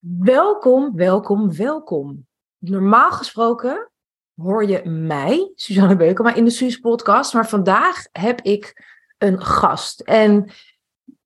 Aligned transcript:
Welkom, 0.00 0.96
welkom, 0.96 1.56
welkom. 1.56 2.26
Normaal 2.58 3.10
gesproken 3.10 3.90
hoor 4.34 4.64
je 4.64 4.84
mij, 4.84 5.52
Suzanne 5.54 5.96
Beukema, 5.96 6.34
in 6.34 6.44
de 6.44 6.50
Suus 6.50 6.76
podcast. 6.78 7.34
Maar 7.34 7.48
vandaag 7.48 8.06
heb 8.12 8.40
ik 8.40 8.84
een 9.18 9.42
gast. 9.42 10.00
En 10.00 10.50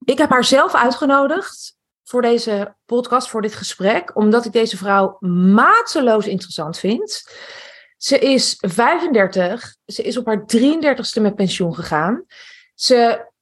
ik 0.05 0.19
heb 0.19 0.31
haar 0.31 0.45
zelf 0.45 0.75
uitgenodigd 0.75 1.77
voor 2.03 2.23
deze 2.23 2.77
podcast, 2.85 3.29
voor 3.29 3.43
dit 3.43 3.55
gesprek, 3.55 4.17
omdat 4.17 4.45
ik 4.45 4.53
deze 4.53 4.77
vrouw 4.77 5.17
mateloos 5.21 6.27
interessant 6.27 6.79
vind. 6.79 7.31
Ze 7.97 8.19
is 8.19 8.57
35, 8.59 9.77
ze 9.87 10.03
is 10.03 10.17
op 10.17 10.27
haar 10.27 10.45
33ste 10.57 11.21
met 11.21 11.35
pensioen 11.35 11.75
gegaan. 11.75 12.25
Ze 12.75 13.33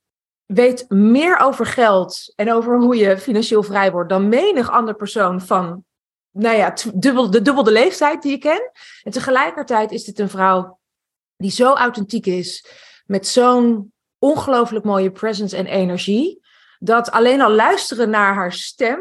weet 0.54 0.84
meer 0.88 1.38
over 1.38 1.66
geld 1.66 2.32
en 2.36 2.52
over 2.52 2.78
hoe 2.78 2.96
je 2.96 3.18
financieel 3.18 3.62
vrij 3.62 3.90
wordt 3.90 4.08
dan 4.08 4.28
menig 4.28 4.70
andere 4.70 4.96
persoon 4.96 5.40
van, 5.40 5.84
nou 6.30 6.56
ja, 6.56 6.74
dubbel, 6.94 7.30
de 7.30 7.42
dubbele 7.42 7.70
leeftijd 7.70 8.22
die 8.22 8.30
je 8.30 8.38
ken. 8.38 8.70
En 9.02 9.12
tegelijkertijd 9.12 9.90
is 9.92 10.04
dit 10.04 10.18
een 10.18 10.28
vrouw 10.28 10.78
die 11.36 11.50
zo 11.50 11.72
authentiek 11.74 12.26
is, 12.26 12.66
met 13.06 13.26
zo'n 13.26 13.92
ongelooflijk 14.18 14.84
mooie 14.84 15.10
presence 15.10 15.56
en 15.56 15.66
energie, 15.66 16.40
dat 16.78 17.10
alleen 17.10 17.40
al 17.40 17.50
luisteren 17.50 18.10
naar 18.10 18.34
haar 18.34 18.52
stem 18.52 19.00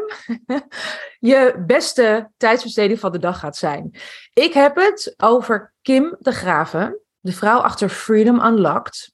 je 1.31 1.63
beste 1.65 2.31
tijdsbesteding 2.37 2.99
van 2.99 3.11
de 3.11 3.19
dag 3.19 3.39
gaat 3.39 3.57
zijn. 3.57 3.95
Ik 4.33 4.53
heb 4.53 4.75
het 4.75 5.13
over 5.17 5.73
Kim 5.81 6.15
de 6.19 6.31
Graven, 6.31 6.99
de 7.19 7.31
vrouw 7.31 7.59
achter 7.59 7.89
Freedom 7.89 8.45
Unlocked. 8.45 9.11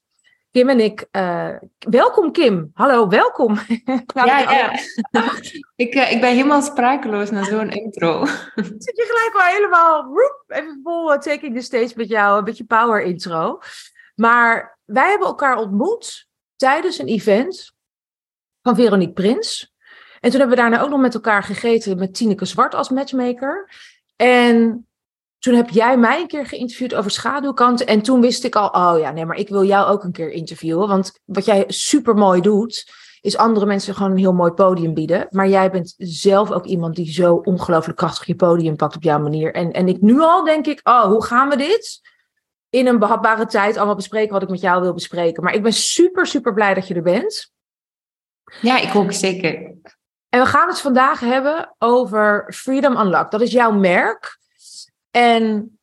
Kim 0.58 0.70
en 0.70 0.80
ik. 0.80 1.08
Uh, 1.12 1.56
welkom 1.80 2.32
Kim. 2.32 2.72
Hallo, 2.74 3.08
welkom. 3.08 3.60
ja, 4.14 4.40
ja. 4.40 4.72
ik, 5.86 5.96
uh, 5.96 6.12
ik 6.12 6.22
ben 6.22 6.30
helemaal 6.30 6.62
sprakeloos 6.62 7.30
na 7.30 7.44
zo'n 7.44 7.70
intro. 7.70 8.26
Zit 8.86 8.98
je 8.98 9.06
gelijk 9.08 9.32
al 9.34 9.54
helemaal 9.54 10.04
roep, 10.04 10.44
even 10.48 10.80
vol 10.84 11.14
uh, 11.14 11.18
taking 11.18 11.56
the 11.56 11.62
stage 11.62 11.94
met 11.96 12.08
jou, 12.08 12.38
een 12.38 12.44
beetje 12.44 12.66
power 12.66 13.02
intro. 13.02 13.60
Maar 14.16 14.80
wij 14.86 15.10
hebben 15.10 15.28
elkaar 15.28 15.58
ontmoet 15.58 16.28
tijdens 16.56 17.00
een 17.00 17.08
event 17.08 17.76
van 18.62 18.76
Veronique 18.76 19.14
Prins. 19.14 19.74
En 20.20 20.30
toen 20.30 20.40
hebben 20.40 20.58
we 20.58 20.64
daarna 20.64 20.82
ook 20.82 20.90
nog 20.90 21.00
met 21.00 21.14
elkaar 21.14 21.44
gegeten 21.44 21.98
met 21.98 22.14
Tineke 22.14 22.46
Zwart 22.46 22.76
als 22.76 22.90
matchmaker. 22.90 23.70
En 24.16 24.87
toen 25.40 25.54
heb 25.54 25.70
jij 25.70 25.98
mij 25.98 26.22
een 26.22 26.28
keer 26.28 26.46
geïnterviewd 26.46 26.96
over 26.96 27.12
schaduwkanten. 27.12 27.88
En 27.88 28.02
toen 28.02 28.22
wist 28.22 28.44
ik 28.44 28.56
al, 28.56 28.68
oh 28.68 29.00
ja, 29.00 29.12
nee, 29.12 29.26
maar 29.26 29.38
ik 29.38 29.50
wil 29.50 29.64
jou 29.64 29.88
ook 29.88 30.04
een 30.04 30.12
keer 30.12 30.32
interviewen. 30.32 30.88
Want 30.88 31.20
wat 31.26 31.46
jij 31.46 31.64
super 31.68 32.16
mooi 32.16 32.42
doet, 32.42 32.92
is 33.22 33.38
andere 33.38 33.66
mensen 33.66 33.96
gewoon 33.96 34.12
een 34.12 34.18
heel 34.18 34.34
mooi 34.34 34.52
podium 34.52 34.94
bieden. 34.94 35.28
Maar 35.30 35.48
jij 35.48 35.72
bent 35.72 35.94
zelf 35.98 36.52
ook 36.52 36.66
iemand 36.66 36.96
die 36.96 37.12
zo 37.12 37.36
ongelooflijk 37.36 37.98
krachtig 37.98 38.26
je 38.26 38.36
podium 38.36 38.76
pakt 38.76 38.96
op 38.96 39.04
jouw 39.04 39.20
manier. 39.20 39.54
En, 39.54 39.72
en 39.72 39.88
ik 39.88 40.02
nu 40.02 40.20
al 40.20 40.44
denk 40.44 40.68
ik, 40.68 40.80
oh, 40.84 41.04
hoe 41.04 41.24
gaan 41.24 41.50
we 41.50 41.58
dit 41.58 42.02
in 42.70 42.88
een 42.88 43.00
behapbare 43.00 43.46
tijd 43.46 43.78
allemaal 43.78 43.96
bespreken 43.96 44.34
wat 44.34 44.42
ik 44.42 44.50
met 44.50 44.62
jou 44.62 44.82
wil 44.82 44.94
bespreken. 44.94 45.44
Maar 45.44 45.54
ik 45.54 45.64
ben 45.64 45.74
super, 45.74 46.26
super 46.26 46.54
blij 46.54 46.74
dat 46.74 46.88
je 46.88 46.94
er 46.94 47.02
bent. 47.02 47.52
Ja, 48.62 48.80
ik 48.80 48.96
ook 48.96 49.14
zeker. 49.14 49.54
En 50.30 50.40
we 50.40 50.46
gaan 50.46 50.68
het 50.68 50.80
vandaag 50.80 51.20
hebben 51.20 51.76
over 51.78 52.54
Freedom 52.56 52.98
Unlocked. 52.98 53.32
Dat 53.32 53.42
is 53.42 53.52
jouw 53.52 53.72
merk. 53.72 54.40
En 55.18 55.80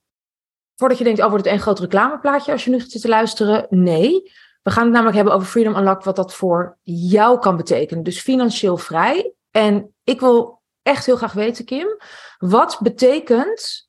voordat 0.74 0.98
je 0.98 1.04
denkt, 1.04 1.20
oh, 1.20 1.32
het 1.32 1.46
een 1.46 1.60
groot 1.60 1.78
reclameplaatje 1.78 2.52
als 2.52 2.64
je 2.64 2.70
nu 2.70 2.80
zit 2.80 3.00
te 3.00 3.08
luisteren, 3.08 3.66
nee. 3.70 4.32
We 4.62 4.70
gaan 4.70 4.82
het 4.82 4.92
namelijk 4.92 5.16
hebben 5.16 5.34
over 5.34 5.48
Freedom 5.48 5.76
Unlocked, 5.76 6.04
wat 6.04 6.16
dat 6.16 6.34
voor 6.34 6.78
jou 6.82 7.38
kan 7.38 7.56
betekenen. 7.56 8.04
Dus 8.04 8.20
financieel 8.20 8.76
vrij. 8.76 9.32
En 9.50 9.94
ik 10.04 10.20
wil 10.20 10.62
echt 10.82 11.06
heel 11.06 11.16
graag 11.16 11.32
weten, 11.32 11.64
Kim, 11.64 11.96
wat 12.38 12.78
betekent 12.82 13.88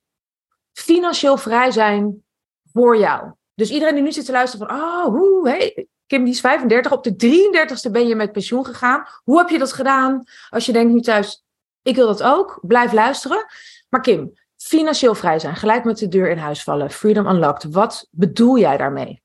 financieel 0.72 1.38
vrij 1.38 1.72
zijn 1.72 2.24
voor 2.72 2.98
jou? 2.98 3.32
Dus 3.54 3.72
iedereen 3.72 3.96
die 3.96 4.04
nu 4.04 4.12
zit 4.12 4.26
te 4.26 4.32
luisteren 4.32 4.68
van, 4.68 4.78
oh, 4.78 5.44
hey, 5.44 5.88
Kim 6.08 6.24
die 6.24 6.34
is 6.34 6.40
35, 6.40 6.92
op 6.92 7.04
de 7.04 7.16
33ste 7.16 7.92
ben 7.92 8.08
je 8.08 8.16
met 8.16 8.32
pensioen 8.32 8.66
gegaan. 8.66 9.06
Hoe 9.24 9.38
heb 9.38 9.50
je 9.50 9.60
dat 9.60 9.74
gedaan? 9.74 10.24
Als 10.50 10.66
je 10.66 10.74
denkt 10.74 10.94
nu 10.94 11.02
thuis, 11.02 11.44
ik 11.82 11.96
wil 11.96 12.08
dat 12.08 12.24
ook, 12.24 12.60
blijf 12.62 12.92
luisteren. 12.92 13.46
Maar 13.90 14.02
Kim, 14.02 14.34
financieel 14.66 15.16
vrij 15.16 15.40
zijn, 15.40 15.56
gelijk 15.56 15.84
met 15.84 15.98
de 15.98 16.08
deur 16.08 16.30
in 16.30 16.38
huis 16.38 16.64
vallen, 16.64 16.92
freedom 16.92 17.28
unlocked. 17.28 17.72
Wat 17.72 18.08
bedoel 18.12 18.60
jij 18.60 18.78
daarmee? 18.78 19.22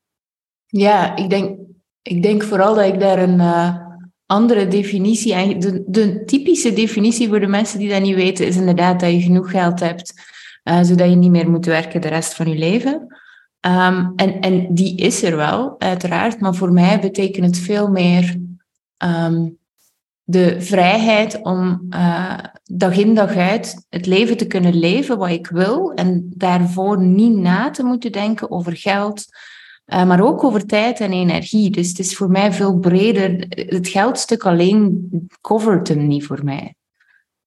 Ja, 0.65 1.15
ik 1.15 1.29
denk, 1.29 1.59
ik 2.01 2.23
denk 2.23 2.43
vooral 2.43 2.75
dat 2.75 2.85
ik 2.85 2.99
daar 2.99 3.19
een 3.19 3.39
uh, 3.39 3.75
andere 4.25 4.67
definitie, 4.67 5.57
de, 5.57 5.83
de 5.87 6.25
typische 6.25 6.73
definitie 6.73 7.27
voor 7.27 7.39
de 7.39 7.47
mensen 7.47 7.79
die 7.79 7.89
dat 7.89 8.01
niet 8.01 8.15
weten, 8.15 8.47
is 8.47 8.55
inderdaad 8.55 8.99
dat 8.99 9.11
je 9.11 9.21
genoeg 9.21 9.51
geld 9.51 9.79
hebt, 9.79 10.13
uh, 10.63 10.83
zodat 10.83 11.09
je 11.09 11.15
niet 11.15 11.31
meer 11.31 11.49
moet 11.49 11.65
werken 11.65 12.01
de 12.01 12.07
rest 12.07 12.33
van 12.33 12.49
je 12.49 12.57
leven. 12.57 13.19
Um, 13.65 14.13
en, 14.15 14.39
en 14.39 14.73
die 14.73 14.97
is 14.97 15.23
er 15.23 15.35
wel, 15.35 15.75
uiteraard, 15.79 16.39
maar 16.39 16.55
voor 16.55 16.71
mij 16.71 16.99
betekent 16.99 17.45
het 17.45 17.57
veel 17.57 17.87
meer 17.87 18.37
um, 18.97 19.59
de 20.31 20.61
vrijheid 20.61 21.41
om 21.41 21.87
uh, 21.89 22.37
dag 22.63 22.97
in 22.97 23.15
dag 23.15 23.35
uit 23.35 23.85
het 23.89 24.05
leven 24.05 24.37
te 24.37 24.47
kunnen 24.47 24.73
leven 24.73 25.17
wat 25.17 25.29
ik 25.29 25.47
wil 25.47 25.93
en 25.93 26.31
daarvoor 26.35 27.01
niet 27.01 27.35
na 27.35 27.69
te 27.69 27.83
moeten 27.83 28.11
denken 28.11 28.51
over 28.51 28.77
geld, 28.77 29.25
uh, 29.85 30.05
maar 30.05 30.21
ook 30.21 30.43
over 30.43 30.65
tijd 30.65 30.99
en 30.99 31.11
energie. 31.11 31.69
Dus 31.69 31.89
het 31.89 31.99
is 31.99 32.15
voor 32.15 32.29
mij 32.29 32.53
veel 32.53 32.79
breder. 32.79 33.45
Het 33.49 33.87
geldstuk 33.87 34.45
alleen 34.45 35.09
covert 35.41 35.87
hem 35.87 36.07
niet 36.07 36.25
voor 36.25 36.43
mij. 36.43 36.75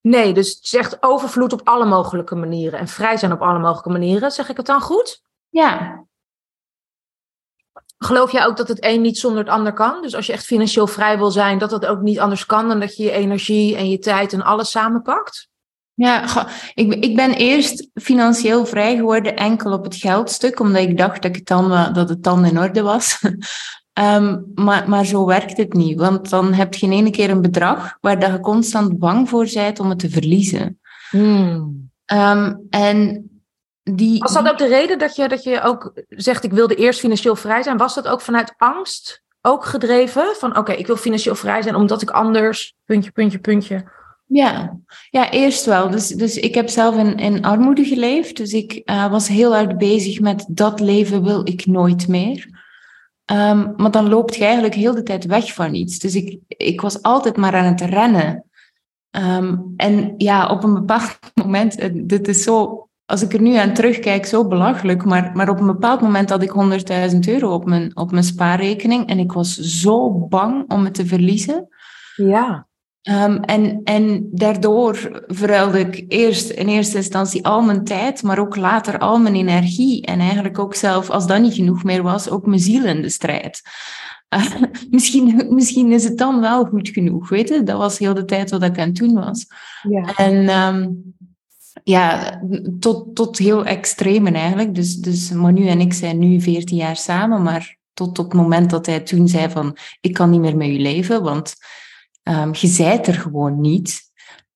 Nee, 0.00 0.34
dus 0.34 0.54
het 0.54 0.66
zegt 0.66 1.02
overvloed 1.02 1.52
op 1.52 1.60
alle 1.64 1.86
mogelijke 1.86 2.34
manieren 2.34 2.78
en 2.78 2.88
vrij 2.88 3.16
zijn 3.16 3.32
op 3.32 3.40
alle 3.40 3.58
mogelijke 3.58 3.90
manieren. 3.90 4.30
Zeg 4.30 4.48
ik 4.48 4.56
het 4.56 4.66
dan 4.66 4.80
goed? 4.80 5.22
Ja, 5.48 6.04
Geloof 7.98 8.32
jij 8.32 8.46
ook 8.46 8.56
dat 8.56 8.68
het 8.68 8.84
een 8.84 9.00
niet 9.00 9.18
zonder 9.18 9.38
het 9.38 9.48
ander 9.48 9.72
kan? 9.72 10.02
Dus 10.02 10.14
als 10.14 10.26
je 10.26 10.32
echt 10.32 10.44
financieel 10.44 10.86
vrij 10.86 11.18
wil 11.18 11.30
zijn, 11.30 11.58
dat 11.58 11.70
dat 11.70 11.86
ook 11.86 12.00
niet 12.00 12.18
anders 12.18 12.46
kan 12.46 12.68
dan 12.68 12.80
dat 12.80 12.96
je 12.96 13.02
je 13.02 13.10
energie 13.10 13.76
en 13.76 13.90
je 13.90 13.98
tijd 13.98 14.32
en 14.32 14.42
alles 14.42 14.70
samenpakt? 14.70 15.48
Ja, 15.94 16.46
ik, 16.74 16.94
ik 16.94 17.16
ben 17.16 17.32
eerst 17.32 17.88
financieel 17.94 18.66
vrij 18.66 18.96
geworden 18.96 19.36
enkel 19.36 19.72
op 19.72 19.84
het 19.84 19.96
geldstuk, 19.96 20.60
omdat 20.60 20.82
ik 20.82 20.98
dacht 20.98 21.22
dat, 21.22 21.36
ik 21.36 21.46
dan, 21.46 21.92
dat 21.92 22.08
het 22.08 22.22
dan 22.22 22.44
in 22.44 22.58
orde 22.58 22.82
was. 22.82 23.20
um, 24.00 24.44
maar, 24.64 24.88
maar 24.88 25.04
zo 25.04 25.24
werkt 25.24 25.56
het 25.56 25.72
niet, 25.72 25.98
want 25.98 26.30
dan 26.30 26.52
heb 26.52 26.74
je 26.74 26.86
in 26.86 26.92
ene 26.92 27.10
keer 27.10 27.30
een 27.30 27.40
bedrag 27.40 27.96
waar 28.00 28.18
dat 28.18 28.30
je 28.30 28.40
constant 28.40 28.98
bang 28.98 29.28
voor 29.28 29.48
bent 29.54 29.80
om 29.80 29.88
het 29.88 29.98
te 29.98 30.10
verliezen. 30.10 30.78
Hmm. 31.10 31.90
Um, 32.12 32.66
en 32.70 33.28
die, 33.84 34.18
was 34.18 34.32
dat 34.32 34.48
ook 34.48 34.58
de 34.58 34.66
reden 34.66 34.98
dat 34.98 35.16
je, 35.16 35.28
dat 35.28 35.42
je 35.42 35.62
ook 35.62 35.92
zegt, 36.08 36.44
ik 36.44 36.52
wilde 36.52 36.74
eerst 36.74 37.00
financieel 37.00 37.36
vrij 37.36 37.62
zijn? 37.62 37.76
Was 37.76 37.94
dat 37.94 38.08
ook 38.08 38.20
vanuit 38.20 38.54
angst 38.56 39.22
ook 39.40 39.64
gedreven? 39.64 40.34
Van 40.36 40.56
oké, 40.56 40.72
ik 40.72 40.86
wil 40.86 40.96
financieel 40.96 41.34
vrij 41.34 41.62
zijn 41.62 41.74
omdat 41.74 42.02
ik 42.02 42.10
anders, 42.10 42.74
puntje, 42.84 43.10
puntje, 43.10 43.38
puntje. 43.38 43.84
Ja, 44.26 44.76
ja 45.10 45.30
eerst 45.30 45.64
wel. 45.64 45.90
Dus, 45.90 46.08
dus 46.08 46.36
ik 46.36 46.54
heb 46.54 46.68
zelf 46.68 46.96
in, 46.96 47.16
in 47.16 47.44
armoede 47.44 47.84
geleefd. 47.84 48.36
Dus 48.36 48.52
ik 48.52 48.82
uh, 48.84 49.10
was 49.10 49.28
heel 49.28 49.54
hard 49.54 49.78
bezig 49.78 50.20
met 50.20 50.46
dat 50.48 50.80
leven 50.80 51.24
wil 51.24 51.48
ik 51.48 51.66
nooit 51.66 52.08
meer. 52.08 52.62
Um, 53.32 53.74
maar 53.76 53.90
dan 53.90 54.08
loopt 54.08 54.36
je 54.36 54.44
eigenlijk 54.44 54.74
heel 54.74 54.94
de 54.94 55.02
tijd 55.02 55.24
weg 55.24 55.52
van 55.52 55.74
iets. 55.74 55.98
Dus 55.98 56.14
ik, 56.14 56.38
ik 56.48 56.80
was 56.80 57.02
altijd 57.02 57.36
maar 57.36 57.54
aan 57.54 57.64
het 57.64 57.80
rennen. 57.80 58.44
Um, 59.10 59.74
en 59.76 60.14
ja, 60.16 60.46
op 60.46 60.64
een 60.64 60.74
bepaald 60.74 61.18
moment, 61.44 61.78
eh, 61.78 61.90
dit 61.94 62.28
is 62.28 62.42
zo 62.42 62.88
als 63.06 63.22
ik 63.22 63.32
er 63.32 63.40
nu 63.40 63.54
aan 63.54 63.74
terugkijk, 63.74 64.26
zo 64.26 64.46
belachelijk. 64.46 65.04
Maar, 65.04 65.30
maar 65.34 65.48
op 65.48 65.60
een 65.60 65.66
bepaald 65.66 66.00
moment 66.00 66.30
had 66.30 66.42
ik 66.42 66.52
100.000 67.12 67.18
euro 67.18 67.54
op 67.54 67.64
mijn, 67.64 67.96
op 67.96 68.10
mijn 68.10 68.24
spaarrekening. 68.24 69.08
En 69.08 69.18
ik 69.18 69.32
was 69.32 69.54
zo 69.58 70.26
bang 70.26 70.70
om 70.70 70.84
het 70.84 70.94
te 70.94 71.06
verliezen. 71.06 71.68
Ja. 72.16 72.66
Um, 73.02 73.40
en, 73.40 73.80
en 73.84 74.28
daardoor 74.32 75.22
verruilde 75.26 75.78
ik 75.78 76.04
eerst 76.08 76.50
in 76.50 76.68
eerste 76.68 76.96
instantie 76.96 77.46
al 77.46 77.62
mijn 77.62 77.84
tijd, 77.84 78.22
maar 78.22 78.38
ook 78.38 78.56
later 78.56 78.98
al 78.98 79.18
mijn 79.18 79.34
energie. 79.34 80.06
En 80.06 80.18
eigenlijk 80.20 80.58
ook 80.58 80.74
zelf, 80.74 81.10
als 81.10 81.26
dat 81.26 81.40
niet 81.40 81.54
genoeg 81.54 81.82
meer 81.82 82.02
was, 82.02 82.30
ook 82.30 82.46
mijn 82.46 82.60
ziel 82.60 82.84
in 82.84 83.02
de 83.02 83.08
strijd. 83.08 83.62
Uh, 84.34 84.52
misschien, 84.90 85.46
misschien 85.48 85.92
is 85.92 86.04
het 86.04 86.18
dan 86.18 86.40
wel 86.40 86.64
goed 86.64 86.88
genoeg, 86.88 87.28
weet 87.28 87.48
je? 87.48 87.62
Dat 87.62 87.78
was 87.78 87.98
heel 87.98 88.14
de 88.14 88.24
tijd 88.24 88.50
wat 88.50 88.62
ik 88.62 88.78
aan 88.78 88.86
het 88.86 88.96
doen 88.96 89.14
was. 89.14 89.46
Ja. 89.88 90.14
En 90.16 90.48
um, 90.48 91.13
ja, 91.82 92.40
tot, 92.80 93.14
tot 93.14 93.38
heel 93.38 93.64
extremen 93.64 94.34
eigenlijk. 94.34 94.74
Dus, 94.74 94.96
dus 94.96 95.30
Manu 95.30 95.66
en 95.66 95.80
ik 95.80 95.92
zijn 95.92 96.18
nu 96.18 96.40
14 96.40 96.76
jaar 96.76 96.96
samen, 96.96 97.42
maar 97.42 97.76
tot 97.92 98.18
op 98.18 98.24
het 98.24 98.40
moment 98.40 98.70
dat 98.70 98.86
hij 98.86 99.00
toen 99.00 99.28
zei 99.28 99.50
van 99.50 99.76
ik 100.00 100.14
kan 100.14 100.30
niet 100.30 100.40
meer 100.40 100.56
met 100.56 100.68
u 100.68 100.78
leven, 100.78 101.22
want 101.22 101.54
um, 102.22 102.50
je 102.52 102.66
zijt 102.66 103.06
er 103.06 103.14
gewoon 103.14 103.60
niet. 103.60 104.00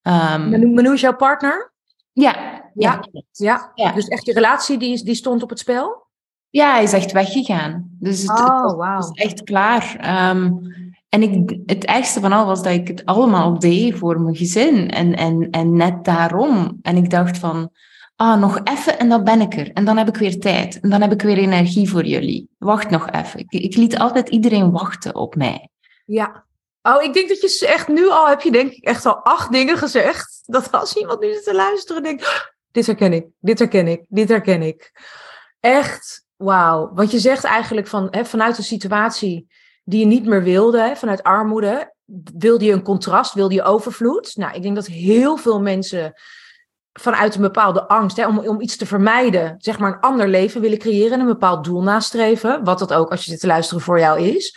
Um, 0.03 0.51
Manu, 0.51 0.71
Manu 0.71 0.93
is 0.93 1.01
jouw 1.01 1.17
partner? 1.17 1.73
Ja. 2.13 2.57
Ja, 2.75 3.05
ja. 3.33 3.73
ja. 3.75 3.93
Dus 3.93 4.09
echt 4.09 4.27
je 4.27 4.33
relatie 4.33 4.79
die, 4.79 5.05
die 5.05 5.15
stond 5.15 5.43
op 5.43 5.49
het 5.49 5.59
spel? 5.59 6.07
Ja, 6.51 6.73
hij 6.73 6.83
is 6.83 6.93
echt 6.93 7.13
weggegaan. 7.13 7.97
Dus 8.01 8.21
het, 8.21 8.41
oh, 8.41 8.73
wow. 8.73 8.99
is 8.99 9.25
echt 9.25 9.43
klaar. 9.43 10.11
Um, 10.31 10.63
en 11.09 11.23
ik, 11.23 11.59
het 11.67 11.85
ergste 11.85 12.21
van 12.21 12.33
al 12.33 12.47
was 12.47 12.63
dat 12.63 12.73
ik 12.73 12.89
het 12.89 13.05
allemaal 13.05 13.59
deed 13.59 13.99
voor 13.99 14.21
mijn 14.21 14.37
gezin. 14.37 14.91
En, 14.91 15.17
en, 15.17 15.49
en 15.51 15.77
net 15.77 16.05
daarom. 16.05 16.79
En 16.83 16.97
ik 16.97 17.11
dacht 17.11 17.39
van, 17.39 17.71
ah, 18.17 18.41
nog 18.41 18.61
even 18.65 18.99
en 18.99 19.09
dan 19.09 19.25
ben 19.25 19.41
ik 19.41 19.55
er. 19.55 19.73
En 19.73 19.85
dan 19.85 19.97
heb 19.97 20.09
ik 20.09 20.17
weer 20.17 20.39
tijd. 20.39 20.81
En 20.81 20.91
dan 20.91 21.01
heb 21.01 21.13
ik 21.13 21.23
weer 21.23 21.39
energie 21.39 21.91
voor 21.91 22.05
jullie. 22.05 22.49
Wacht 22.59 22.91
nog 22.91 23.11
even. 23.11 23.41
Ik, 23.41 23.53
ik 23.53 23.77
liet 23.77 23.99
altijd 23.99 24.29
iedereen 24.29 24.71
wachten 24.71 25.15
op 25.15 25.35
mij. 25.37 25.69
Ja. 26.05 26.47
Oh, 26.83 27.03
ik 27.03 27.13
denk 27.13 27.29
dat 27.29 27.41
je 27.41 27.67
echt 27.67 27.89
nu 27.89 28.09
al 28.09 28.29
heb 28.29 28.41
je 28.41 28.51
denk 28.51 28.73
ik 28.73 28.85
echt 28.85 29.07
al 29.07 29.17
acht 29.17 29.53
dingen 29.53 29.79
gezegd. 29.79 30.43
Dat 30.47 30.73
als 30.73 30.97
iemand 30.97 31.21
nu 31.21 31.33
zit 31.33 31.45
te 31.45 31.55
luisteren 31.55 32.03
denkt, 32.03 32.53
dit 32.71 32.87
herken 32.87 33.13
ik, 33.13 33.27
dit 33.41 33.59
herken 33.59 33.87
ik, 33.87 34.05
dit 34.09 34.29
herken 34.29 34.63
ik. 34.63 34.93
Echt, 35.61 36.27
wauw. 36.37 36.91
Want 36.95 37.11
je 37.11 37.19
zegt 37.19 37.45
eigenlijk 37.45 37.87
van, 37.87 38.09
hè, 38.11 38.25
vanuit 38.25 38.59
een 38.59 38.65
situatie 38.65 39.47
die 39.89 40.01
je 40.01 40.07
niet 40.07 40.27
meer 40.27 40.43
wilde, 40.43 40.93
vanuit 40.97 41.23
armoede, 41.23 41.95
wilde 42.39 42.65
je 42.65 42.73
een 42.73 42.83
contrast, 42.83 43.35
wilde 43.35 43.55
je 43.55 43.63
overvloed. 43.63 44.37
Nou, 44.37 44.55
ik 44.55 44.63
denk 44.63 44.75
dat 44.75 44.87
heel 44.87 45.37
veel 45.37 45.61
mensen 45.61 46.13
vanuit 46.93 47.35
een 47.35 47.41
bepaalde 47.41 47.89
angst, 47.89 48.17
hè, 48.17 48.27
om, 48.27 48.39
om 48.39 48.61
iets 48.61 48.77
te 48.77 48.87
vermijden, 48.87 49.55
zeg 49.59 49.79
maar 49.79 49.93
een 49.93 50.01
ander 50.01 50.29
leven 50.29 50.61
willen 50.61 50.79
creëren 50.79 51.13
en 51.13 51.21
een 51.21 51.27
bepaald 51.27 51.65
doel 51.65 51.83
nastreven, 51.83 52.65
wat 52.65 52.79
dat 52.79 52.93
ook 52.93 53.11
als 53.11 53.25
je 53.25 53.31
zit 53.31 53.41
te 53.41 53.47
luisteren 53.47 53.83
voor 53.83 53.99
jou 53.99 54.21
is. 54.21 54.57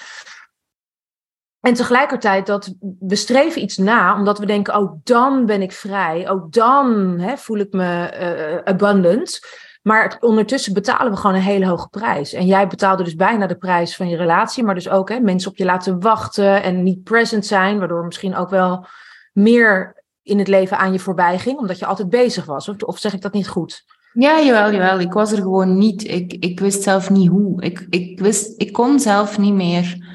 En 1.60 1.74
tegelijkertijd 1.74 2.46
dat 2.46 2.74
we 3.00 3.16
streven 3.16 3.62
iets 3.62 3.78
na, 3.78 4.16
omdat 4.16 4.40
we 4.40 4.46
denken, 4.46 4.76
oh 4.76 5.00
dan 5.04 5.46
ben 5.46 5.62
ik 5.62 5.72
vrij, 5.72 6.30
oh 6.30 6.46
dan 6.50 7.20
hè, 7.20 7.38
voel 7.38 7.58
ik 7.58 7.74
me 7.74 8.12
uh, 8.22 8.64
abundant. 8.64 9.40
Maar 9.82 10.18
ondertussen 10.20 10.74
betalen 10.74 11.12
we 11.12 11.18
gewoon 11.18 11.36
een 11.36 11.42
hele 11.42 11.68
hoge 11.68 11.88
prijs. 11.90 12.34
En 12.34 12.46
jij 12.46 12.68
betaalde 12.68 13.04
dus 13.04 13.16
bijna 13.16 13.48
de 13.48 13.58
prijs 13.58 13.96
van 13.96 14.10
je 14.10 14.18
relatie, 14.18 14.64
maar 14.64 14.76
dus 14.76 14.90
ook 14.90 15.10
hè, 15.10 15.20
mensen 15.20 15.52
op 15.52 15.58
je 15.58 15.66
laten 15.66 16.00
wachten 16.00 16.64
en 16.64 16.84
niet 16.84 17.04
present 17.04 17.46
zijn, 17.46 17.80
waardoor 17.80 18.06
misschien 18.06 18.36
ook 18.36 18.50
wel 18.50 18.86
meer 19.34 20.04
in 20.24 20.38
het 20.38 20.48
leven 20.48 20.78
aan 20.78 20.92
je 20.92 21.00
voorbij 21.00 21.40
ging, 21.40 21.58
omdat 21.58 21.80
je 21.80 21.86
altijd 21.86 22.10
bezig 22.10 22.46
was. 22.46 22.70
Of, 22.70 22.76
of 22.84 22.98
zeg 22.98 23.14
ik 23.14 23.22
dat 23.22 23.34
niet 23.34 23.48
goed? 23.48 23.84
Ja, 24.14 24.42
jawel, 24.42 24.72
jawel. 24.72 25.00
Ik 25.00 25.14
was 25.14 25.32
er 25.32 25.38
gewoon 25.38 25.78
niet. 25.78 26.08
Ik, 26.08 26.34
ik 26.34 26.60
wist 26.60 26.84
zelf 26.84 27.10
niet 27.10 27.30
hoe. 27.30 27.62
Ik, 27.62 27.88
ik, 27.90 28.20
wist, 28.20 28.62
ik 28.62 28.74
kon 28.74 29.00
zelf 29.00 29.38
niet 29.38 29.54
meer 29.54 30.10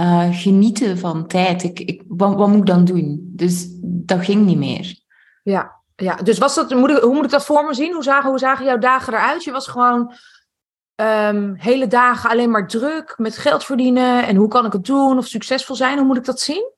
uh, 0.00 0.28
genieten 0.30 0.98
van 0.98 1.26
tijd. 1.26 1.62
Ik, 1.62 1.80
ik, 1.80 2.02
wat, 2.06 2.34
wat 2.34 2.48
moet 2.48 2.58
ik 2.58 2.66
dan 2.66 2.84
doen? 2.84 3.30
Dus 3.34 3.68
dat 3.82 4.24
ging 4.24 4.46
niet 4.46 4.58
meer. 4.58 4.98
Ja, 5.42 5.75
ja, 5.96 6.14
dus 6.14 6.38
was 6.38 6.54
dat, 6.54 6.74
moet 6.74 6.90
ik, 6.90 6.96
hoe 6.96 7.14
moet 7.14 7.24
ik 7.24 7.30
dat 7.30 7.44
voor 7.44 7.64
me 7.64 7.74
zien? 7.74 7.92
Hoe 7.92 8.02
zagen, 8.02 8.30
hoe 8.30 8.38
zagen 8.38 8.64
jouw 8.64 8.78
dagen 8.78 9.12
eruit? 9.12 9.44
Je 9.44 9.50
was 9.50 9.66
gewoon 9.66 10.14
um, 10.96 11.54
hele 11.58 11.86
dagen 11.86 12.30
alleen 12.30 12.50
maar 12.50 12.68
druk 12.68 13.14
met 13.18 13.38
geld 13.38 13.64
verdienen. 13.64 14.26
En 14.26 14.36
hoe 14.36 14.48
kan 14.48 14.66
ik 14.66 14.72
het 14.72 14.84
doen 14.84 15.18
of 15.18 15.26
succesvol 15.26 15.74
zijn? 15.74 15.98
Hoe 15.98 16.06
moet 16.06 16.16
ik 16.16 16.24
dat 16.24 16.40
zien? 16.40 16.74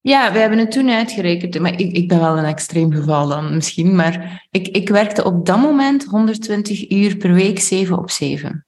Ja, 0.00 0.32
we 0.32 0.38
hebben 0.38 0.58
het 0.58 0.70
toen 0.70 0.90
uitgerekend. 0.90 1.58
Maar 1.58 1.80
ik, 1.80 1.92
ik 1.92 2.08
ben 2.08 2.20
wel 2.20 2.38
een 2.38 2.44
extreem 2.44 2.92
geval 2.92 3.28
dan 3.28 3.54
misschien. 3.54 3.96
Maar 3.96 4.46
ik, 4.50 4.68
ik 4.68 4.88
werkte 4.88 5.24
op 5.24 5.46
dat 5.46 5.58
moment 5.58 6.04
120 6.04 6.90
uur 6.90 7.16
per 7.16 7.32
week, 7.32 7.58
7 7.58 7.98
op 7.98 8.10
7. 8.10 8.66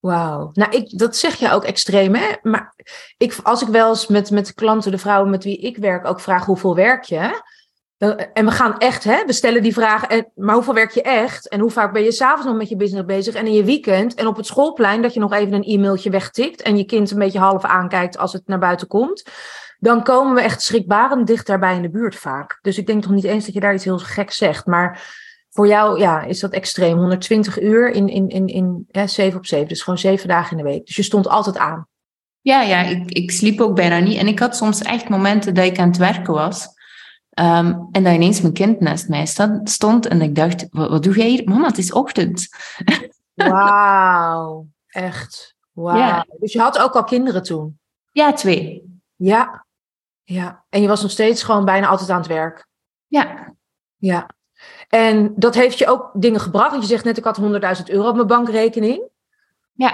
Wauw. 0.00 0.50
Nou, 0.52 0.76
ik, 0.76 0.98
dat 0.98 1.16
zeg 1.16 1.36
je 1.36 1.52
ook 1.52 1.64
extreem, 1.64 2.14
hè? 2.14 2.26
Maar 2.42 2.74
ik, 3.16 3.38
als 3.42 3.62
ik 3.62 3.68
wel 3.68 3.88
eens 3.88 4.06
met, 4.06 4.30
met 4.30 4.46
de 4.46 4.54
klanten, 4.54 4.90
de 4.90 4.98
vrouwen 4.98 5.30
met 5.30 5.44
wie 5.44 5.58
ik 5.58 5.76
werk, 5.76 6.06
ook 6.06 6.20
vraag 6.20 6.44
hoeveel 6.44 6.74
werk 6.74 7.04
je? 7.04 7.42
En 8.32 8.44
we 8.44 8.50
gaan 8.50 8.78
echt, 8.78 9.04
hè, 9.04 9.24
we 9.26 9.32
stellen 9.32 9.62
die 9.62 9.84
en, 9.84 10.30
maar 10.34 10.54
hoeveel 10.54 10.74
werk 10.74 10.90
je 10.90 11.02
echt? 11.02 11.48
En 11.48 11.60
hoe 11.60 11.70
vaak 11.70 11.92
ben 11.92 12.02
je 12.02 12.12
s'avonds 12.12 12.46
nog 12.46 12.56
met 12.56 12.68
je 12.68 12.76
business 12.76 13.06
bezig? 13.06 13.34
En 13.34 13.46
in 13.46 13.52
je 13.52 13.64
weekend 13.64 14.14
en 14.14 14.26
op 14.26 14.36
het 14.36 14.46
schoolplein 14.46 15.02
dat 15.02 15.14
je 15.14 15.20
nog 15.20 15.32
even 15.32 15.52
een 15.52 15.64
e-mailtje 15.64 16.10
wegtikt 16.10 16.62
en 16.62 16.76
je 16.76 16.84
kind 16.84 17.10
een 17.10 17.18
beetje 17.18 17.38
half 17.38 17.64
aankijkt 17.64 18.18
als 18.18 18.32
het 18.32 18.42
naar 18.46 18.58
buiten 18.58 18.86
komt. 18.86 19.24
Dan 19.78 20.02
komen 20.02 20.34
we 20.34 20.40
echt 20.40 20.62
schrikbarend 20.62 21.26
dicht 21.26 21.46
daarbij 21.46 21.76
in 21.76 21.82
de 21.82 21.90
buurt 21.90 22.16
vaak. 22.16 22.58
Dus 22.62 22.78
ik 22.78 22.86
denk 22.86 23.02
toch 23.02 23.12
niet 23.12 23.24
eens 23.24 23.44
dat 23.44 23.54
je 23.54 23.60
daar 23.60 23.74
iets 23.74 23.84
heel 23.84 23.98
gek 23.98 24.30
zegt. 24.30 24.66
Maar 24.66 25.02
voor 25.50 25.66
jou 25.66 25.98
ja, 25.98 26.22
is 26.22 26.40
dat 26.40 26.52
extreem. 26.52 26.96
120 26.96 27.60
uur 27.60 27.90
in, 27.90 28.08
in, 28.08 28.28
in, 28.28 28.46
in 28.46 28.86
ja, 28.88 29.06
7 29.06 29.38
op 29.38 29.46
7. 29.46 29.68
Dus 29.68 29.82
gewoon 29.82 29.98
zeven 29.98 30.28
dagen 30.28 30.56
in 30.58 30.64
de 30.64 30.70
week. 30.70 30.86
Dus 30.86 30.96
je 30.96 31.02
stond 31.02 31.28
altijd 31.28 31.58
aan. 31.58 31.86
Ja, 32.40 32.62
ja 32.62 32.82
ik, 32.82 33.10
ik 33.10 33.30
sliep 33.30 33.60
ook 33.60 33.74
bijna 33.74 33.98
niet. 33.98 34.18
En 34.18 34.26
ik 34.26 34.38
had 34.38 34.56
soms 34.56 34.82
echt 34.82 35.08
momenten 35.08 35.54
dat 35.54 35.64
ik 35.64 35.78
aan 35.78 35.88
het 35.88 35.96
werken 35.96 36.32
was. 36.32 36.76
Um, 37.40 37.88
en 37.92 38.02
dat 38.04 38.14
ineens 38.14 38.40
mijn 38.40 38.52
kind 38.54 38.80
naast 38.80 39.08
mij 39.08 39.26
stond 39.64 40.06
en 40.06 40.22
ik 40.22 40.34
dacht, 40.34 40.66
wat, 40.70 40.90
wat 40.90 41.02
doe 41.02 41.16
jij 41.16 41.28
hier? 41.28 41.48
Mama, 41.48 41.66
het 41.66 41.78
is 41.78 41.92
ochtend. 41.92 42.48
Wauw, 43.34 44.66
echt. 44.86 45.56
Wauw. 45.72 45.96
Ja. 45.96 46.26
Dus 46.38 46.52
je 46.52 46.60
had 46.60 46.78
ook 46.78 46.94
al 46.94 47.04
kinderen 47.04 47.42
toen? 47.42 47.78
Ja, 48.12 48.32
twee. 48.32 49.00
Ja, 49.16 49.66
ja. 50.24 50.64
En 50.68 50.82
je 50.82 50.88
was 50.88 51.02
nog 51.02 51.10
steeds 51.10 51.42
gewoon 51.42 51.64
bijna 51.64 51.86
altijd 51.86 52.10
aan 52.10 52.18
het 52.18 52.26
werk? 52.26 52.66
Ja. 53.06 53.54
Ja. 53.96 54.28
En 54.88 55.32
dat 55.36 55.54
heeft 55.54 55.78
je 55.78 55.86
ook 55.86 56.10
dingen 56.14 56.40
gebracht? 56.40 56.70
Want 56.70 56.82
je 56.82 56.88
zegt 56.88 57.04
net, 57.04 57.18
ik 57.18 57.24
had 57.24 57.40
100.000 57.40 57.46
euro 57.84 58.08
op 58.08 58.14
mijn 58.14 58.26
bankrekening. 58.26 59.08
Ja, 59.72 59.92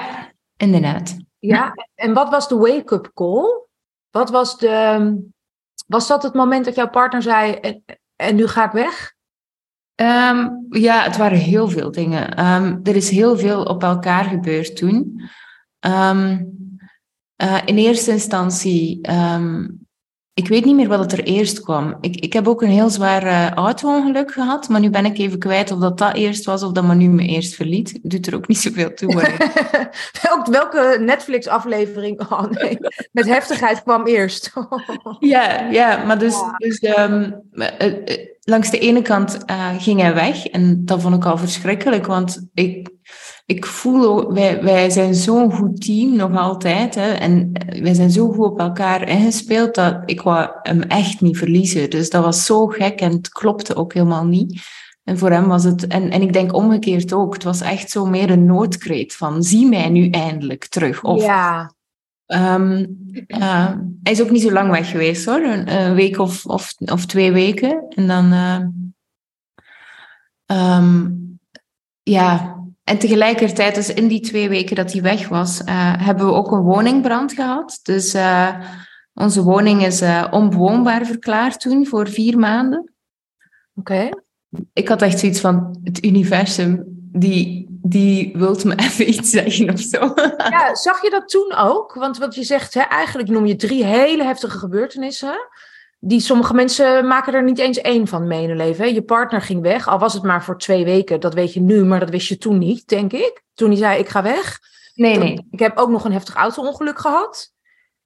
inderdaad. 0.57 1.17
Ja, 1.39 1.73
en 1.95 2.15
wat 2.15 2.29
was 2.29 2.49
de 2.49 2.57
wake-up 2.57 3.11
call? 3.15 3.67
Wat 4.11 4.31
was 4.31 4.59
de 4.59 5.33
was 5.85 6.09
dat 6.09 6.23
het 6.23 6.35
moment 6.35 6.65
dat 6.65 6.75
jouw 6.75 6.91
partner 6.91 7.23
zei, 7.23 7.53
en, 7.53 7.85
en 8.17 8.35
nu 8.35 8.47
ga 8.47 8.65
ik 8.65 8.73
weg? 8.73 9.13
Um, 10.01 10.67
ja, 10.71 11.03
het 11.03 11.17
waren 11.17 11.39
heel 11.39 11.69
veel 11.69 11.91
dingen. 11.91 12.47
Um, 12.47 12.81
er 12.83 12.97
is 12.97 13.11
heel 13.11 13.39
veel 13.39 13.63
op 13.63 13.83
elkaar 13.83 14.25
gebeurd 14.25 14.77
toen. 14.77 15.21
Um, 15.81 16.53
uh, 17.43 17.59
in 17.65 17.77
eerste 17.77 18.11
instantie 18.11 19.01
ik 20.35 20.49
weet 20.49 20.65
niet 20.65 20.75
meer 20.75 20.89
wat 20.89 21.13
er 21.13 21.25
eerst 21.25 21.61
kwam. 21.61 21.97
Ik, 22.01 22.17
ik 22.17 22.33
heb 22.33 22.49
ook 22.49 22.63
een 22.63 22.69
heel 22.69 22.91
zwaar 22.91 23.25
uh, 23.25 23.51
auto-ongeluk 23.51 24.33
gehad, 24.33 24.69
maar 24.69 24.81
nu 24.81 24.91
ben 24.91 25.05
ik 25.05 25.19
even 25.19 25.39
kwijt 25.39 25.71
of 25.71 25.79
dat 25.79 25.99
dat 25.99 26.15
eerst 26.15 26.45
was 26.45 26.63
of 26.63 26.73
dat 26.73 26.85
Manu 26.85 27.09
me 27.09 27.27
eerst 27.27 27.55
verliet. 27.55 27.99
Doet 28.03 28.27
er 28.27 28.35
ook 28.35 28.49
niet 28.49 28.59
zoveel 28.59 28.95
toe. 28.95 29.15
Welk, 30.23 30.47
welke 30.47 30.97
Netflix-aflevering 31.01 32.21
oh, 32.21 32.43
nee, 32.51 32.79
met 33.13 33.27
heftigheid 33.27 33.83
kwam 33.83 34.07
eerst? 34.07 34.53
ja, 35.21 35.71
ja, 35.71 36.05
maar 36.05 36.19
dus, 36.19 36.35
dus 36.57 36.83
um, 36.99 37.43
langs 38.41 38.71
de 38.71 38.79
ene 38.79 39.03
kant 39.03 39.39
ging 39.79 40.01
hij 40.01 40.15
weg 40.15 40.47
en 40.47 40.85
dat 40.85 41.01
vond 41.01 41.15
ik 41.15 41.25
al 41.25 41.39
verschrikkelijk, 41.39 42.07
want 42.07 42.49
ik, 42.55 42.94
ik 43.47 43.67
voel, 43.67 44.33
wij, 44.33 44.63
wij 44.63 44.91
zijn 44.91 45.15
zo'n 45.15 45.53
goed 45.53 45.81
team 45.81 46.17
nog 46.17 46.37
altijd. 46.37 46.95
Hè, 46.95 47.13
en 47.13 47.53
wij 47.83 47.95
zijn 47.95 48.11
zo 48.11 48.33
goed 48.33 48.47
op 48.47 48.59
elkaar 48.59 49.09
ingespeeld 49.09 49.75
dat 49.75 50.03
ik 50.07 50.21
wou 50.21 50.51
hem 50.63 50.83
echt 50.83 51.21
niet 51.21 51.39
verliezen. 51.39 51.91
Dus 51.91 52.11
dat 52.11 52.25
was 52.25 52.47
zo 52.47 52.67
gek 52.67 53.01
en 53.01 53.13
het 53.13 53.29
klopte 53.29 53.75
ook 53.75 53.95
helemaal 53.95 54.25
niet. 54.25 54.63
En 55.05 55.19
voor 55.19 55.31
hem 55.31 55.49
was 55.49 55.65
het, 55.65 55.87
en, 55.87 56.11
en 56.11 56.23
ik 56.23 56.33
denk 56.33 56.55
omgekeerd 56.55 57.13
ook, 57.13 57.35
het 57.35 57.43
was 57.43 57.61
echt 57.61 57.91
zo 57.91 58.07
meer 58.07 58.31
een 58.31 58.47
noodkreet 58.47 59.15
van 59.15 59.43
zie 59.43 59.67
mij 59.67 59.89
nu 59.89 60.11
eindelijk 60.11 60.67
terug. 60.67 61.03
Of, 61.03 61.23
ja. 61.23 61.73
Um, 62.27 62.99
uh, 63.27 63.71
hij 64.03 64.13
is 64.13 64.23
ook 64.23 64.31
niet 64.31 64.43
zo 64.43 64.53
lang 64.53 64.71
weg 64.71 64.91
geweest 64.91 65.25
hoor, 65.25 65.41
een, 65.41 65.75
een 65.75 65.95
week 65.95 66.19
of, 66.19 66.47
of, 66.47 66.75
of 66.79 67.07
twee 67.07 67.33
weken. 67.33 67.85
En 67.89 68.07
dan, 68.07 68.33
uh, 68.33 68.61
um, 70.77 71.39
ja, 72.03 72.57
en 72.85 72.99
tegelijkertijd, 72.99 73.75
dus 73.75 73.93
in 73.93 74.09
die 74.09 74.21
twee 74.21 74.49
weken 74.49 74.77
dat 74.77 74.93
hij 74.93 75.03
weg 75.03 75.29
was, 75.29 75.61
uh, 75.61 75.67
hebben 75.97 76.27
we 76.27 76.33
ook 76.33 76.53
een 76.53 76.63
woningbrand 76.63 77.33
gehad. 77.33 77.81
Dus 77.83 78.15
uh, 78.15 78.61
onze 79.15 79.43
woning 79.43 79.85
is 79.85 80.03
uh, 80.03 80.27
onbewoonbaar 80.31 81.07
verklaard 81.07 81.61
toen 81.61 81.87
voor 81.87 82.09
vier 82.09 82.39
maanden. 82.39 82.93
Oké. 83.75 84.09
Ik 84.73 84.89
had 84.89 85.03
echt 85.03 85.19
zoiets 85.19 85.41
van, 85.41 85.81
het 85.85 86.05
universum, 86.05 86.85
die, 87.13 87.67
die 87.71 88.33
wilt 88.37 88.65
me 88.65 88.75
even 88.87 89.09
iets 89.09 89.31
zeggen 89.31 89.73
of 89.73 89.81
zo. 89.81 90.13
Ja, 90.37 90.75
zag 90.75 91.03
je 91.03 91.11
dat 91.11 91.29
toen 91.29 91.55
ook? 91.57 91.95
Want 91.95 92.19
wat 92.19 92.35
je 92.35 92.43
zegt, 92.43 92.75
hè, 92.75 92.81
eigenlijk 92.81 93.29
noem 93.29 93.47
je 93.47 93.57
drie 93.57 93.85
hele 93.85 94.25
heftige 94.25 94.59
gebeurtenissen 94.59 95.49
die 96.07 96.21
sommige 96.21 96.55
mensen 96.55 97.07
maken 97.07 97.35
er 97.35 97.43
niet 97.43 97.59
eens 97.59 97.79
één 97.79 98.07
van 98.07 98.27
mee 98.27 98.43
in 98.43 98.49
hun 98.49 98.57
leven. 98.57 98.95
Je 98.95 99.03
partner 99.03 99.41
ging 99.41 99.63
weg, 99.63 99.89
al 99.89 99.99
was 99.99 100.13
het 100.15 100.23
maar 100.23 100.45
voor 100.45 100.59
twee 100.59 100.85
weken. 100.85 101.21
Dat 101.21 101.35
weet 101.35 101.53
je 101.53 101.61
nu, 101.61 101.85
maar 101.85 102.01
dat 102.01 102.11
wist 102.11 102.29
je 102.29 102.39
toen 102.39 102.59
niet, 102.59 102.89
denk 102.89 103.13
ik. 103.13 103.43
Toen 103.55 103.69
hij 103.69 103.77
zei, 103.77 103.99
ik 103.99 104.09
ga 104.09 104.23
weg. 104.23 104.59
Nee, 104.95 105.19
nee. 105.19 105.47
Ik 105.51 105.59
heb 105.59 105.77
ook 105.77 105.89
nog 105.89 106.05
een 106.05 106.13
heftig 106.13 106.35
auto-ongeluk 106.35 106.99
gehad. 106.99 107.53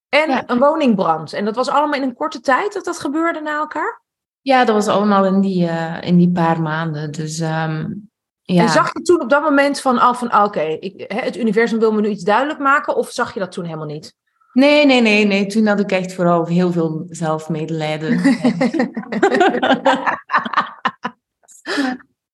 En 0.08 0.42
een 0.46 0.58
woningbrand. 0.58 1.32
En 1.32 1.44
dat 1.44 1.56
was 1.56 1.68
allemaal 1.68 2.00
in 2.00 2.02
een 2.02 2.14
korte 2.14 2.40
tijd 2.40 2.72
dat 2.72 2.84
dat 2.84 2.98
gebeurde 2.98 3.40
na 3.40 3.56
elkaar? 3.58 4.02
Ja, 4.40 4.64
dat 4.64 4.74
was 4.74 4.88
allemaal 4.88 5.24
in 5.24 5.40
die, 5.40 5.64
uh, 5.64 6.02
in 6.02 6.16
die 6.16 6.30
paar 6.30 6.62
maanden. 6.62 7.10
Dus 7.10 7.40
um, 7.40 8.10
ja. 8.42 8.62
En 8.62 8.68
zag 8.68 8.92
je 8.92 9.02
toen 9.02 9.20
op 9.20 9.30
dat 9.30 9.42
moment 9.42 9.80
van, 9.80 9.96
oh, 9.96 10.14
van 10.14 10.34
oké, 10.34 10.44
okay, 10.44 10.94
het 11.06 11.36
universum 11.36 11.78
wil 11.78 11.92
me 11.92 12.00
nu 12.00 12.08
iets 12.08 12.24
duidelijk 12.24 12.58
maken? 12.58 12.96
Of 12.96 13.10
zag 13.10 13.34
je 13.34 13.40
dat 13.40 13.52
toen 13.52 13.64
helemaal 13.64 13.86
niet? 13.86 14.16
Nee, 14.58 14.86
nee, 14.86 15.00
nee, 15.00 15.24
nee. 15.26 15.46
Toen 15.46 15.66
had 15.66 15.80
ik 15.80 15.90
echt 15.92 16.14
vooral 16.14 16.46
heel 16.46 16.72
veel 16.72 17.06
zelfmedelijden. 17.08 18.20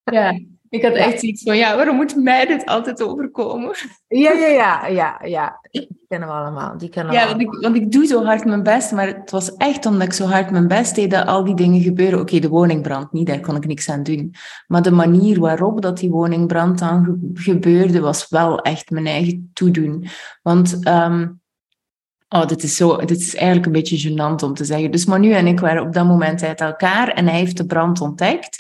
ja. 0.05 0.41
Ik 0.69 0.83
had 0.83 0.93
echt 0.93 1.23
iets 1.23 1.43
van, 1.43 1.57
ja, 1.57 1.77
waarom 1.77 1.97
moet 1.97 2.17
mij 2.17 2.47
dit 2.47 2.65
altijd 2.67 3.03
overkomen? 3.03 3.75
Ja, 4.09 4.33
ja, 4.33 4.47
ja, 4.47 4.87
ja, 4.87 5.21
ja. 5.25 5.59
Die 5.71 5.89
kennen 6.09 6.29
we 6.29 6.35
allemaal. 6.35 6.79
Die 6.79 6.89
kennen 6.89 7.13
we 7.13 7.19
Ja, 7.19 7.27
want 7.29 7.41
ik, 7.41 7.51
want 7.61 7.77
ik 7.77 7.93
doe 7.93 8.07
zo 8.07 8.25
hard 8.25 8.45
mijn 8.45 8.63
best, 8.63 8.93
maar 8.93 9.07
het 9.07 9.31
was 9.31 9.57
echt 9.57 9.87
omdat 9.87 10.07
ik 10.07 10.13
zo 10.13 10.27
hard 10.27 10.51
mijn 10.51 10.69
best 10.69 10.95
deed 10.95 11.11
dat 11.11 11.27
al 11.27 11.45
die 11.45 11.55
dingen 11.55 11.81
gebeuren. 11.81 12.21
Oké, 12.21 12.39
de 12.39 12.49
woningbrand 12.49 13.13
niet, 13.13 13.27
daar 13.27 13.41
kon 13.41 13.57
ik 13.57 13.67
niks 13.67 13.91
aan 13.91 14.03
doen. 14.03 14.35
Maar 14.67 14.83
de 14.83 14.91
manier 14.91 15.41
waarop 15.41 15.83
dat 15.83 15.99
die 15.99 16.11
woningbrand 16.11 16.79
dan 16.79 17.05
ge- 17.05 17.31
gebeurde, 17.43 18.01
was 18.01 18.29
wel 18.29 18.59
echt 18.61 18.91
mijn 18.91 19.07
eigen 19.07 19.51
toedoen. 19.53 20.07
Want, 20.43 20.85
ehm, 20.85 21.27
oh, 22.29 22.47
dit 22.47 22.63
is, 22.63 22.77
zo, 22.77 22.97
dit 22.97 23.21
is 23.21 23.35
eigenlijk 23.35 23.67
een 23.67 23.73
beetje 23.73 24.11
gênant 24.11 24.43
om 24.43 24.55
te 24.55 24.65
zeggen. 24.65 24.91
Dus 24.91 25.05
Manu 25.05 25.33
en 25.33 25.47
ik 25.47 25.61
waren 25.61 25.83
op 25.83 25.93
dat 25.93 26.07
moment 26.07 26.43
uit 26.43 26.61
elkaar 26.61 27.09
en 27.09 27.27
hij 27.27 27.39
heeft 27.39 27.57
de 27.57 27.67
brand 27.67 28.01
ontdekt. 28.01 28.59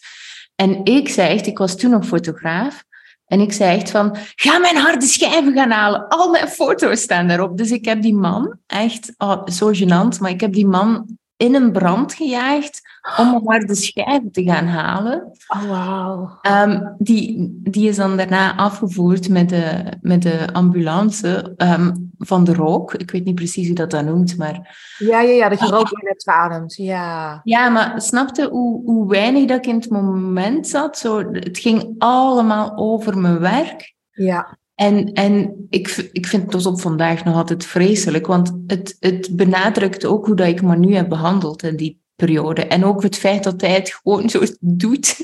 En 0.54 0.85
ik 0.85 1.09
zei 1.09 1.35
echt, 1.35 1.47
ik 1.47 1.59
was 1.59 1.76
toen 1.76 1.90
nog 1.90 2.06
fotograaf, 2.06 2.85
en 3.26 3.40
ik 3.40 3.52
zei 3.52 3.76
echt 3.76 3.90
van, 3.90 4.16
ga 4.35 4.59
mijn 4.59 4.76
harde 4.76 5.06
schijven 5.06 5.52
gaan 5.52 5.71
halen. 5.71 6.09
Al 6.09 6.30
mijn 6.30 6.49
foto's 6.49 7.00
staan 7.00 7.28
daarop. 7.28 7.56
Dus 7.56 7.71
ik 7.71 7.85
heb 7.85 8.02
die 8.02 8.14
man, 8.14 8.59
echt 8.66 9.14
oh, 9.18 9.47
zo 9.47 9.73
gênant, 9.73 10.21
maar 10.21 10.30
ik 10.30 10.40
heb 10.40 10.52
die 10.52 10.66
man 10.66 11.18
in 11.36 11.54
een 11.54 11.72
brand 11.72 12.14
gejaagd 12.14 12.80
om 13.16 13.30
mijn 13.30 13.42
harde 13.46 13.74
schijven 13.74 14.30
te 14.30 14.42
gaan 14.42 14.66
halen. 14.66 15.32
Oh, 15.48 15.68
wauw. 15.68 16.38
Ehm, 16.42 16.80
die, 16.98 17.48
die 17.62 17.88
is 17.88 17.96
dan 17.96 18.16
daarna 18.16 18.56
afgevoerd 18.56 19.28
met 19.28 19.48
de, 19.48 19.92
met 20.00 20.22
de 20.22 20.52
ambulance 20.52 21.54
ehm, 21.56 21.94
van 22.18 22.44
de 22.44 22.54
rook. 22.54 22.94
Ik 22.94 23.10
weet 23.10 23.24
niet 23.24 23.34
precies 23.34 23.66
hoe 23.66 23.76
dat 23.76 23.90
dan 23.90 24.04
noemt, 24.04 24.36
maar... 24.36 24.76
Ja, 24.98 25.20
ja, 25.20 25.32
ja, 25.32 25.48
dat 25.48 25.60
je 25.60 25.66
rook 25.66 25.90
in 25.90 26.08
hebt 26.08 26.22
geademd. 26.22 26.74
Ja. 26.74 27.40
Ja, 27.44 27.68
maar 27.68 28.02
snapte 28.02 28.48
hoe, 28.50 28.82
hoe 28.84 29.08
weinig 29.08 29.46
dat 29.46 29.58
ik 29.58 29.66
in 29.66 29.76
het 29.76 29.90
moment 29.90 30.68
zat? 30.68 30.98
Zo, 30.98 31.32
het 31.32 31.58
ging 31.58 31.94
allemaal 31.98 32.76
over 32.76 33.18
mijn 33.18 33.38
werk. 33.38 33.94
Ja. 34.10 34.58
En, 34.74 35.12
en 35.12 35.66
ik, 35.70 36.08
ik 36.12 36.26
vind 36.26 36.42
het 36.42 36.50
tot 36.50 36.66
op 36.66 36.80
vandaag 36.80 37.24
nog 37.24 37.36
altijd 37.36 37.66
vreselijk, 37.66 38.26
want 38.26 38.52
het, 38.66 38.96
het 39.00 39.36
benadrukt 39.36 40.04
ook 40.04 40.26
hoe 40.26 40.36
dat 40.36 40.46
ik 40.46 40.62
me 40.62 40.76
nu 40.76 40.94
heb 40.94 41.08
behandeld 41.08 41.62
in 41.62 41.76
die 41.76 42.02
periode. 42.16 42.66
En 42.66 42.84
ook 42.84 43.02
het 43.02 43.16
feit 43.16 43.44
dat 43.44 43.60
hij 43.60 43.70
het 43.70 44.00
gewoon 44.02 44.28
zo 44.28 44.42
doet. 44.60 45.16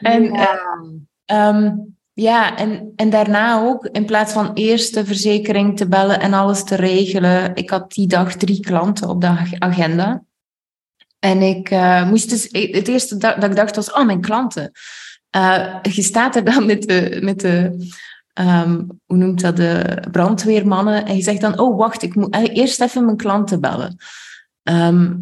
En, 0.00 0.22
ja. 0.22 0.58
Ehm, 1.24 1.74
ja, 2.12 2.56
en, 2.56 2.92
en 2.96 3.10
daarna 3.10 3.60
ook, 3.62 3.86
in 3.86 4.04
plaats 4.04 4.32
van 4.32 4.52
eerst 4.54 4.94
de 4.94 5.04
verzekering 5.04 5.76
te 5.76 5.88
bellen 5.88 6.20
en 6.20 6.32
alles 6.32 6.64
te 6.64 6.74
regelen, 6.74 7.54
ik 7.54 7.70
had 7.70 7.92
die 7.92 8.06
dag 8.06 8.36
drie 8.36 8.60
klanten 8.60 9.08
op 9.08 9.20
de 9.20 9.26
ag- 9.26 9.58
agenda. 9.58 10.24
En 11.18 11.42
ik 11.42 11.70
eh, 11.70 12.08
moest 12.08 12.30
dus, 12.30 12.42
het 12.50 12.88
eerste 12.88 13.16
da- 13.16 13.34
dat 13.34 13.50
ik 13.50 13.56
dacht 13.56 13.76
was, 13.76 13.92
oh, 13.92 14.06
mijn 14.06 14.20
klanten. 14.20 14.70
Eh, 15.30 15.74
je 15.82 16.02
staat 16.02 16.36
er 16.36 16.44
dan 16.44 16.66
met 16.66 16.82
de, 16.82 17.18
met 17.22 17.40
de 17.40 17.86
ehm, 18.38 18.82
hoe 19.06 19.16
noemt 19.16 19.40
dat, 19.40 19.56
de 19.56 20.02
brandweermannen, 20.10 21.06
en 21.06 21.16
je 21.16 21.22
zegt 21.22 21.40
dan, 21.40 21.58
oh, 21.58 21.78
wacht, 21.78 22.02
ik 22.02 22.14
moet 22.14 22.34
eh, 22.34 22.56
eerst 22.56 22.80
even 22.80 23.04
mijn 23.04 23.16
klanten 23.16 23.60
bellen. 23.60 23.96
Ehm, 24.62 25.16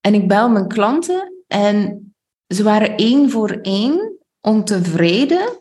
en 0.00 0.14
ik 0.14 0.28
bel 0.28 0.50
mijn 0.50 0.68
klanten 0.68 1.32
en 1.46 2.06
ze 2.46 2.62
waren 2.62 2.96
één 2.96 3.30
voor 3.30 3.50
één 3.50 4.16
ontevreden 4.40 5.60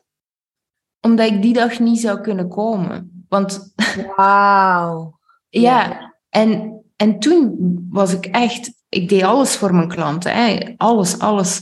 omdat 1.01 1.27
ik 1.27 1.41
die 1.41 1.53
dag 1.53 1.79
niet 1.79 1.99
zou 1.99 2.21
kunnen 2.21 2.49
komen. 2.49 3.25
Want 3.29 3.73
Wauw. 4.15 5.19
ja, 5.49 6.13
en, 6.29 6.81
en 6.95 7.19
toen 7.19 7.57
was 7.89 8.13
ik 8.13 8.25
echt, 8.25 8.73
ik 8.89 9.09
deed 9.09 9.23
alles 9.23 9.55
voor 9.55 9.75
mijn 9.75 9.87
klanten, 9.87 10.33
hè. 10.33 10.73
alles, 10.77 11.19
alles. 11.19 11.61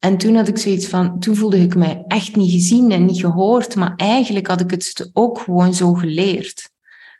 En 0.00 0.16
toen 0.18 0.34
had 0.34 0.48
ik 0.48 0.58
zoiets 0.58 0.86
van, 0.86 1.18
toen 1.18 1.36
voelde 1.36 1.60
ik 1.60 1.74
mij 1.74 2.04
echt 2.08 2.36
niet 2.36 2.50
gezien 2.50 2.90
en 2.90 3.04
niet 3.04 3.20
gehoord, 3.20 3.76
maar 3.76 3.92
eigenlijk 3.96 4.46
had 4.46 4.60
ik 4.60 4.70
het 4.70 5.10
ook 5.12 5.38
gewoon 5.38 5.74
zo 5.74 5.94
geleerd. 5.94 6.70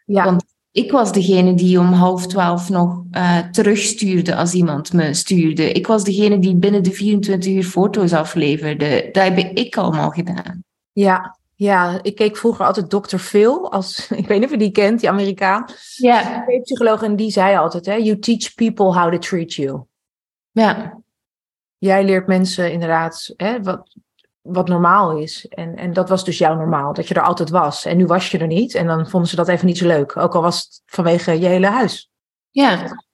Ja. 0.04 0.24
Want 0.24 0.44
ik 0.72 0.92
was 0.92 1.12
degene 1.12 1.54
die 1.54 1.78
om 1.78 1.92
half 1.92 2.26
twaalf 2.26 2.68
nog 2.68 3.04
eh, 3.10 3.38
terugstuurde 3.38 4.36
als 4.36 4.52
iemand 4.52 4.92
me 4.92 5.14
stuurde. 5.14 5.72
Ik 5.72 5.86
was 5.86 6.04
degene 6.04 6.38
die 6.38 6.54
binnen 6.54 6.82
de 6.82 6.90
24 6.90 7.52
uur 7.52 7.64
foto's 7.64 8.12
afleverde. 8.12 9.08
Dat 9.12 9.22
heb 9.22 9.38
ik 9.38 9.76
allemaal 9.76 10.10
gedaan. 10.10 10.64
Ja. 10.92 11.38
Ja, 11.54 11.98
ik 12.02 12.14
keek 12.14 12.36
vroeger 12.36 12.66
altijd 12.66 12.90
Dr. 12.90 13.16
Phil, 13.16 13.72
als, 13.72 14.06
ik 14.10 14.26
weet 14.26 14.38
niet 14.38 14.44
of 14.44 14.50
je 14.50 14.58
die 14.58 14.70
kent, 14.70 15.00
die 15.00 15.08
Amerikaan. 15.08 15.64
Ja, 15.94 16.44
psycholoog 16.62 17.02
en 17.02 17.16
die 17.16 17.30
zei 17.30 17.56
altijd, 17.56 17.86
hè, 17.86 17.94
you 17.94 18.18
teach 18.18 18.54
people 18.54 18.84
how 18.84 19.12
to 19.12 19.18
treat 19.18 19.54
you. 19.54 19.82
ja, 20.50 20.99
Jij 21.80 22.04
leert 22.04 22.26
mensen 22.26 22.72
inderdaad 22.72 23.32
hè, 23.36 23.62
wat, 23.62 23.96
wat 24.40 24.68
normaal 24.68 25.16
is. 25.16 25.46
En, 25.48 25.76
en 25.76 25.92
dat 25.92 26.08
was 26.08 26.24
dus 26.24 26.38
jouw 26.38 26.54
normaal, 26.54 26.92
dat 26.92 27.08
je 27.08 27.14
er 27.14 27.22
altijd 27.22 27.50
was. 27.50 27.84
En 27.84 27.96
nu 27.96 28.06
was 28.06 28.30
je 28.30 28.38
er 28.38 28.46
niet 28.46 28.74
en 28.74 28.86
dan 28.86 29.08
vonden 29.08 29.28
ze 29.28 29.36
dat 29.36 29.48
even 29.48 29.66
niet 29.66 29.78
zo 29.78 29.86
leuk. 29.86 30.16
Ook 30.16 30.34
al 30.34 30.42
was 30.42 30.56
het 30.56 30.82
vanwege 30.86 31.40
je 31.40 31.46
hele 31.46 31.66
huis. 31.66 32.10
ja. 32.50 33.08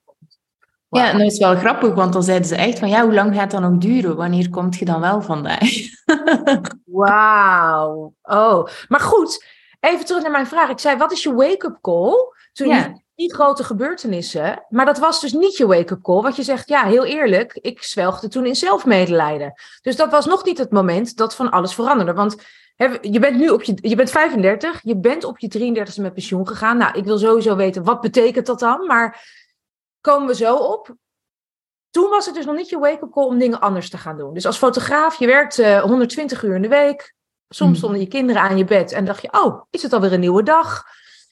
Ja, 0.89 1.11
en 1.11 1.17
dat 1.17 1.31
is 1.31 1.37
wel 1.37 1.55
grappig, 1.55 1.93
want 1.93 2.13
dan 2.13 2.23
zeiden 2.23 2.47
ze 2.47 2.55
echt 2.55 2.79
van, 2.79 2.89
ja, 2.89 3.03
hoe 3.03 3.13
lang 3.13 3.35
gaat 3.35 3.51
dat 3.51 3.61
nog 3.61 3.77
duren? 3.77 4.15
Wanneer 4.15 4.49
komt 4.49 4.75
je 4.77 4.85
dan 4.85 5.01
wel 5.01 5.21
vandaag? 5.21 5.69
Wauw. 6.85 8.13
Oh, 8.21 8.67
maar 8.87 8.99
goed. 8.99 9.45
Even 9.79 10.05
terug 10.05 10.21
naar 10.21 10.31
mijn 10.31 10.47
vraag. 10.47 10.69
Ik 10.69 10.79
zei, 10.79 10.97
wat 10.97 11.11
is 11.11 11.23
je 11.23 11.33
wake-up 11.33 11.77
call? 11.81 12.15
Toen 12.53 12.67
Ja. 12.67 13.01
Die 13.17 13.33
grote 13.33 13.63
gebeurtenissen. 13.63 14.65
Maar 14.69 14.85
dat 14.85 14.97
was 14.97 15.21
dus 15.21 15.33
niet 15.33 15.57
je 15.57 15.67
wake-up 15.67 16.01
call. 16.01 16.21
Want 16.21 16.35
je 16.35 16.43
zegt, 16.43 16.67
ja, 16.67 16.83
heel 16.83 17.05
eerlijk, 17.05 17.53
ik 17.53 17.83
zwelgde 17.83 18.27
toen 18.27 18.45
in 18.45 18.55
zelfmedelijden. 18.55 19.53
Dus 19.81 19.95
dat 19.95 20.11
was 20.11 20.25
nog 20.25 20.45
niet 20.45 20.57
het 20.57 20.71
moment 20.71 21.17
dat 21.17 21.35
van 21.35 21.51
alles 21.51 21.73
veranderde. 21.73 22.13
Want 22.13 22.35
hè, 22.75 22.97
je 23.01 23.19
bent 23.19 23.37
nu 23.37 23.49
op 23.49 23.63
je, 23.63 23.77
je 23.81 23.95
bent 23.95 24.09
35, 24.09 24.79
je 24.83 24.97
bent 24.97 25.23
op 25.23 25.39
je 25.39 25.75
33e 25.75 26.01
met 26.01 26.13
pensioen 26.13 26.47
gegaan. 26.47 26.77
Nou, 26.77 26.97
ik 26.97 27.03
wil 27.03 27.17
sowieso 27.17 27.55
weten, 27.55 27.83
wat 27.83 28.01
betekent 28.01 28.45
dat 28.45 28.59
dan? 28.59 28.85
Maar 28.85 29.29
komen 30.01 30.27
we 30.27 30.35
zo 30.35 30.55
op. 30.55 30.95
Toen 31.89 32.09
was 32.09 32.25
het 32.25 32.35
dus 32.35 32.45
nog 32.45 32.55
niet 32.55 32.69
je 32.69 32.79
wake-up 32.79 33.11
call 33.11 33.25
om 33.25 33.37
dingen 33.37 33.59
anders 33.59 33.89
te 33.89 33.97
gaan 33.97 34.17
doen. 34.17 34.33
Dus 34.33 34.45
als 34.45 34.57
fotograaf, 34.57 35.19
je 35.19 35.25
werkt 35.27 35.59
eh, 35.59 35.81
120 35.81 36.43
uur 36.43 36.55
in 36.55 36.61
de 36.61 36.67
week. 36.67 37.15
Soms 37.49 37.71
Mm. 37.71 37.77
stonden 37.77 37.99
je 37.99 38.07
kinderen 38.07 38.41
aan 38.41 38.57
je 38.57 38.65
bed 38.65 38.91
en 38.91 39.05
dacht 39.05 39.21
je, 39.21 39.33
oh, 39.43 39.61
is 39.69 39.83
het 39.83 39.93
alweer 39.93 40.13
een 40.13 40.19
nieuwe 40.19 40.43
dag? 40.43 40.83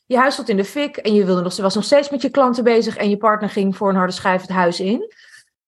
Je 0.05 0.17
huis 0.17 0.33
stond 0.33 0.49
in 0.49 0.57
de 0.57 0.65
fik 0.65 0.97
en 0.97 1.13
je 1.13 1.25
wilde 1.25 1.41
nog, 1.41 1.57
was 1.57 1.75
nog 1.75 1.83
steeds 1.83 2.09
met 2.09 2.21
je 2.21 2.29
klanten 2.29 2.63
bezig 2.63 2.97
en 2.97 3.09
je 3.09 3.17
partner 3.17 3.49
ging 3.49 3.77
voor 3.77 3.89
een 3.89 3.95
harde 3.95 4.13
schijf 4.13 4.41
het 4.41 4.49
huis 4.49 4.79
in. 4.79 5.13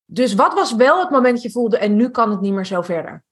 Dus 0.05 0.33
wat 0.33 0.53
was 0.53 0.75
wel 0.75 0.99
het 0.99 1.09
moment 1.09 1.33
dat 1.33 1.43
je 1.43 1.51
voelde 1.51 1.77
en 1.77 1.95
nu 1.95 2.09
kan 2.09 2.31
het 2.31 2.41
niet 2.41 2.53
meer 2.53 2.65
zo 2.65 2.81
verder? 2.81 3.25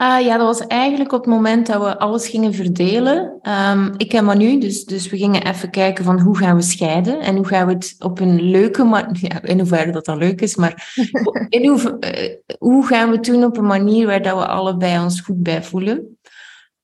Ah, 0.00 0.24
ja, 0.24 0.36
dat 0.36 0.46
was 0.46 0.66
eigenlijk 0.66 1.12
op 1.12 1.24
het 1.24 1.34
moment 1.34 1.66
dat 1.66 1.82
we 1.82 1.98
alles 1.98 2.28
gingen 2.28 2.54
verdelen. 2.54 3.38
Ehm, 3.42 3.94
ik 3.96 4.12
en 4.12 4.24
Manu, 4.24 4.60
dus, 4.60 4.84
dus 4.84 5.08
we 5.08 5.16
gingen 5.16 5.46
even 5.46 5.70
kijken 5.70 6.04
van 6.04 6.20
hoe 6.20 6.36
gaan 6.36 6.56
we 6.56 6.62
scheiden 6.62 7.20
en 7.20 7.36
hoe 7.36 7.46
gaan 7.46 7.66
we 7.66 7.72
het 7.72 7.96
op 7.98 8.20
een 8.20 8.42
leuke 8.42 8.84
manier, 8.84 9.18
ja, 9.32 9.42
in 9.42 9.58
hoeverre 9.58 9.92
dat 9.92 10.04
dan 10.04 10.18
leuk 10.18 10.40
is, 10.40 10.56
maar 10.56 10.94
in 11.48 11.68
hoe, 11.68 11.98
eh, 11.98 12.36
hoe 12.58 12.86
gaan 12.86 13.10
we 13.10 13.16
het 13.16 13.24
doen 13.24 13.44
op 13.44 13.56
een 13.56 13.66
manier 13.66 14.06
waar 14.06 14.22
dat 14.22 14.36
we 14.36 14.46
allebei 14.46 15.02
ons 15.02 15.20
goed 15.20 15.42
bij 15.42 15.62
voelen. 15.62 16.18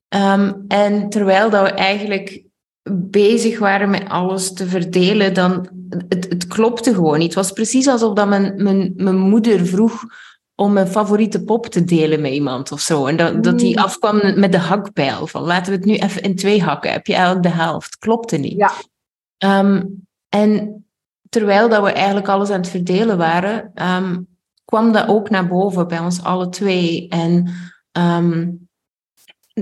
Ehm, 0.07 0.53
en 0.67 1.09
terwijl 1.09 1.49
dat 1.49 1.61
we 1.61 1.69
eigenlijk 1.69 2.44
bezig 2.93 3.59
waren 3.59 3.89
met 3.89 4.09
alles 4.09 4.53
te 4.53 4.67
verdelen, 4.67 5.33
dan 5.33 5.69
het, 6.07 6.25
het 6.29 6.47
klopte 6.47 6.93
gewoon 6.93 7.17
niet. 7.17 7.27
Het 7.27 7.43
was 7.43 7.51
precies 7.51 7.87
alsof 7.87 8.13
dat 8.13 8.27
mijn, 8.27 8.63
mijn, 8.63 8.93
mijn 8.95 9.17
moeder 9.17 9.65
vroeg 9.65 10.03
om 10.55 10.73
mijn 10.73 10.87
favoriete 10.87 11.43
pop 11.43 11.65
te 11.65 11.83
delen 11.83 12.21
met 12.21 12.31
iemand 12.31 12.71
of 12.71 12.79
zo. 12.79 13.05
En 13.05 13.17
dat, 13.17 13.43
dat 13.43 13.59
die 13.59 13.77
Mm. 13.77 13.83
afkwam 13.83 14.39
met 14.39 14.51
de 14.51 14.57
hakpijl. 14.57 15.27
Van 15.27 15.41
laten 15.41 15.71
we 15.71 15.77
het 15.77 15.87
nu 15.87 15.95
even 15.95 16.21
in 16.21 16.35
twee 16.35 16.61
hakken. 16.63 16.91
Heb 16.91 17.07
je 17.07 17.13
eigenlijk 17.13 17.43
de 17.43 17.53
helft? 17.53 17.97
Klopte 17.97 18.37
niet. 18.37 18.57
Ja. 18.57 18.71
Ehm, 19.37 19.83
en 20.29 20.85
terwijl 21.29 21.69
dat 21.69 21.83
we 21.83 21.91
eigenlijk 21.91 22.27
alles 22.27 22.49
aan 22.49 22.59
het 22.59 22.69
verdelen 22.69 23.17
waren, 23.17 23.71
ehm, 23.73 24.21
kwam 24.65 24.91
dat 24.91 25.07
ook 25.07 25.29
naar 25.29 25.47
boven 25.47 25.87
bij 25.87 25.99
ons 25.99 26.23
alle 26.23 26.49
twee. 26.49 27.07
En 27.07 27.51
ehm, 27.91 28.47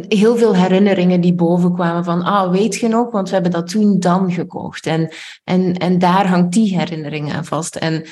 heel 0.08 0.38
veel 0.38 0.56
herinneringen 0.56 1.22
die 1.22 1.34
boven 1.34 1.74
kwamen 1.74 2.04
van, 2.04 2.24
ah, 2.24 2.52
weet 2.52 2.76
je 2.76 2.88
nog, 2.88 3.12
want 3.12 3.28
we 3.28 3.34
hebben 3.34 3.52
dat 3.52 3.70
toen 3.70 4.00
dan 4.00 4.32
gekocht. 4.32 4.86
En, 4.86 5.14
en, 5.44 5.78
en 5.78 6.00
daar 6.00 6.28
hangt 6.28 6.54
die 6.54 6.78
herinnering 6.78 7.34
aan 7.34 7.46
vast. 7.46 7.76
En 7.76 8.06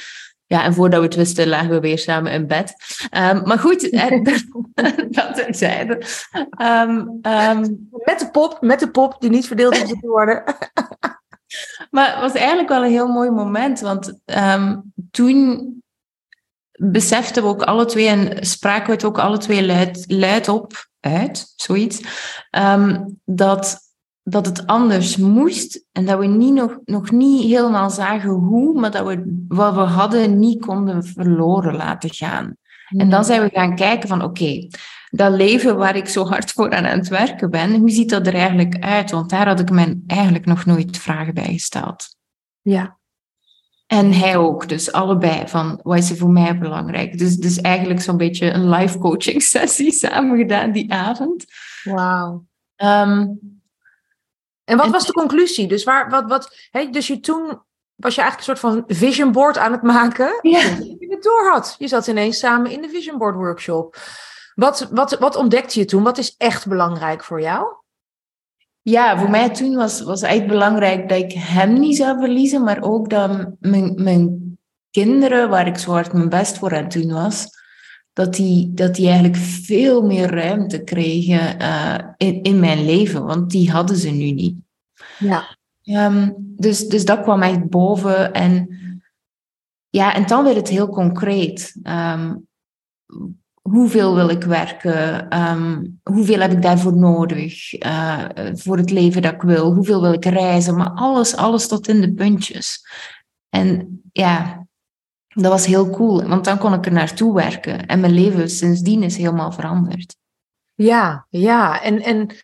ja, 0.45 0.63
en 0.63 0.73
voordat 0.73 0.99
we 0.99 1.05
het 1.05 1.15
wisten, 1.15 1.47
lagen 1.47 1.69
we 1.69 1.79
weer 1.79 1.97
samen 1.97 2.31
in 2.31 2.47
bed. 2.47 2.73
Ehm, 3.09 3.41
maar 3.47 3.59
goed, 3.59 3.91
dat 5.17 5.35
terzijde. 5.35 6.01
Ehm, 6.49 6.95
Met 7.91 8.19
de 8.19 8.29
pop, 8.31 8.57
met 8.61 8.79
de 8.79 8.91
pop 8.91 9.15
die 9.19 9.29
niet 9.29 9.47
verdeeld 9.47 9.73
te 9.73 9.97
worden. 10.01 10.43
maar 11.91 12.11
het 12.11 12.19
was 12.19 12.33
eigenlijk 12.33 12.69
wel 12.69 12.83
een 12.83 12.91
heel 12.91 13.07
mooi 13.07 13.29
moment, 13.29 13.79
want 13.79 14.19
toen 15.11 15.69
beseften 16.71 17.43
we 17.43 17.49
ook 17.49 17.63
alle 17.63 17.85
twee 17.85 18.07
en 18.07 18.45
spraken 18.45 18.85
we 18.85 18.93
het 18.93 19.03
ook 19.03 19.19
alle 19.19 19.37
twee 19.37 19.65
luid, 19.65 20.03
luid 20.07 20.47
op, 20.47 20.89
uit, 21.01 21.53
zoiets, 21.55 22.01
ehm, 22.49 23.05
dat, 23.25 23.79
dat 24.23 24.45
het 24.45 24.67
anders 24.67 25.17
moest 25.17 25.85
en 25.91 26.05
dat 26.05 26.19
we 26.19 26.25
niet 26.25 26.53
nog, 26.53 26.77
nog 26.85 27.11
niet 27.11 27.43
helemaal 27.43 27.89
zagen 27.89 28.29
hoe, 28.29 28.79
maar 28.79 28.91
dat 28.91 29.05
we 29.05 29.43
wat 29.47 29.73
we 29.73 29.79
hadden 29.79 30.39
niet 30.39 30.65
konden 30.65 31.03
verloren 31.03 31.75
laten 31.75 32.13
gaan. 32.13 32.55
En 32.97 33.09
dan 33.09 33.25
zijn 33.25 33.41
we 33.41 33.49
gaan 33.49 33.75
kijken 33.75 34.09
van 34.09 34.23
oké, 34.23 34.67
dat 35.09 35.33
leven 35.33 35.77
waar 35.77 35.95
ik 35.95 36.07
zo 36.07 36.25
hard 36.25 36.51
voor 36.51 36.71
aan 36.71 36.83
het 36.83 37.07
werken 37.07 37.49
ben, 37.49 37.75
hoe 37.75 37.89
ziet 37.89 38.09
dat 38.09 38.27
er 38.27 38.33
eigenlijk 38.33 38.79
uit? 38.79 39.11
Want 39.11 39.29
daar 39.29 39.47
had 39.47 39.59
ik 39.59 39.69
me 39.69 40.03
eigenlijk 40.07 40.45
nog 40.45 40.65
nooit 40.65 40.97
vragen 40.97 41.33
bij 41.33 41.53
gesteld. 41.53 42.15
Ja. 42.61 42.99
En 43.91 44.13
hij 44.13 44.37
ook, 44.37 44.69
dus 44.69 44.91
allebei, 44.91 45.47
van 45.47 45.79
wat 45.83 45.97
is 45.97 46.09
er 46.09 46.17
voor 46.17 46.29
mij 46.29 46.57
belangrijk? 46.57 47.17
Dus, 47.17 47.35
dus 47.37 47.61
eigenlijk 47.61 48.01
zo'n 48.01 48.17
beetje 48.17 48.51
een 48.51 48.69
live 48.69 48.97
coaching 48.97 49.43
sessie 49.53 49.91
samen 49.91 50.37
gedaan 50.37 50.71
die 50.71 50.93
avond. 50.93 51.45
Wauw. 51.83 52.45
Ehm, 52.75 53.27
En 54.63 54.77
wat 54.77 54.89
was 54.89 55.05
de 55.05 55.13
conclusie? 55.13 55.67
Dus, 55.67 55.83
waar, 55.83 56.09
wat, 56.09 56.29
wat, 56.29 56.55
hè, 56.69 56.89
dus 56.89 57.07
je 57.07 57.19
toen 57.19 57.61
was 57.95 58.15
je 58.15 58.21
eigenlijk 58.21 58.37
een 58.37 58.57
soort 58.57 58.73
van 58.73 58.83
vision 58.87 59.31
board 59.31 59.57
aan 59.57 59.71
het 59.71 59.81
maken. 59.81 60.39
Ja. 60.41 60.61
Dat 60.61 60.85
je 60.99 61.07
het 61.09 61.23
door 61.23 61.49
had. 61.51 61.75
Je 61.77 61.87
zat 61.87 62.07
ineens 62.07 62.39
samen 62.39 62.71
in 62.71 62.81
de 62.81 62.89
vision 62.89 63.17
board 63.17 63.35
workshop. 63.35 63.97
Wat, 64.55 64.87
wat, 64.91 65.19
wat 65.19 65.35
ontdekte 65.35 65.79
je 65.79 65.85
toen? 65.85 66.03
Wat 66.03 66.17
is 66.17 66.35
echt 66.37 66.67
belangrijk 66.67 67.23
voor 67.23 67.41
jou? 67.41 67.65
Ja, 68.81 69.17
voor 69.19 69.29
mij 69.29 69.49
toen 69.49 69.75
was, 69.75 70.01
was 70.01 70.21
echt 70.21 70.47
belangrijk 70.47 71.09
dat 71.09 71.17
ik 71.17 71.31
hem 71.31 71.79
niet 71.79 71.95
zou 71.97 72.19
verliezen, 72.19 72.63
maar 72.63 72.81
ook 72.81 73.09
dat 73.09 73.49
mijn, 73.59 74.03
mijn 74.03 74.57
kinderen, 74.91 75.49
waar 75.49 75.67
ik 75.67 75.77
zo 75.77 75.91
hard 75.91 76.13
mijn 76.13 76.29
best 76.29 76.57
voor 76.57 76.75
aan 76.75 76.83
het 76.83 76.93
doen 76.93 77.11
was, 77.11 77.47
dat 78.13 78.33
die, 78.33 78.73
dat 78.73 78.95
die 78.95 79.05
eigenlijk 79.05 79.37
veel 79.37 80.01
meer 80.01 80.29
ruimte 80.29 80.83
kregen 80.83 81.59
eh, 81.59 81.97
in, 82.17 82.41
in 82.41 82.59
mijn 82.59 82.85
leven, 82.85 83.25
want 83.25 83.49
die 83.49 83.71
hadden 83.71 83.97
ze 83.97 84.09
nu 84.09 84.31
niet. 84.31 84.55
Ja. 85.19 85.57
Ehm, 85.83 86.31
dus, 86.35 86.87
dus 86.87 87.05
dat 87.05 87.21
kwam 87.21 87.41
echt 87.41 87.69
boven. 87.69 88.33
En, 88.33 88.67
ja, 89.89 90.13
en 90.13 90.27
dan 90.27 90.43
werd 90.43 90.55
het 90.55 90.69
heel 90.69 90.89
concreet. 90.89 91.75
Ehm, 91.83 92.35
hoeveel 93.61 94.15
wil 94.15 94.29
ik 94.29 94.43
werken? 94.43 95.29
Ehm, 95.29 95.85
hoeveel 96.03 96.39
heb 96.39 96.51
ik 96.51 96.61
daarvoor 96.61 96.95
nodig? 96.95 97.73
eh, 97.73 98.25
voor 98.53 98.77
het 98.77 98.91
leven 98.91 99.21
dat 99.21 99.33
ik 99.33 99.41
wil? 99.41 99.73
Hoeveel 99.73 100.01
wil 100.01 100.13
ik 100.13 100.25
reizen? 100.25 100.75
Maar 100.75 100.91
alles, 100.91 101.35
alles 101.35 101.67
tot 101.67 101.87
in 101.87 102.01
de 102.01 102.13
puntjes. 102.13 102.85
En 103.49 104.01
ja, 104.11 104.65
dat 105.27 105.51
was 105.51 105.65
heel 105.65 105.89
cool, 105.89 106.27
want 106.27 106.45
dan 106.45 106.57
kon 106.57 106.73
ik 106.73 106.85
er 106.85 106.91
naartoe 106.91 107.33
werken. 107.33 107.85
En 107.85 107.99
mijn 107.99 108.13
leven 108.13 108.49
sindsdien 108.49 109.03
is 109.03 109.17
helemaal 109.17 109.51
veranderd. 109.51 110.15
Ja, 110.75 111.25
ja. 111.29 111.81
En, 111.81 112.01
en 112.01 112.35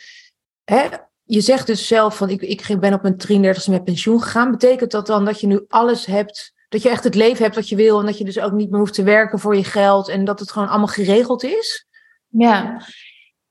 hè, 0.63 0.87
je 1.23 1.41
zegt 1.41 1.67
dus 1.67 1.87
zelf 1.87 2.17
van 2.17 2.29
ik, 2.29 2.41
ik 2.41 2.79
ben 2.79 2.93
op 2.93 3.01
mijn 3.01 3.53
33e 3.55 3.69
met 3.69 3.83
pensioen 3.83 4.21
gegaan. 4.21 4.51
Betekent 4.51 4.91
dat 4.91 5.07
dan 5.07 5.25
dat 5.25 5.41
je 5.41 5.47
nu 5.47 5.65
alles 5.67 6.05
hebt, 6.05 6.53
dat 6.67 6.81
je 6.81 6.89
echt 6.89 7.03
het 7.03 7.15
leven 7.15 7.43
hebt 7.43 7.55
wat 7.55 7.69
je 7.69 7.75
wil 7.75 7.99
en 7.99 8.05
dat 8.05 8.17
je 8.17 8.23
dus 8.23 8.39
ook 8.39 8.51
niet 8.51 8.69
meer 8.69 8.79
hoeft 8.79 8.93
te 8.93 9.03
werken 9.03 9.39
voor 9.39 9.55
je 9.55 9.63
geld 9.63 10.09
en 10.09 10.25
dat 10.25 10.39
het 10.39 10.51
gewoon 10.51 10.67
allemaal 10.67 10.87
geregeld 10.87 11.43
is? 11.43 11.87
Ja, 12.27 12.81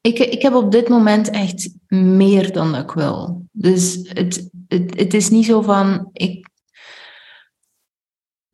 ik, 0.01 0.19
ik 0.19 0.43
heb 0.43 0.55
op 0.55 0.73
dit 0.73 0.89
moment 0.89 1.31
echt 1.31 1.71
meer 1.89 2.53
dan 2.53 2.75
ik 2.75 2.91
wil. 2.91 3.47
Dus 3.53 3.99
het, 4.03 4.49
het, 4.69 4.99
het 4.99 5.15
is 5.15 5.31
niet 5.31 5.45
zo 5.45 5.61
van, 5.61 6.09
ik, 6.13 6.49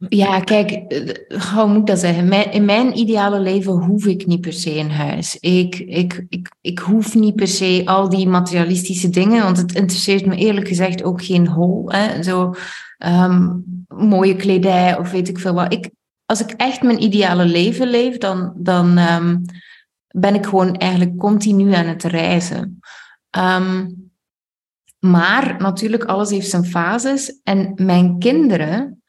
ja, 0.09 0.41
kijk, 0.41 0.71
eh, 0.71 1.41
hoe 1.55 1.67
moet 1.67 1.81
ik 1.81 1.87
dat 1.87 1.99
zeggen? 1.99 2.53
In 2.53 2.65
mijn 2.65 2.99
ideale 2.99 3.41
leven 3.41 3.73
hoef 3.73 4.07
ik 4.07 4.27
niet 4.27 4.41
per 4.41 4.53
se 4.53 4.77
een 4.77 4.91
huis. 4.91 5.37
Ik, 5.41 5.79
ik, 5.79 6.25
ik, 6.29 6.53
ik 6.61 6.79
hoef 6.79 7.15
niet 7.15 7.35
per 7.35 7.49
se 7.49 7.83
al 7.85 8.09
die 8.09 8.29
materialistische 8.29 9.11
dingen, 9.11 9.43
want 9.43 9.57
het 9.57 9.75
interesseert 9.75 10.27
me 10.27 10.37
eerlijk 10.37 10.69
gezegd 10.69 11.03
ook 11.03 11.25
geen 11.25 11.49
hol. 11.49 11.91
Hè? 11.91 12.23
Zo 12.23 12.55
ehm, 12.99 13.59
mooie 13.89 14.37
kledij 14.37 14.99
of 14.99 15.11
weet 15.11 15.29
ik 15.29 15.39
veel 15.39 15.55
wat. 15.55 15.73
Ik, 15.73 15.91
als 16.27 16.41
ik 16.41 16.51
echt 16.51 16.83
mijn 16.83 17.03
ideale 17.03 17.45
leven 17.45 17.89
leef, 17.89 18.19
dan, 18.19 18.53
dan 18.57 18.99
ehm, 18.99 19.37
ben 20.09 20.35
ik 20.35 20.47
gewoon 20.47 20.75
eigenlijk 20.75 21.17
continu 21.17 21.73
aan 21.75 21.87
het 21.87 22.03
reizen. 22.03 22.81
Ehm, 23.31 23.87
maar 24.99 25.57
natuurlijk, 25.59 26.05
alles 26.05 26.31
heeft 26.31 26.51
zijn 26.51 26.65
fases. 26.65 27.41
En 27.43 27.73
mijn 27.77 28.19
kinderen, 28.19 29.02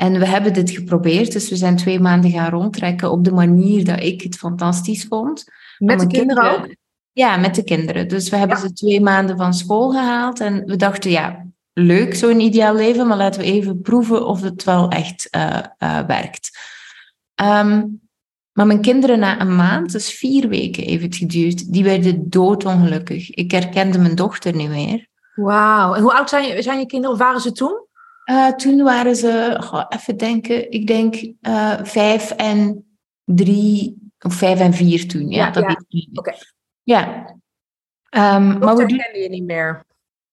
en 0.00 0.18
we 0.18 0.26
hebben 0.26 0.52
dit 0.52 0.70
geprobeerd, 0.70 1.32
dus 1.32 1.48
we 1.48 1.56
zijn 1.56 1.76
twee 1.76 2.00
maanden 2.00 2.30
gaan 2.30 2.50
rondtrekken 2.50 3.10
op 3.10 3.24
de 3.24 3.32
manier 3.32 3.84
dat 3.84 4.02
ik 4.02 4.22
het 4.22 4.36
fantastisch 4.36 5.04
vond. 5.08 5.44
Met 5.78 6.00
de 6.00 6.06
kinderen 6.06 6.58
ook? 6.58 6.74
Ja, 7.12 7.36
met 7.36 7.54
de 7.54 7.64
kinderen. 7.64 8.08
Dus 8.08 8.28
we 8.28 8.36
hebben 8.36 8.56
Ja. 8.56 8.62
ze 8.62 8.72
twee 8.72 9.00
maanden 9.00 9.36
van 9.36 9.54
school 9.54 9.90
gehaald 9.90 10.40
en 10.40 10.64
we 10.66 10.76
dachten, 10.76 11.10
ja, 11.10 11.46
leuk 11.72 12.14
zo'n 12.14 12.40
ideaal 12.40 12.74
leven, 12.74 13.06
maar 13.06 13.16
laten 13.16 13.40
we 13.40 13.46
even 13.46 13.80
proeven 13.80 14.26
of 14.26 14.42
het 14.42 14.64
wel 14.64 14.88
echt 14.88 15.30
eh, 15.30 15.58
eh, 15.78 16.06
werkt. 16.06 16.58
Ehm, 17.34 17.86
maar 18.52 18.66
mijn 18.66 18.80
kinderen 18.80 19.18
na 19.18 19.40
een 19.40 19.56
maand, 19.56 19.92
dus 19.92 20.10
vier 20.12 20.48
weken 20.48 20.84
heeft 20.84 21.02
het 21.02 21.16
geduurd, 21.16 21.72
die 21.72 21.84
werden 21.84 22.30
doodongelukkig. 22.30 23.30
Ik 23.30 23.50
herkende 23.50 23.98
mijn 23.98 24.14
dochter 24.14 24.54
niet 24.56 24.68
meer. 24.68 25.08
Wauw. 25.34 25.94
En 25.94 26.02
hoe 26.02 26.12
oud 26.14 26.28
zijn 26.28 26.46
je, 26.46 26.62
zijn 26.62 26.78
je 26.78 26.86
kinderen? 26.86 27.14
Of 27.14 27.22
waren 27.22 27.40
ze 27.40 27.52
toen? 27.52 27.88
Eh, 28.30 28.52
toen 28.52 28.82
waren 28.82 29.16
ze, 29.16 29.56
goh, 29.60 29.84
even 29.88 30.16
denken, 30.16 30.70
ik 30.70 30.86
denk 30.86 31.32
eh, 31.40 31.78
vijf 31.82 32.30
en 32.30 32.84
drie, 33.24 34.10
of 34.20 34.34
vijf 34.34 34.60
en 34.60 34.72
vier 34.72 35.08
toen. 35.08 35.28
Ja, 35.28 35.44
Ja, 35.46 35.50
dat 35.50 35.64
ja. 35.88 36.06
Oké. 36.12 36.34
Ja. 36.82 37.34
Ehm, 38.08 38.58
maar 38.58 38.76
we 38.76 38.86
doen, 38.86 39.20
je 39.22 39.28
niet 39.28 39.44
meer. 39.44 39.84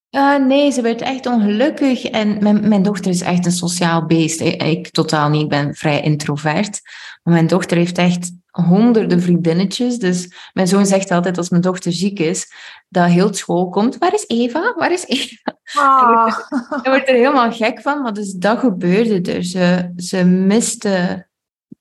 Eh, 0.10 0.36
nee, 0.36 0.72
ze 0.72 0.82
werd 0.82 1.02
echt 1.02 1.26
ongelukkig. 1.26 2.06
En 2.06 2.44
mijn, 2.44 2.68
mijn 2.68 2.84
dochter 2.84 3.12
is 3.12 3.22
echt 3.22 3.46
een 3.46 3.52
sociaal 3.52 4.06
beest. 4.06 4.42
Ik, 4.42 4.64
ik 4.64 4.90
totaal 4.90 5.30
niet, 5.30 5.42
ik 5.42 5.50
ben 5.50 5.76
vrij 5.76 6.02
introvert. 6.02 6.82
Mijn 7.30 7.48
dochter 7.48 7.78
heeft 7.78 7.98
echt 7.98 8.32
honderden 8.52 9.22
vriendinnetjes. 9.22 10.00
Dus 10.00 10.34
mijn 10.54 10.68
zoon 10.68 10.86
zegt 10.86 11.12
altijd 11.12 11.38
als 11.38 11.50
mijn 11.50 11.62
dochter 11.62 11.92
ziek 11.94 12.20
is, 12.20 12.54
dat 12.90 13.10
heel 13.10 13.34
school 13.34 13.70
komt. 13.70 13.98
Waar 13.98 14.14
is 14.14 14.28
Eva? 14.28 14.74
Waar 14.78 14.92
is 14.92 15.06
Eva? 15.08 15.58
Ah. 15.74 16.38
Hij 16.82 16.92
wordt 16.92 17.08
er 17.08 17.16
helemaal 17.16 17.52
gek 17.52 17.82
van, 17.82 18.02
maar 18.02 18.14
dus 18.14 18.34
dat 18.34 18.60
gebeurde 18.60 19.34
er. 19.34 19.44
Ze, 19.44 19.92
ze 19.96 20.24
miste 20.26 21.28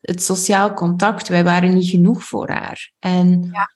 het 0.01 0.23
sociaal 0.23 0.75
contact. 0.75 1.29
Wij 1.29 1.45
waren 1.45 1.75
niet 1.75 1.89
genoeg 1.89 2.25
voor 2.25 2.51
haar. 2.51 2.93
En, 2.99 3.49
Ja. 3.53 3.71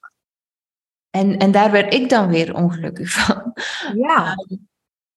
en, 1.09 1.37
en 1.37 1.51
daar 1.51 1.71
werd 1.71 1.93
ik 1.93 2.09
dan 2.09 2.27
weer 2.27 2.55
ongelukkig 2.55 3.11
van. 3.11 3.53
Ja. 3.95 4.35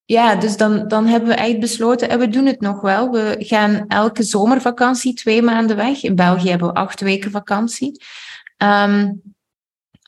Ja, 0.06 0.34
dus 0.34 0.56
dan, 0.56 0.88
dan 0.88 1.06
hebben 1.06 1.28
we 1.28 1.34
eigenlijk 1.34 1.66
besloten, 1.66 2.08
en 2.08 2.18
we 2.18 2.28
doen 2.28 2.46
het 2.46 2.60
nog 2.60 2.80
wel. 2.80 3.10
We 3.10 3.36
gaan 3.38 3.84
elke 3.88 4.22
zomervakantie 4.22 5.14
twee 5.14 5.42
maanden 5.42 5.76
weg. 5.76 6.02
In 6.02 6.14
België 6.14 6.48
hebben 6.50 6.68
we 6.68 6.74
acht 6.74 7.00
weken 7.00 7.30
vakantie. 7.30 8.02
Ehm, 8.56 9.12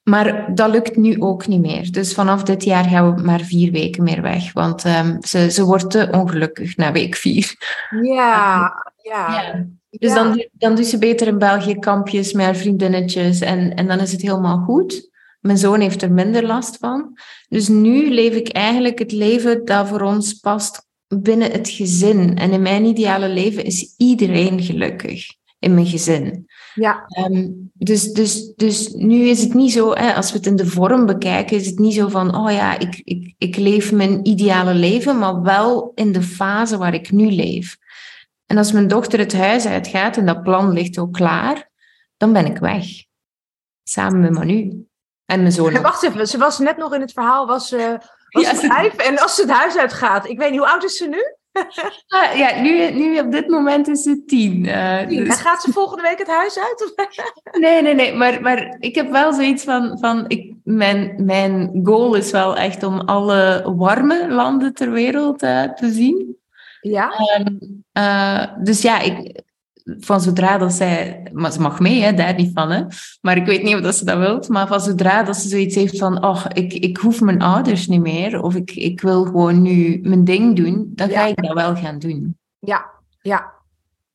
maar 0.02 0.54
dat 0.54 0.70
lukt 0.70 0.96
nu 0.96 1.20
ook 1.20 1.46
niet 1.46 1.60
meer. 1.60 1.92
Dus 1.92 2.14
vanaf 2.14 2.42
dit 2.42 2.64
jaar 2.64 2.84
gaan 2.84 3.14
we 3.14 3.22
maar 3.22 3.40
vier 3.40 3.72
weken 3.72 4.02
meer 4.02 4.22
weg. 4.22 4.52
Want 4.52 4.84
ehm, 4.84 5.20
ze, 5.22 5.50
ze 5.50 5.64
wordt 5.64 5.90
te 5.90 6.08
ongelukkig 6.10 6.76
na 6.76 6.92
week 6.92 7.14
vier. 7.14 7.54
Ja. 8.02 8.72
Ja. 9.06 9.52
Dus 9.90 10.10
Ja. 10.10 10.14
dan, 10.14 10.48
dan 10.52 10.74
doet 10.74 10.86
ze 10.86 10.98
beter 10.98 11.26
in 11.26 11.38
België 11.38 11.78
kampjes 11.78 12.32
met 12.32 12.44
haar 12.44 12.56
vriendinnetjes. 12.56 13.40
En, 13.40 13.74
en 13.74 13.86
dan 13.86 13.98
is 13.98 14.12
het 14.12 14.22
helemaal 14.22 14.58
goed. 14.58 15.10
Mijn 15.46 15.58
zoon 15.58 15.80
heeft 15.80 16.02
er 16.02 16.12
minder 16.12 16.46
last 16.46 16.76
van. 16.76 17.18
Dus 17.48 17.68
nu 17.68 18.10
leef 18.10 18.34
ik 18.34 18.48
eigenlijk 18.48 18.98
het 18.98 19.12
leven 19.12 19.64
dat 19.64 19.88
voor 19.88 20.00
ons 20.00 20.34
past 20.34 20.86
binnen 21.08 21.50
het 21.52 21.68
gezin. 21.68 22.38
En 22.38 22.50
in 22.50 22.62
mijn 22.62 22.84
ideale 22.84 23.28
leven 23.28 23.64
is 23.64 23.94
iedereen 23.96 24.62
gelukkig 24.62 25.26
in 25.58 25.74
mijn 25.74 25.86
gezin. 25.86 26.46
Ja. 26.74 27.04
Ehm, 27.06 27.48
dus, 27.72 28.12
dus, 28.12 28.52
dus 28.54 28.92
nu 28.92 29.28
is 29.28 29.42
het 29.42 29.54
niet 29.54 29.72
zo, 29.72 29.92
hè, 29.92 30.14
als 30.14 30.30
we 30.32 30.36
het 30.36 30.46
in 30.46 30.56
de 30.56 30.66
vorm 30.66 31.06
bekijken, 31.06 31.56
is 31.56 31.66
het 31.66 31.78
niet 31.78 31.94
zo 31.94 32.08
van, 32.08 32.36
oh 32.36 32.52
ja, 32.52 32.78
ik, 32.78 33.00
ik, 33.04 33.34
ik 33.38 33.56
leef 33.56 33.92
mijn 33.92 34.26
ideale 34.26 34.74
leven, 34.74 35.18
maar 35.18 35.42
wel 35.42 35.92
in 35.94 36.12
de 36.12 36.22
fase 36.22 36.76
waar 36.76 36.94
ik 36.94 37.10
nu 37.10 37.30
leef. 37.30 37.76
En 38.46 38.56
als 38.56 38.72
mijn 38.72 38.88
dochter 38.88 39.18
het 39.18 39.32
huis 39.32 39.66
uitgaat 39.66 40.16
en 40.16 40.26
dat 40.26 40.42
plan 40.42 40.72
ligt 40.72 40.98
ook 40.98 41.12
klaar, 41.12 41.70
dan 42.16 42.32
ben 42.32 42.46
ik 42.46 42.58
weg. 42.58 42.86
Samen 43.82 44.20
met 44.20 44.32
Manu. 44.32 44.85
En 45.26 45.40
mijn 45.40 45.52
zoon. 45.52 45.82
Wacht 45.82 46.02
even, 46.02 46.26
ze 46.28 46.38
was 46.38 46.58
net 46.58 46.76
nog 46.76 46.94
in 46.94 47.00
het 47.00 47.12
verhaal, 47.12 47.46
was, 47.46 47.72
eh 47.72 47.94
was 48.28 48.42
Ja, 48.44 48.54
ze- 48.54 48.66
vijf. 48.66 48.94
En 48.96 49.18
als 49.18 49.34
ze 49.34 49.40
het 49.40 49.50
huis 49.50 49.76
uitgaat, 49.76 50.28
ik 50.28 50.38
weet 50.38 50.50
niet, 50.50 50.58
hoe 50.58 50.68
oud 50.68 50.84
is 50.84 50.96
ze 50.96 51.08
nu? 51.08 51.34
Ah, 52.08 52.36
ja, 52.42 52.60
nu, 52.60 52.90
nu 52.90 53.18
op 53.18 53.30
dit 53.32 53.48
moment 53.48 53.88
is 53.88 54.04
het 54.04 54.28
tien. 54.28 54.66
eh, 54.66 55.00
En 55.00 55.08
dus- 55.24 55.40
gaat 55.40 55.62
ze 55.62 55.72
volgende 55.72 56.02
week 56.02 56.18
het 56.18 56.26
huis 56.28 56.58
uit? 56.58 56.92
Of- 56.96 57.06
Nee, 57.60 57.82
nee, 57.82 57.94
nee. 57.94 58.14
Maar, 58.14 58.40
maar 58.40 58.76
ik 58.78 58.94
heb 58.94 59.10
wel 59.10 59.32
zoiets 59.32 59.64
van... 59.64 59.98
van 60.00 60.24
ik, 60.28 60.54
mijn, 60.64 61.14
mijn 61.24 61.80
goal 61.84 62.14
is 62.14 62.30
wel 62.30 62.56
echt 62.56 62.82
om 62.82 63.00
alle 63.00 63.72
warme 63.76 64.28
landen 64.28 64.74
ter 64.74 64.90
wereld 64.90 65.42
eh, 65.42 65.62
te 65.62 65.90
zien. 65.92 66.36
Ja. 66.80 67.10
Ehm, 67.10 67.56
eh, 67.92 68.44
dus 68.62 68.82
ja, 68.82 68.98
ik, 69.00 69.42
van 69.98 70.20
zodra 70.20 70.58
dat 70.58 70.72
zij... 70.72 71.26
Maar 71.32 71.52
ze 71.52 71.60
mag 71.60 71.80
mee, 71.80 72.02
hè, 72.02 72.12
daar 72.12 72.34
niet 72.34 72.50
van. 72.54 72.70
Hè. 72.70 72.82
Maar 73.20 73.36
ik 73.36 73.46
weet 73.46 73.62
niet 73.62 73.74
of 73.74 73.80
dat 73.80 73.94
ze 73.94 74.04
dat 74.04 74.18
wilt. 74.18 74.48
Maar 74.48 74.66
van 74.66 74.80
zodra 74.80 75.22
dat 75.22 75.36
ze 75.36 75.48
zoiets 75.48 75.74
heeft 75.74 75.98
van... 75.98 76.24
Oh, 76.24 76.44
ik, 76.52 76.72
ik 76.72 76.96
hoef 76.96 77.20
mijn 77.20 77.42
ouders 77.42 77.86
niet 77.86 78.00
meer. 78.00 78.42
Of 78.42 78.54
ik, 78.54 78.70
ik 78.70 79.00
wil 79.00 79.24
gewoon 79.24 79.62
nu 79.62 79.98
mijn 80.02 80.24
ding 80.24 80.56
doen. 80.56 80.92
Dan 80.94 81.08
ga 81.08 81.20
Ja. 81.20 81.26
ik 81.26 81.42
dat 81.42 81.54
wel 81.54 81.76
gaan 81.76 81.98
doen. 81.98 82.38
Ja. 82.58 82.86
Ja. 83.22 83.54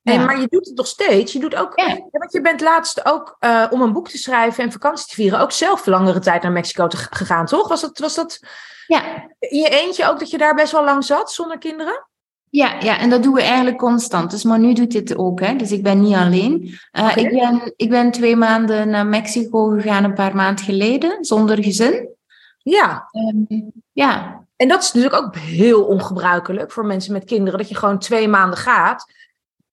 Nee, 0.01 0.17
Ja. 0.17 0.25
maar 0.25 0.39
je 0.39 0.47
doet 0.49 0.65
het 0.67 0.77
nog 0.77 0.87
steeds. 0.87 1.33
Je 1.33 1.39
doet 1.39 1.55
ook, 1.55 1.79
Ja. 1.79 1.97
Want 2.11 2.31
je 2.33 2.41
bent 2.41 2.61
laatst 2.61 3.05
ook 3.05 3.35
eh, 3.39 3.65
om 3.69 3.81
een 3.81 3.93
boek 3.93 4.09
te 4.09 4.17
schrijven 4.17 4.63
en 4.63 4.71
vakantie 4.71 5.07
te 5.07 5.13
vieren, 5.15 5.39
ook 5.39 5.51
zelf 5.51 5.85
langere 5.85 6.19
tijd 6.19 6.41
naar 6.43 6.51
Mexico 6.51 6.87
te, 6.87 6.97
gegaan, 6.97 7.45
toch? 7.45 7.67
Was 7.67 7.81
dat, 7.81 7.99
was 7.99 8.15
dat 8.15 8.39
Ja, 8.87 9.03
in 9.39 9.59
je 9.59 9.69
eentje 9.69 10.09
ook 10.09 10.19
dat 10.19 10.29
je 10.29 10.37
daar 10.37 10.55
best 10.55 10.71
wel 10.71 10.83
lang 10.83 11.03
zat 11.03 11.31
zonder 11.31 11.57
kinderen? 11.57 12.05
Ja, 12.51 12.79
ja, 12.79 12.99
en 12.99 13.09
dat 13.09 13.23
doen 13.23 13.33
we 13.33 13.41
eigenlijk 13.41 13.77
constant. 13.77 14.31
Dus 14.31 14.43
Manu 14.43 14.73
doet 14.73 14.91
dit 14.91 15.17
ook, 15.17 15.39
hè. 15.39 15.55
Dus 15.55 15.71
ik 15.71 15.83
ben 15.83 16.01
niet 16.01 16.15
alleen. 16.15 16.77
Eh, 16.91 17.17
ik, 17.17 17.29
ben, 17.29 17.73
ik 17.75 17.89
ben 17.89 18.11
twee 18.11 18.35
maanden 18.35 18.89
naar 18.89 19.05
Mexico 19.05 19.67
gegaan, 19.67 20.03
een 20.03 20.13
paar 20.13 20.35
maanden 20.35 20.65
geleden, 20.65 21.25
zonder 21.25 21.63
gezin. 21.63 22.09
Ja, 22.57 23.07
Ehm, 23.11 23.61
ja, 23.91 24.43
en 24.55 24.67
dat 24.67 24.81
is 24.81 24.91
natuurlijk 24.91 25.23
ook 25.23 25.35
heel 25.35 25.83
ongebruikelijk 25.83 26.71
voor 26.71 26.85
mensen 26.85 27.13
met 27.13 27.23
kinderen, 27.23 27.59
dat 27.59 27.69
je 27.69 27.75
gewoon 27.75 27.99
twee 27.99 28.27
maanden 28.27 28.59
gaat. 28.59 29.05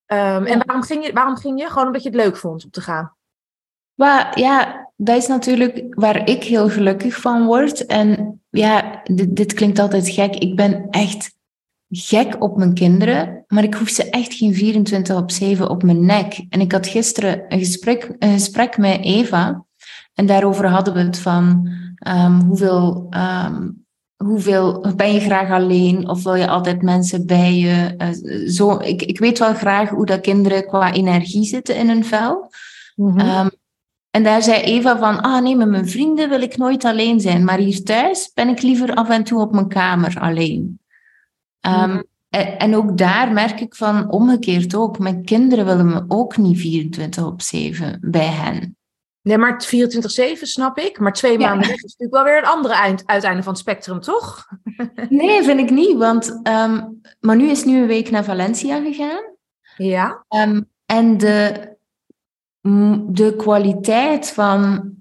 Ehm, 0.05 0.45
En 0.45 0.61
waarom 0.65 0.83
ging, 0.83 1.05
je, 1.05 1.13
waarom 1.13 1.35
ging 1.35 1.59
je? 1.61 1.67
Gewoon 1.67 1.85
omdat 1.85 2.03
je 2.03 2.09
het 2.09 2.17
leuk 2.17 2.37
vond 2.37 2.63
om 2.63 2.69
te 2.71 2.81
gaan. 2.81 3.13
maar 3.95 4.39
ja, 4.39 4.87
dat 4.95 5.17
is 5.17 5.27
natuurlijk 5.27 5.85
waar 5.89 6.27
ik 6.29 6.43
heel 6.43 6.69
gelukkig 6.69 7.15
van 7.15 7.45
word. 7.45 7.85
En 7.85 8.41
ja, 8.49 9.01
dit, 9.03 9.35
dit 9.35 9.53
klinkt 9.53 9.79
altijd 9.79 10.09
gek. 10.09 10.35
Ik 10.35 10.55
ben 10.55 10.87
echt 10.89 11.37
gek 11.89 12.35
op 12.39 12.57
mijn 12.57 12.73
kinderen, 12.73 13.43
maar 13.47 13.63
ik 13.63 13.73
hoef 13.73 13.89
ze 13.89 14.09
echt 14.09 14.33
geen 14.33 14.53
24 14.53 15.17
op 15.17 15.31
7 15.31 15.69
op 15.69 15.83
mijn 15.83 16.05
nek. 16.05 16.45
En 16.49 16.61
ik 16.61 16.71
had 16.71 16.87
gisteren 16.87 17.45
een 17.47 17.59
gesprek, 17.59 18.15
een 18.19 18.31
gesprek 18.31 18.77
met 18.77 19.03
Eva. 19.03 19.65
En 20.13 20.25
daarover 20.25 20.67
hadden 20.67 20.93
we 20.93 20.99
het 20.99 21.19
van 21.19 21.69
ehm, 21.95 22.39
hoeveel, 22.41 23.07
ehm, 23.09 23.69
hoeveel 24.15 24.93
ben 24.95 25.13
je 25.13 25.19
graag 25.19 25.49
alleen 25.49 26.09
of 26.09 26.23
wil 26.23 26.35
je 26.35 26.47
altijd 26.47 26.81
mensen 26.81 27.25
bij 27.25 27.55
je? 27.55 27.93
Eh, 27.97 28.09
zo, 28.49 28.77
ik, 28.77 29.01
ik 29.01 29.19
weet 29.19 29.39
wel 29.39 29.53
graag 29.53 29.89
hoe 29.89 30.05
dat 30.05 30.21
kinderen 30.21 30.67
qua 30.67 30.93
energie 30.93 31.43
zitten 31.43 31.75
in 31.75 31.87
hun 31.87 32.05
vel. 32.05 32.51
Mhm. 32.95 33.19
Ehm, 33.19 33.49
en 34.09 34.23
daar 34.23 34.43
zei 34.43 34.61
Eva 34.61 34.97
van, 34.97 35.21
ah 35.21 35.41
nee, 35.41 35.55
met 35.55 35.69
mijn 35.69 35.89
vrienden 35.89 36.29
wil 36.29 36.41
ik 36.41 36.57
nooit 36.57 36.85
alleen 36.85 37.19
zijn, 37.19 37.43
maar 37.43 37.57
hier 37.57 37.83
thuis 37.83 38.31
ben 38.33 38.47
ik 38.47 38.61
liever 38.61 38.93
af 38.93 39.09
en 39.09 39.23
toe 39.23 39.41
op 39.41 39.53
mijn 39.53 39.67
kamer 39.67 40.19
alleen. 40.19 40.79
Ehm, 41.61 41.89
Mhm. 41.89 42.01
en, 42.57 42.75
ook 42.75 42.97
daar 42.97 43.31
merk 43.31 43.59
ik 43.59 43.75
van, 43.75 44.11
omgekeerd 44.11 44.75
ook, 44.75 44.99
mijn 44.99 45.25
kinderen 45.25 45.65
willen 45.65 45.87
me 45.87 46.05
ook 46.07 46.37
niet 46.37 46.59
24 46.59 47.25
op 47.25 47.41
7 47.41 47.97
bij 48.01 48.27
hen. 48.27 48.77
Nee, 49.21 49.37
maar 49.37 49.53
het 49.53 49.65
24-7 49.65 50.47
snap 50.47 50.77
ik. 50.77 50.99
Maar 50.99 51.13
twee 51.13 51.37
maanden 51.39 51.69
is 51.69 51.81
natuurlijk 51.81 52.11
wel 52.11 52.23
weer 52.23 52.37
een 52.37 52.49
andere 52.49 52.73
eind, 52.73 53.03
uiteinde 53.05 53.43
van 53.43 53.51
het 53.51 53.61
spectrum, 53.61 53.99
toch? 53.99 54.47
Nee, 55.09 55.43
vind 55.43 55.59
ik 55.59 55.69
niet, 55.69 55.97
want 55.97 56.39
ehm 56.43 56.83
Manu 57.19 57.49
is 57.49 57.63
nu 57.63 57.81
een 57.81 57.87
week 57.87 58.09
naar 58.11 58.23
Valencia 58.23 58.81
gegaan. 58.81 59.23
Ja. 59.77 60.25
Ehm, 60.27 60.61
en 60.85 61.17
de, 61.17 61.67
de 63.07 63.33
kwaliteit 63.37 64.31
van, 64.31 64.91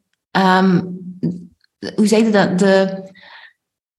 hoe 1.95 2.07
zeg 2.07 2.21
je 2.21 2.31
dat? 2.31 2.59
De, 2.59 3.03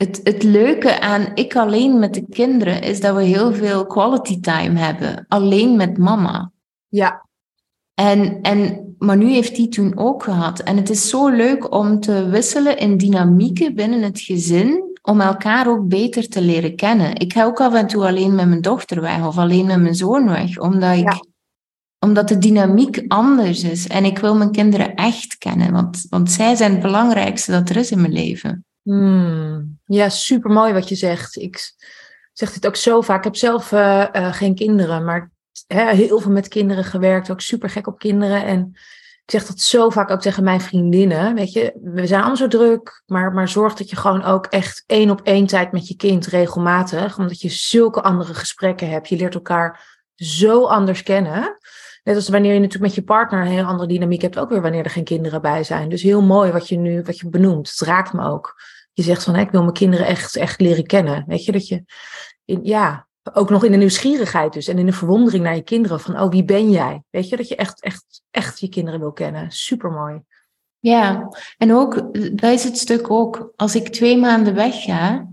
het, 0.03 0.19
het 0.23 0.43
leuke 0.43 0.99
aan 0.99 1.31
ik 1.33 1.55
alleen 1.55 1.99
met 1.99 2.13
de 2.13 2.25
kinderen 2.29 2.81
is 2.81 2.99
dat 2.99 3.15
we 3.15 3.23
heel 3.23 3.53
veel 3.53 3.85
quality 3.85 4.39
time 4.39 4.79
hebben, 4.79 5.25
alleen 5.27 5.75
met 5.75 5.97
mama. 5.97 6.51
Ja. 6.87 7.27
En, 7.93 8.41
en 8.41 8.89
Manu 8.97 9.31
heeft 9.31 9.55
die 9.55 9.67
toen 9.67 9.97
ook 9.97 10.23
gehad. 10.23 10.59
En 10.59 10.77
het 10.77 10.89
is 10.89 11.09
zo 11.09 11.29
leuk 11.29 11.73
om 11.73 11.99
te 11.99 12.29
wisselen 12.29 12.77
in 12.77 12.97
dynamieken 12.97 13.75
binnen 13.75 14.01
het 14.01 14.19
gezin, 14.19 14.83
om 15.01 15.21
elkaar 15.21 15.67
ook 15.67 15.87
beter 15.87 16.27
te 16.27 16.41
leren 16.41 16.75
kennen. 16.75 17.15
Ik 17.15 17.33
ga 17.33 17.43
ook 17.43 17.61
af 17.61 17.73
en 17.73 17.87
toe 17.87 18.07
alleen 18.07 18.35
met 18.35 18.47
mijn 18.47 18.61
dochter 18.61 19.01
weg 19.01 19.27
of 19.27 19.37
alleen 19.37 19.65
met 19.65 19.81
mijn 19.81 19.95
zoon 19.95 20.29
weg, 20.29 20.57
omdat, 20.57 20.97
ik, 20.97 21.11
Ja. 21.11 21.23
omdat 21.99 22.27
de 22.27 22.37
dynamiek 22.37 23.03
anders 23.07 23.63
is. 23.63 23.87
En 23.87 24.05
ik 24.05 24.17
wil 24.17 24.35
mijn 24.35 24.51
kinderen 24.51 24.95
echt 24.95 25.37
kennen, 25.37 25.71
want, 25.71 26.05
want 26.09 26.31
zij 26.31 26.55
zijn 26.55 26.71
het 26.71 26.81
belangrijkste 26.81 27.51
dat 27.51 27.69
er 27.69 27.77
is 27.77 27.91
in 27.91 28.01
mijn 28.01 28.13
leven. 28.13 28.63
Hmm. 28.89 29.79
Ja, 29.85 30.09
super 30.09 30.51
mooi 30.51 30.73
wat 30.73 30.89
je 30.89 30.95
zegt. 30.95 31.35
Ik 31.35 31.71
zeg 32.33 32.53
dit 32.53 32.67
ook 32.67 32.75
zo 32.75 33.01
vaak. 33.01 33.17
Ik 33.17 33.23
heb 33.23 33.35
zelf 33.35 33.71
eh, 33.71 34.15
eh, 34.15 34.33
geen 34.33 34.55
kinderen, 34.55 35.05
maar 35.05 35.31
heel 35.67 36.19
veel 36.19 36.31
met 36.31 36.47
kinderen 36.47 36.83
gewerkt. 36.83 37.31
Ook 37.31 37.41
super 37.41 37.69
gek 37.69 37.87
op 37.87 37.99
kinderen. 37.99 38.45
En 38.45 38.69
ik 39.25 39.31
zeg 39.31 39.45
dat 39.45 39.59
zo 39.59 39.89
vaak 39.89 40.09
ook 40.09 40.21
tegen 40.21 40.43
mijn 40.43 40.61
vriendinnen. 40.61 41.35
Weet 41.35 41.53
je, 41.53 41.73
we 41.81 42.07
zijn 42.07 42.19
allemaal 42.19 42.37
zo 42.37 42.47
druk, 42.47 43.03
maar, 43.05 43.33
maar 43.33 43.49
zorg 43.49 43.73
dat 43.73 43.89
je 43.89 43.95
gewoon 43.95 44.23
ook 44.23 44.45
echt 44.45 44.83
één 44.87 45.09
op 45.09 45.21
één 45.21 45.45
tijd 45.45 45.71
met 45.71 45.87
je 45.87 45.95
kind 45.95 46.25
regelmatig. 46.27 47.17
Omdat 47.17 47.41
je 47.41 47.49
zulke 47.49 48.01
andere 48.01 48.33
gesprekken 48.33 48.89
hebt. 48.89 49.09
Je 49.09 49.15
leert 49.15 49.35
elkaar 49.35 49.99
zo 50.15 50.65
anders 50.65 51.03
kennen. 51.03 51.57
Net 52.03 52.15
als 52.15 52.29
wanneer 52.29 52.53
je 52.53 52.59
natuurlijk 52.59 52.85
met 52.85 52.95
je 52.95 53.03
partner 53.03 53.41
een 53.41 53.51
heel 53.51 53.65
andere 53.65 53.87
dynamiek 53.87 54.21
hebt, 54.21 54.39
ook 54.39 54.49
weer 54.49 54.61
wanneer 54.61 54.83
er 54.83 54.89
geen 54.89 55.03
kinderen 55.03 55.41
bij 55.41 55.63
zijn. 55.63 55.89
Dus 55.89 56.01
heel 56.01 56.21
mooi 56.21 56.51
wat 56.51 56.69
je 56.69 56.77
nu 56.77 57.01
wat 57.01 57.19
je 57.19 57.29
benoemt. 57.29 57.69
Het 57.69 57.79
raakt 57.79 58.13
me 58.13 58.25
ook. 58.25 58.55
Je 58.93 59.03
zegt 59.03 59.23
van, 59.23 59.35
ik 59.35 59.51
wil 59.51 59.61
mijn 59.61 59.73
kinderen 59.73 60.05
echt, 60.05 60.35
echt 60.35 60.61
leren 60.61 60.85
kennen. 60.85 61.23
Weet 61.27 61.45
je, 61.45 61.51
dat 61.51 61.67
je, 61.67 61.83
in, 62.45 62.59
ja, 62.63 63.07
ook 63.33 63.49
nog 63.49 63.63
in 63.63 63.71
de 63.71 63.77
nieuwsgierigheid 63.77 64.53
dus. 64.53 64.67
En 64.67 64.77
in 64.77 64.85
de 64.85 64.91
verwondering 64.91 65.43
naar 65.43 65.55
je 65.55 65.61
kinderen 65.61 65.99
van, 65.99 66.19
oh, 66.19 66.29
wie 66.29 66.45
ben 66.45 66.69
jij? 66.69 67.03
Weet 67.09 67.29
je, 67.29 67.37
dat 67.37 67.47
je 67.47 67.55
echt, 67.55 67.81
echt, 67.81 68.21
echt 68.31 68.59
je 68.59 68.69
kinderen 68.69 68.99
wil 68.99 69.11
kennen. 69.11 69.51
Super 69.51 69.91
mooi. 69.91 70.21
Ja, 70.79 71.29
en 71.57 71.73
ook, 71.73 72.13
dat 72.13 72.51
is 72.51 72.63
het 72.63 72.77
stuk 72.77 73.11
ook, 73.11 73.53
als 73.55 73.75
ik 73.75 73.89
twee 73.89 74.17
maanden 74.17 74.55
wegga, 74.55 75.27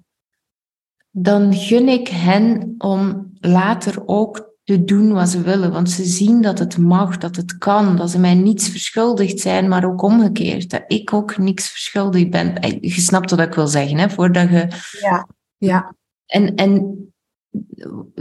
dan 1.11 1.55
gun 1.55 1.89
ik 1.89 2.09
hen 2.09 2.75
om 2.79 3.31
later 3.41 4.03
ook 4.07 4.46
te 4.67 4.85
doen 4.85 5.13
wat 5.13 5.29
ze 5.29 5.43
willen. 5.43 5.73
Want 5.73 5.91
ze 5.91 6.05
zien 6.05 6.43
dat 6.43 6.59
het 6.59 6.79
mag, 6.79 7.19
dat 7.19 7.37
het 7.37 7.59
kan, 7.59 7.97
dat 7.97 8.11
ze 8.11 8.19
mij 8.19 8.35
niets 8.35 8.69
verschuldigd 8.69 9.41
zijn, 9.41 9.69
maar 9.69 9.85
ook 9.85 10.03
omgekeerd. 10.03 10.71
Dat 10.71 10.85
ik 10.87 11.13
ook 11.13 11.37
niks 11.37 11.69
verschuldigd 11.69 12.31
ben. 12.31 12.55
Je 12.81 13.01
snapt 13.01 13.31
wat 13.31 13.41
ik 13.41 13.55
wil 13.55 13.67
zeggen, 13.67 13.99
hè? 13.99 14.11
Voordat 14.11 14.49
je... 14.49 14.69
Ja, 15.01 15.29
ja. 15.57 15.95
En, 16.27 16.55
en 16.55 16.99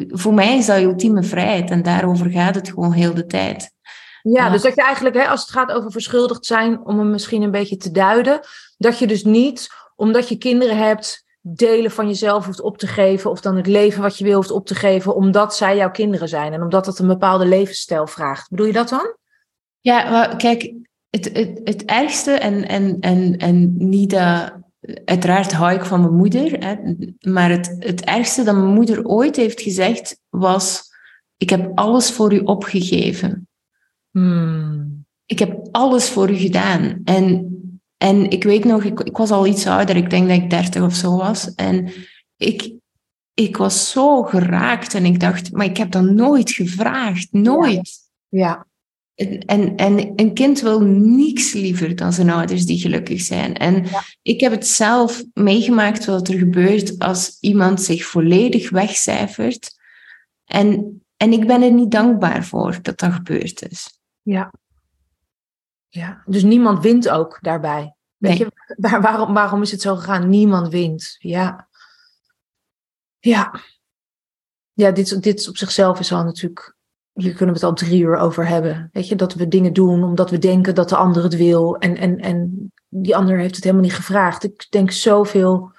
voor 0.07 0.33
mij 0.33 0.57
is 0.57 0.65
dat 0.65 0.81
ultieme 0.81 1.23
vrijheid 1.23 1.69
en 1.69 1.83
daarover 1.83 2.29
gaat 2.29 2.55
het 2.55 2.69
gewoon 2.69 2.91
heel 2.91 3.13
de 3.13 3.25
tijd. 3.25 3.71
Ja, 4.21 4.45
Ja. 4.45 4.49
dus 4.49 4.61
dat 4.61 4.75
je 4.75 4.83
eigenlijk, 4.83 5.15
hè, 5.15 5.27
als 5.27 5.41
het 5.41 5.49
gaat 5.49 5.71
over 5.71 5.91
verschuldigd 5.91 6.45
zijn, 6.45 6.85
om 6.85 6.99
hem 6.99 7.09
misschien 7.11 7.41
een 7.41 7.51
beetje 7.51 7.77
te 7.77 7.91
duiden, 7.91 8.39
dat 8.77 8.99
je 8.99 9.07
dus 9.07 9.23
niet, 9.23 9.67
omdat 9.95 10.29
je 10.29 10.37
kinderen 10.37 10.77
hebt, 10.77 11.24
delen 11.47 11.91
van 11.91 12.07
jezelf 12.07 12.45
hoeft 12.45 12.61
op 12.61 12.77
te 12.77 12.87
geven, 12.87 13.31
of 13.31 13.41
dan 13.41 13.55
het 13.55 13.67
leven 13.67 14.01
wat 14.01 14.17
je 14.17 14.23
wil 14.23 14.35
hoeft 14.35 14.51
op 14.51 14.65
te 14.65 14.75
geven, 14.75 15.15
omdat 15.15 15.55
zij 15.55 15.75
jouw 15.75 15.91
kinderen 15.91 16.29
zijn 16.29 16.53
en 16.53 16.61
omdat 16.61 16.85
dat 16.85 16.99
een 16.99 17.07
bepaalde 17.07 17.45
levensstijl 17.45 18.07
vraagt. 18.07 18.49
Bedoel 18.49 18.65
je 18.65 18.73
dat 18.73 18.89
dan? 18.89 19.15
Ja, 19.79 20.09
maar 20.09 20.35
kijk, 20.35 20.73
het, 21.09 21.25
het, 21.33 21.61
het 21.63 21.85
ergste, 21.85 22.31
en, 22.31 22.67
en, 22.67 22.99
en, 22.99 23.37
en 23.37 23.73
niet 23.77 24.09
dat. 24.09 24.53
Uiteraard 25.05 25.53
hou 25.53 25.73
ik 25.73 25.85
van 25.85 26.01
mijn 26.01 26.15
moeder, 26.15 26.51
hè, 26.65 26.75
maar 27.31 27.49
het, 27.49 27.75
het 27.79 28.03
ergste 28.03 28.43
dat 28.43 28.55
mijn 28.55 28.73
moeder 28.73 29.05
ooit 29.05 29.35
heeft 29.35 29.61
gezegd 29.61 30.19
was: 30.29 30.83
Ik 31.37 31.49
heb 31.49 31.71
alles 31.75 32.11
voor 32.11 32.33
u 32.33 32.39
opgegeven. 32.39 33.47
Hmm. 34.11 35.05
Ik 35.25 35.39
heb 35.39 35.67
alles 35.71 36.09
voor 36.09 36.29
u 36.29 36.35
gedaan. 36.35 37.01
En, 37.03 37.54
en 38.09 38.29
ik 38.29 38.43
weet 38.43 38.63
nog, 38.65 38.83
ik, 38.83 38.99
ik 38.99 39.17
was 39.17 39.31
al 39.31 39.45
iets 39.45 39.67
ouder, 39.67 39.95
ik 39.95 40.09
denk 40.09 40.27
dat 40.27 40.37
ik 40.37 40.49
dertig 40.49 40.81
of 40.83 40.93
zo 40.95 41.17
was. 41.17 41.53
En 41.55 41.91
ik, 42.37 42.73
ik 43.33 43.57
was 43.57 43.91
zo 43.91 44.23
geraakt 44.23 44.93
en 44.93 45.05
ik 45.05 45.19
dacht: 45.19 45.51
Maar 45.51 45.65
ik 45.65 45.77
heb 45.77 45.91
dat 45.91 46.03
nooit 46.03 46.51
gevraagd, 46.51 47.27
nooit. 47.31 47.91
Ja, 48.29 48.65
En, 49.15 49.39
en, 49.39 49.75
en 49.75 50.13
een 50.15 50.33
kind 50.33 50.61
wil 50.61 50.81
niks 50.81 51.53
liever 51.53 51.95
dan 51.95 52.13
zijn 52.13 52.29
ouders 52.29 52.65
die 52.65 52.79
gelukkig 52.79 53.21
zijn. 53.21 53.53
En 53.57 53.85
Ja. 53.85 54.01
ik 54.21 54.39
heb 54.39 54.51
het 54.51 54.67
zelf 54.67 55.23
meegemaakt 55.33 56.05
wat 56.05 56.27
er 56.27 56.37
gebeurt 56.37 56.99
als 56.99 57.37
iemand 57.39 57.81
zich 57.81 58.05
volledig 58.05 58.69
wegcijfert. 58.69 59.73
En, 60.45 61.01
en 61.17 61.31
ik 61.31 61.47
ben 61.47 61.61
er 61.61 61.71
niet 61.71 61.91
dankbaar 61.91 62.43
voor 62.45 62.79
dat 62.81 62.99
dat 62.99 63.13
gebeurd 63.13 63.69
is. 63.71 63.99
ja. 64.21 64.51
Ja, 65.89 66.21
dus 66.25 66.43
niemand 66.43 66.83
wint 66.83 67.09
ook 67.09 67.37
daarbij. 67.41 67.94
Weet 68.27 68.39
Nee. 68.39 68.47
je, 68.67 68.75
waar, 68.77 69.01
waarom, 69.01 69.33
waarom 69.33 69.61
is 69.61 69.71
het 69.71 69.81
zo 69.81 69.95
gegaan? 69.95 70.29
Niemand 70.29 70.69
wint. 70.69 71.15
Ja. 71.19 71.67
Ja. 73.19 73.59
Ja, 74.73 74.91
dit, 74.91 75.23
dit 75.23 75.47
op 75.49 75.57
zichzelf 75.57 75.99
is 75.99 76.11
al 76.11 76.23
natuurlijk. 76.23 76.75
Hier 77.13 77.33
kunnen 77.33 77.55
we 77.55 77.61
het 77.61 77.69
al 77.69 77.73
drie 77.75 78.01
uur 78.01 78.17
over 78.17 78.47
hebben. 78.47 78.89
Weet 78.93 79.07
je, 79.07 79.15
dat 79.15 79.33
we 79.33 79.47
dingen 79.47 79.73
doen 79.73 80.03
omdat 80.03 80.29
we 80.29 80.37
denken 80.37 80.75
dat 80.75 80.89
de 80.89 80.95
ander 80.95 81.23
het 81.23 81.35
wil. 81.35 81.77
En, 81.77 81.97
en, 81.97 82.17
en 82.19 82.71
die 82.89 83.15
ander 83.15 83.37
heeft 83.37 83.55
het 83.55 83.63
helemaal 83.63 83.85
niet 83.85 83.95
gevraagd. 83.95 84.43
Ik 84.43 84.67
denk 84.69 84.91
zoveel 84.91 85.71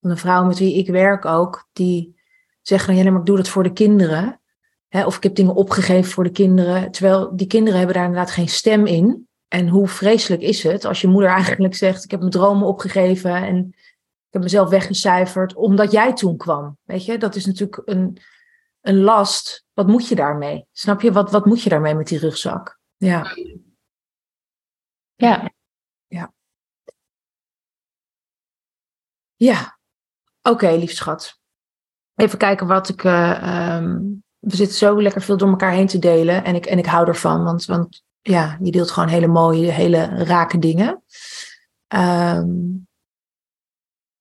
van 0.00 0.10
de 0.10 0.16
vrouwen 0.16 0.48
met 0.48 0.58
wie 0.58 0.74
ik 0.76 0.88
werk 0.88 1.24
ook. 1.24 1.68
Die 1.72 2.20
zeggen, 2.62 2.94
ja, 2.94 3.02
nee, 3.02 3.10
maar 3.10 3.20
ik 3.20 3.26
doe 3.26 3.36
dat 3.36 3.48
voor 3.48 3.62
de 3.62 3.72
kinderen. 3.72 4.40
Hè, 4.88 5.06
of 5.06 5.16
ik 5.16 5.22
heb 5.22 5.34
dingen 5.34 5.54
opgegeven 5.54 6.10
voor 6.10 6.24
de 6.24 6.30
kinderen. 6.30 6.90
Terwijl 6.90 7.36
die 7.36 7.46
kinderen 7.46 7.78
hebben 7.78 7.96
daar 7.96 8.06
inderdaad 8.06 8.30
geen 8.30 8.48
stem 8.48 8.86
in. 8.86 9.28
En 9.52 9.68
hoe 9.68 9.88
vreselijk 9.88 10.42
is 10.42 10.62
het 10.62 10.84
als 10.84 11.00
je 11.00 11.08
moeder 11.08 11.30
eigenlijk 11.30 11.74
zegt: 11.74 12.04
Ik 12.04 12.10
heb 12.10 12.20
mijn 12.20 12.32
dromen 12.32 12.66
opgegeven 12.66 13.34
en 13.34 13.68
ik 14.26 14.30
heb 14.30 14.42
mezelf 14.42 14.68
weggecijferd 14.68 15.54
omdat 15.54 15.92
jij 15.92 16.12
toen 16.12 16.36
kwam. 16.36 16.78
Weet 16.82 17.04
je, 17.04 17.18
dat 17.18 17.34
is 17.34 17.46
natuurlijk 17.46 17.82
een. 17.84 18.18
een 18.80 19.00
last. 19.00 19.64
Wat 19.72 19.86
moet 19.86 20.08
je 20.08 20.14
daarmee? 20.14 20.66
Snap 20.72 21.00
je? 21.00 21.12
Wat, 21.12 21.30
wat 21.30 21.46
moet 21.46 21.62
je 21.62 21.68
daarmee 21.68 21.94
met 21.94 22.06
die 22.06 22.18
rugzak? 22.18 22.78
Ja. 22.96 23.36
Ja. 25.14 25.50
Ja. 26.06 26.32
Ja. 29.36 29.78
Oké, 30.42 30.70
lief 30.70 30.92
schat. 30.92 31.40
Even 32.14 32.38
kijken 32.38 32.66
wat 32.66 32.88
ik. 32.88 33.04
eh, 33.04 33.42
ehm, 33.42 34.00
we 34.38 34.56
zitten 34.56 34.76
zo 34.76 35.02
lekker 35.02 35.22
veel 35.22 35.36
door 35.36 35.48
elkaar 35.48 35.72
heen 35.72 35.86
te 35.86 35.98
delen. 35.98 36.44
En 36.44 36.54
ik, 36.54 36.66
en 36.66 36.78
ik 36.78 36.86
hou 36.86 37.06
ervan. 37.08 37.44
Want, 37.44 37.64
want 37.64 38.02
ja, 38.22 38.58
je 38.62 38.70
deelt 38.70 38.90
gewoon 38.90 39.08
hele 39.08 39.26
mooie, 39.26 39.70
hele 39.70 40.24
rake 40.24 40.58
dingen. 40.58 41.02
Ehm, 41.86 42.50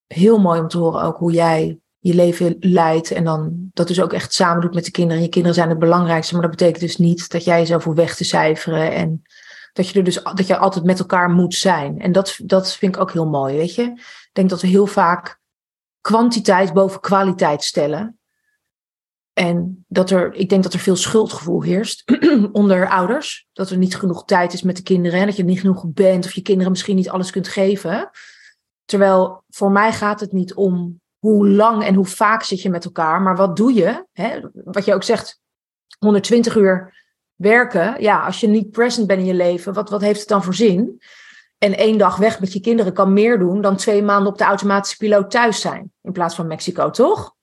heel 0.07 0.39
mooi 0.39 0.59
om 0.59 0.67
te 0.67 0.77
horen 0.77 1.01
ook 1.01 1.17
hoe 1.17 1.31
jij 1.31 1.79
je 1.97 2.13
leven 2.13 2.55
leidt. 2.59 3.11
En 3.11 3.23
dan 3.23 3.69
dat 3.73 3.87
dus 3.87 4.01
ook 4.01 4.13
echt 4.13 4.33
samen 4.33 4.61
doet 4.61 4.73
met 4.73 4.85
de 4.85 4.91
kinderen. 4.91 5.23
Je 5.23 5.29
kinderen 5.29 5.55
zijn 5.55 5.69
het 5.69 5.79
belangrijkste. 5.79 6.33
Maar 6.33 6.41
dat 6.41 6.51
betekent 6.51 6.79
dus 6.79 6.97
niet 6.97 7.29
dat 7.29 7.43
jij 7.43 7.59
jezelf 7.59 7.83
hoeft 7.83 7.97
weg 7.97 8.15
te 8.15 8.23
cijferen. 8.23 8.91
En 8.91 9.21
dat 9.73 9.89
je 9.89 9.97
er 9.97 10.05
dus 10.05 10.23
dat 10.23 10.47
je 10.47 10.57
altijd 10.57 10.85
met 10.85 10.99
elkaar 10.99 11.29
moet 11.29 11.55
zijn. 11.55 11.99
En 11.99 12.11
dat, 12.11 12.39
dat 12.43 12.75
vind 12.75 12.95
ik 12.95 13.01
ook 13.01 13.11
heel 13.11 13.27
mooi. 13.27 13.57
Weet 13.57 13.75
je? 13.75 13.83
Ik 13.83 14.29
denk 14.31 14.49
dat 14.49 14.61
we 14.61 14.67
heel 14.67 14.87
vaak 14.87 15.39
kwantiteit 16.01 16.73
boven 16.73 16.99
kwaliteit 16.99 17.63
stellen. 17.63 18.19
En 19.33 19.85
dat 19.87 20.09
er, 20.09 20.33
ik 20.33 20.49
denk 20.49 20.63
dat 20.63 20.73
er 20.73 20.79
veel 20.79 20.95
schuldgevoel 20.95 21.61
heerst 21.61 22.03
onder 22.51 22.89
ouders. 22.89 23.47
Dat 23.53 23.69
er 23.69 23.77
niet 23.77 23.95
genoeg 23.95 24.25
tijd 24.25 24.53
is 24.53 24.61
met 24.61 24.75
de 24.75 24.83
kinderen. 24.83 25.19
En 25.19 25.25
dat 25.25 25.35
je 25.35 25.43
niet 25.43 25.59
genoeg 25.59 25.85
bent. 25.87 26.25
Of 26.25 26.31
je 26.31 26.41
kinderen 26.41 26.71
misschien 26.71 26.95
niet 26.95 27.09
alles 27.09 27.31
kunt 27.31 27.47
geven. 27.47 28.09
Terwijl 28.85 29.43
voor 29.49 29.71
mij 29.71 29.93
gaat 29.93 30.19
het 30.19 30.31
niet 30.31 30.53
om 30.53 31.01
hoe 31.17 31.47
lang 31.47 31.83
en 31.83 31.95
hoe 31.95 32.05
vaak 32.05 32.43
zit 32.43 32.61
je 32.61 32.69
met 32.69 32.85
elkaar. 32.85 33.21
Maar 33.21 33.35
wat 33.35 33.55
doe 33.55 33.73
je? 33.73 34.05
Hè? 34.11 34.39
Wat 34.53 34.85
je 34.85 34.93
ook 34.93 35.03
zegt, 35.03 35.41
120 35.99 36.55
uur 36.55 36.99
werken. 37.35 38.01
Ja, 38.01 38.25
als 38.25 38.39
je 38.39 38.47
niet 38.47 38.71
present 38.71 39.07
bent 39.07 39.19
in 39.19 39.25
je 39.25 39.33
leven, 39.33 39.73
wat, 39.73 39.89
wat 39.89 40.01
heeft 40.01 40.19
het 40.19 40.29
dan 40.29 40.43
voor 40.43 40.55
zin? 40.55 41.01
En 41.57 41.77
één 41.77 41.97
dag 41.97 42.17
weg 42.17 42.39
met 42.39 42.53
je 42.53 42.59
kinderen 42.59 42.93
kan 42.93 43.13
meer 43.13 43.39
doen 43.39 43.61
dan 43.61 43.75
twee 43.75 44.03
maanden 44.03 44.31
op 44.31 44.37
de 44.37 44.43
automatische 44.43 44.97
piloot 44.97 45.31
thuis 45.31 45.61
zijn. 45.61 45.91
In 46.01 46.11
plaats 46.11 46.35
van 46.35 46.47
Mexico, 46.47 46.89
toch? 46.89 47.35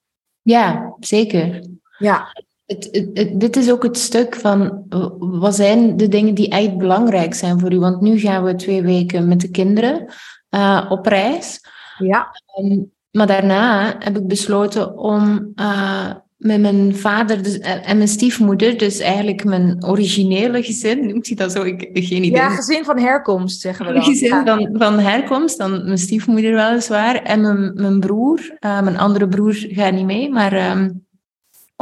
Ja, 0.43 0.95
zeker. 1.01 1.67
Ja, 1.99 2.33
Het, 2.67 2.89
het, 2.91 3.11
het- 3.15 3.41
dit 3.41 3.57
is 3.57 3.71
ook 3.71 3.83
het 3.83 3.99
stuk 3.99 4.35
van 4.35 4.85
wat 5.19 5.55
zijn 5.55 5.97
de 5.97 6.09
dingen 6.09 6.35
die 6.35 6.49
echt 6.49 6.77
belangrijk 6.77 7.35
zijn 7.35 7.61
voor 7.61 7.73
u? 7.73 7.79
Want 7.79 8.01
nu 8.01 8.19
gaan 8.19 8.45
we 8.45 8.55
twee 8.55 8.83
weken 8.83 9.29
met 9.29 9.41
de 9.41 9.51
kinderen 9.51 10.13
uh, 10.51 10.87
op 10.89 11.07
reis. 11.07 11.61
ja, 11.99 12.29
Um, 12.61 12.91
maar 13.11 13.27
daarna 13.27 13.95
heb 13.99 14.17
ik 14.17 14.27
besloten 14.27 14.99
om 14.99 15.53
uh, 15.57 16.11
met 16.37 16.61
mijn 16.61 16.97
vader 16.97 17.43
dus, 17.43 17.59
en 17.59 17.97
mijn 17.97 18.09
stiefmoeder, 18.09 18.79
dus 18.79 18.99
eigenlijk 18.99 19.45
mijn 19.45 19.85
originele 19.85 20.63
gezin, 20.63 21.07
noemt 21.09 21.27
hij 21.27 21.37
dat 21.37 21.53
zo? 21.53 21.63
Ik 21.63 21.89
geen 21.93 22.25
idee. 22.25 22.31
ja 22.41 22.49
gezin 22.51 22.85
van 22.85 22.99
herkomst 22.99 23.61
zeggen 23.61 23.87
we 23.87 23.93
dan. 23.93 24.03
gezin 24.03 24.29
Ja. 24.29 24.45
van, 24.45 24.69
van 24.73 24.99
herkomst, 24.99 25.59
dan 25.59 25.85
mijn 25.85 25.99
stiefmoeder 25.99 26.55
weliswaar, 26.55 27.23
en 27.23 27.41
mijn, 27.41 27.73
mijn 27.75 28.01
broer, 28.01 28.57
uh, 28.61 28.81
mijn 28.83 28.99
andere 28.99 29.29
broer 29.29 29.55
gaat 29.59 29.93
niet 29.93 30.05
mee, 30.07 30.31
maar 30.31 30.71
um, 30.71 31.07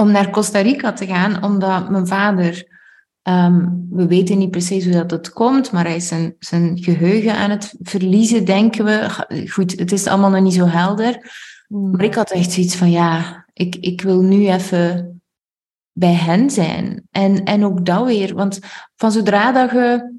om 0.00 0.10
naar 0.10 0.30
Costa 0.30 0.60
Rica 0.60 0.92
te 0.92 1.06
gaan, 1.06 1.42
omdat 1.42 1.90
mijn 1.90 2.06
vader, 2.06 2.66
um, 3.22 3.86
we 3.90 4.06
weten 4.06 4.38
niet 4.38 4.50
precies 4.50 4.84
hoe 4.84 4.92
dat 4.92 5.10
het 5.10 5.32
komt, 5.32 5.72
maar 5.72 5.84
hij 5.84 5.96
is 5.96 6.08
zijn, 6.08 6.34
zijn 6.38 6.78
geheugen 6.82 7.34
aan 7.34 7.50
het 7.50 7.74
verliezen, 7.82 8.44
denken 8.44 8.84
we. 8.84 9.08
Goed, 9.48 9.78
het 9.78 9.92
is 9.92 10.06
allemaal 10.06 10.30
nog 10.30 10.42
niet 10.42 10.54
zo 10.54 10.66
helder. 10.66 11.32
Hmm. 11.66 11.90
Maar 11.90 12.04
ik 12.04 12.14
had 12.14 12.30
echt 12.30 12.52
zoiets 12.52 12.76
van, 12.76 12.90
ja, 12.90 13.46
ik, 13.52 13.76
ik 13.76 14.00
wil 14.00 14.22
nu 14.22 14.48
even 14.48 15.20
bij 15.92 16.14
hen 16.14 16.50
zijn. 16.50 17.02
En, 17.10 17.44
en 17.44 17.64
ook 17.64 17.86
dat 17.86 18.06
weer, 18.06 18.34
want 18.34 18.58
van 18.96 19.12
zodra 19.12 19.52
dat 19.52 19.70
je 19.70 20.15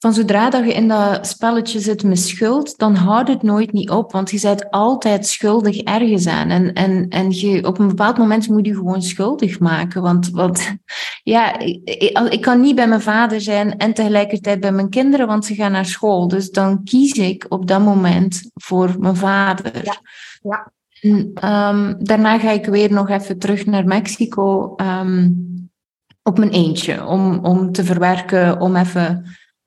van 0.00 0.14
zodra 0.14 0.50
dat 0.50 0.64
je 0.64 0.72
in 0.72 0.88
dat 0.88 1.26
spelletje 1.26 1.80
zit 1.80 2.02
met 2.02 2.18
schuld, 2.18 2.78
dan 2.78 2.94
houdt 2.94 3.28
het 3.28 3.42
nooit 3.42 3.72
niet 3.72 3.90
op, 3.90 4.12
want 4.12 4.30
je 4.30 4.40
bent 4.40 4.70
altijd 4.70 5.26
schuldig 5.26 5.76
ergens 5.76 6.26
aan. 6.26 6.48
En, 6.48 6.72
en, 6.72 7.08
en 7.08 7.30
je, 7.30 7.66
op 7.66 7.78
een 7.78 7.88
bepaald 7.88 8.18
moment 8.18 8.48
moet 8.48 8.66
je 8.66 8.74
gewoon 8.74 9.02
schuldig 9.02 9.58
maken, 9.58 10.02
want, 10.02 10.30
want 10.30 10.76
ja, 11.22 11.58
ik, 11.58 12.08
ik, 12.30 12.40
kan 12.40 12.60
niet 12.60 12.74
bij 12.74 12.88
mijn 12.88 13.00
vader 13.00 13.40
zijn 13.40 13.76
en 13.76 13.94
tegelijkertijd 13.94 14.60
bij 14.60 14.72
mijn 14.72 14.90
kinderen, 14.90 15.26
want 15.26 15.44
ze 15.44 15.54
gaan 15.54 15.72
naar 15.72 15.86
school. 15.86 16.28
Dus 16.28 16.50
dan 16.50 16.84
kies 16.84 17.12
ik 17.12 17.46
op 17.48 17.66
dat 17.66 17.80
moment 17.80 18.50
voor 18.54 18.94
mijn 18.98 19.16
vader. 19.16 19.84
Ja. 19.84 20.00
ja. 20.42 20.72
En, 21.00 21.14
um, 21.50 22.04
daarna 22.04 22.38
ga 22.38 22.50
ik 22.50 22.66
weer 22.66 22.92
nog 22.92 23.08
even 23.08 23.38
terug 23.38 23.66
naar 23.66 23.84
Mexico 23.84 24.74
um, 24.76 25.48
op 26.22 26.38
mijn 26.38 26.50
eentje, 26.50 27.06
om, 27.06 27.38
om 27.44 27.72
te 27.72 27.84
verwerken, 27.84 28.60
om 28.60 28.76
even 28.76 29.24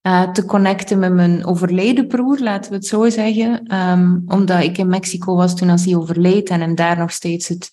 uh, 0.08 0.32
te 0.32 0.46
connecten 0.46 1.00
met 1.00 1.14
mijn 1.14 1.46
overleden 1.46 2.08
broer, 2.08 2.40
laten 2.40 2.72
we 2.72 2.78
het 2.78 2.86
zo 2.86 3.10
zeggen. 3.10 3.76
Um, 3.76 4.24
omdat 4.28 4.64
ik 4.64 4.78
in 4.78 4.88
Mexico 4.88 5.36
was 5.36 5.56
toen 5.56 5.70
als 5.70 5.86
hij 5.86 5.96
overleed 5.96 6.50
en 6.50 6.62
hem 6.62 6.76
daar 6.76 6.98
nog 6.98 7.12
steeds 7.12 7.48
het, 7.48 7.70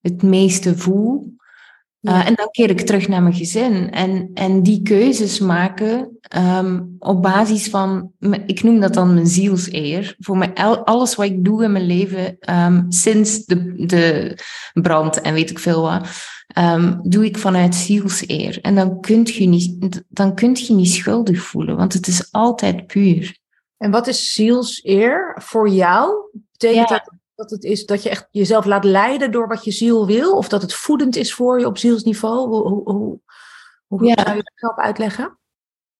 het 0.00 0.22
meeste 0.22 0.76
voel. 0.76 1.34
Uh, 2.00 2.12
ja. 2.12 2.26
En 2.26 2.34
dan 2.34 2.50
keer 2.50 2.70
ik 2.70 2.80
terug 2.80 3.08
naar 3.08 3.22
mijn 3.22 3.34
gezin. 3.34 3.90
En, 3.90 4.30
en 4.34 4.62
die 4.62 4.82
keuzes 4.82 5.38
maken 5.38 6.18
um, 6.36 6.96
op 6.98 7.22
basis 7.22 7.68
van, 7.68 8.10
ik 8.46 8.62
noem 8.62 8.80
dat 8.80 8.94
dan 8.94 9.14
mijn 9.14 9.26
zielseer. 9.26 10.14
Voor 10.18 10.36
mij, 10.36 10.54
alles 10.84 11.14
wat 11.14 11.26
ik 11.26 11.44
doe 11.44 11.64
in 11.64 11.72
mijn 11.72 11.86
leven, 11.86 12.36
um, 12.50 12.86
sinds 12.88 13.44
de, 13.44 13.86
de 13.86 14.38
brand 14.72 15.20
en 15.20 15.34
weet 15.34 15.50
ik 15.50 15.58
veel 15.58 15.82
wat, 15.82 16.08
um, 16.58 17.00
doe 17.02 17.24
ik 17.24 17.38
vanuit 17.38 17.74
zielseer. 17.74 18.58
En 18.62 18.74
dan 18.74 19.00
kun, 19.00 19.24
je 19.24 19.46
niet, 19.46 20.02
dan 20.08 20.34
kun 20.34 20.54
je 20.54 20.74
niet 20.74 20.90
schuldig 20.90 21.42
voelen, 21.42 21.76
want 21.76 21.92
het 21.92 22.06
is 22.06 22.32
altijd 22.32 22.86
puur. 22.86 23.38
En 23.76 23.90
wat 23.90 24.06
is 24.06 24.32
zielseer 24.32 25.36
voor 25.42 25.68
jou? 25.68 26.14
Betekent 26.52 26.88
ja. 26.88 26.94
dat 26.94 27.14
dat 27.36 27.50
het 27.50 27.64
is 27.64 27.86
dat 27.86 28.02
je 28.02 28.08
echt 28.08 28.28
jezelf 28.30 28.64
laat 28.64 28.84
leiden 28.84 29.30
door 29.30 29.48
wat 29.48 29.64
je 29.64 29.70
ziel 29.70 30.06
wil? 30.06 30.36
Of 30.36 30.48
dat 30.48 30.62
het 30.62 30.74
voedend 30.74 31.16
is 31.16 31.34
voor 31.34 31.60
je 31.60 31.66
op 31.66 31.78
zielsniveau? 31.78 32.48
Hoe, 32.48 32.68
hoe, 32.68 32.82
hoe, 32.92 33.20
hoe 33.86 34.04
ja. 34.04 34.14
zou 34.24 34.36
je 34.36 34.52
dat 34.54 34.76
uitleggen? 34.76 35.38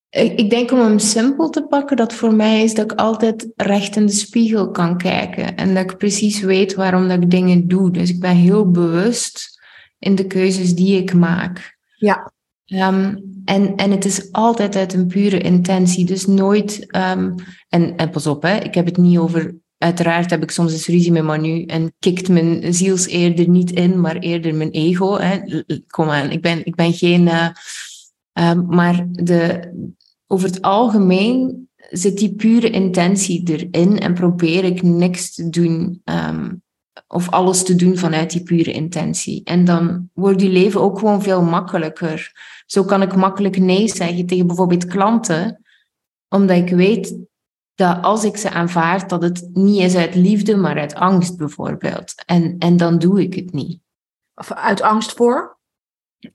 Ik, 0.08 0.38
ik 0.38 0.50
denk 0.50 0.70
om 0.70 0.78
hem 0.78 0.98
simpel 0.98 1.50
te 1.50 1.66
pakken, 1.66 1.96
dat 1.96 2.12
voor 2.12 2.34
mij 2.34 2.62
is 2.62 2.74
dat 2.74 2.92
ik 2.92 2.98
altijd 2.98 3.48
recht 3.56 3.96
in 3.96 4.06
de 4.06 4.12
spiegel 4.12 4.70
kan 4.70 4.98
kijken. 4.98 5.56
En 5.56 5.74
dat 5.74 5.90
ik 5.90 5.98
precies 5.98 6.40
weet 6.40 6.74
waarom 6.74 7.08
dat 7.08 7.22
ik 7.22 7.30
dingen 7.30 7.68
doe. 7.68 7.90
Dus 7.90 8.10
ik 8.10 8.20
ben 8.20 8.36
heel 8.36 8.70
bewust 8.70 9.55
in 9.98 10.14
de 10.14 10.26
keuzes 10.26 10.74
die 10.74 11.00
ik 11.00 11.14
maak. 11.14 11.78
Ja. 11.96 12.32
Um, 12.66 13.22
en, 13.44 13.76
en 13.76 13.90
het 13.90 14.04
is 14.04 14.32
altijd 14.32 14.76
uit 14.76 14.92
een 14.92 15.06
pure 15.06 15.40
intentie. 15.40 16.04
Dus 16.04 16.26
nooit. 16.26 16.96
Um, 16.96 17.34
en, 17.68 17.96
en 17.96 18.10
pas 18.10 18.26
op, 18.26 18.42
hè, 18.42 18.56
ik 18.56 18.74
heb 18.74 18.86
het 18.86 18.96
niet 18.96 19.18
over 19.18 19.54
Uiteraard 19.78 20.30
heb 20.30 20.42
ik 20.42 20.50
soms 20.50 20.72
eens 20.72 20.86
ruzie 20.86 21.12
met 21.12 21.22
Manu 21.22 21.64
en 21.64 21.94
kikt 21.98 22.28
mijn 22.28 22.74
zielseer 22.74 23.38
er 23.38 23.48
niet 23.48 23.70
in, 23.70 24.00
maar 24.00 24.16
eerder 24.16 24.54
mijn 24.54 24.70
ego. 24.70 25.18
Hè. 25.18 25.62
Kom 25.86 26.08
aan, 26.08 26.30
ik 26.30 26.42
ben, 26.42 26.66
ik 26.66 26.74
ben 26.74 26.92
geen. 26.92 27.22
Uh, 27.22 27.48
uh, 28.38 28.52
maar 28.52 29.06
de, 29.10 29.70
over 30.26 30.48
het 30.48 30.62
algemeen 30.62 31.68
zit 31.76 32.18
die 32.18 32.34
pure 32.34 32.70
intentie 32.70 33.42
erin 33.50 33.98
en 33.98 34.14
probeer 34.14 34.64
ik 34.64 34.82
niks 34.82 35.34
te 35.34 35.48
doen 35.48 36.02
um, 36.04 36.62
of 37.06 37.30
alles 37.30 37.62
te 37.62 37.74
doen 37.74 37.96
vanuit 37.96 38.30
die 38.30 38.42
pure 38.42 38.72
intentie. 38.72 39.44
En 39.44 39.64
dan 39.64 40.10
wordt 40.12 40.40
je 40.40 40.48
leven 40.48 40.80
ook 40.80 40.98
gewoon 40.98 41.22
veel 41.22 41.42
makkelijker. 41.42 42.32
Zo 42.66 42.84
kan 42.84 43.02
ik 43.02 43.16
makkelijk 43.16 43.58
nee 43.58 43.88
zeggen 43.88 44.26
tegen 44.26 44.46
bijvoorbeeld 44.46 44.86
klanten, 44.86 45.64
omdat 46.28 46.56
ik 46.56 46.68
weet 46.68 47.18
dat 47.74 48.02
als 48.02 48.24
ik 48.24 48.36
ze 48.36 48.50
aanvaard, 48.50 49.08
dat 49.08 49.22
het 49.22 49.48
niet 49.52 49.82
is 49.82 49.96
uit 49.96 50.14
liefde, 50.14 50.56
maar 50.56 50.78
uit 50.78 50.94
angst 50.94 51.36
bijvoorbeeld. 51.36 52.24
En, 52.24 52.56
en 52.58 52.76
dan 52.76 52.98
doe 52.98 53.22
ik 53.22 53.34
het 53.34 53.52
niet. 53.52 53.80
Of 54.34 54.52
uit 54.52 54.82
angst 54.82 55.12
voor? 55.12 55.58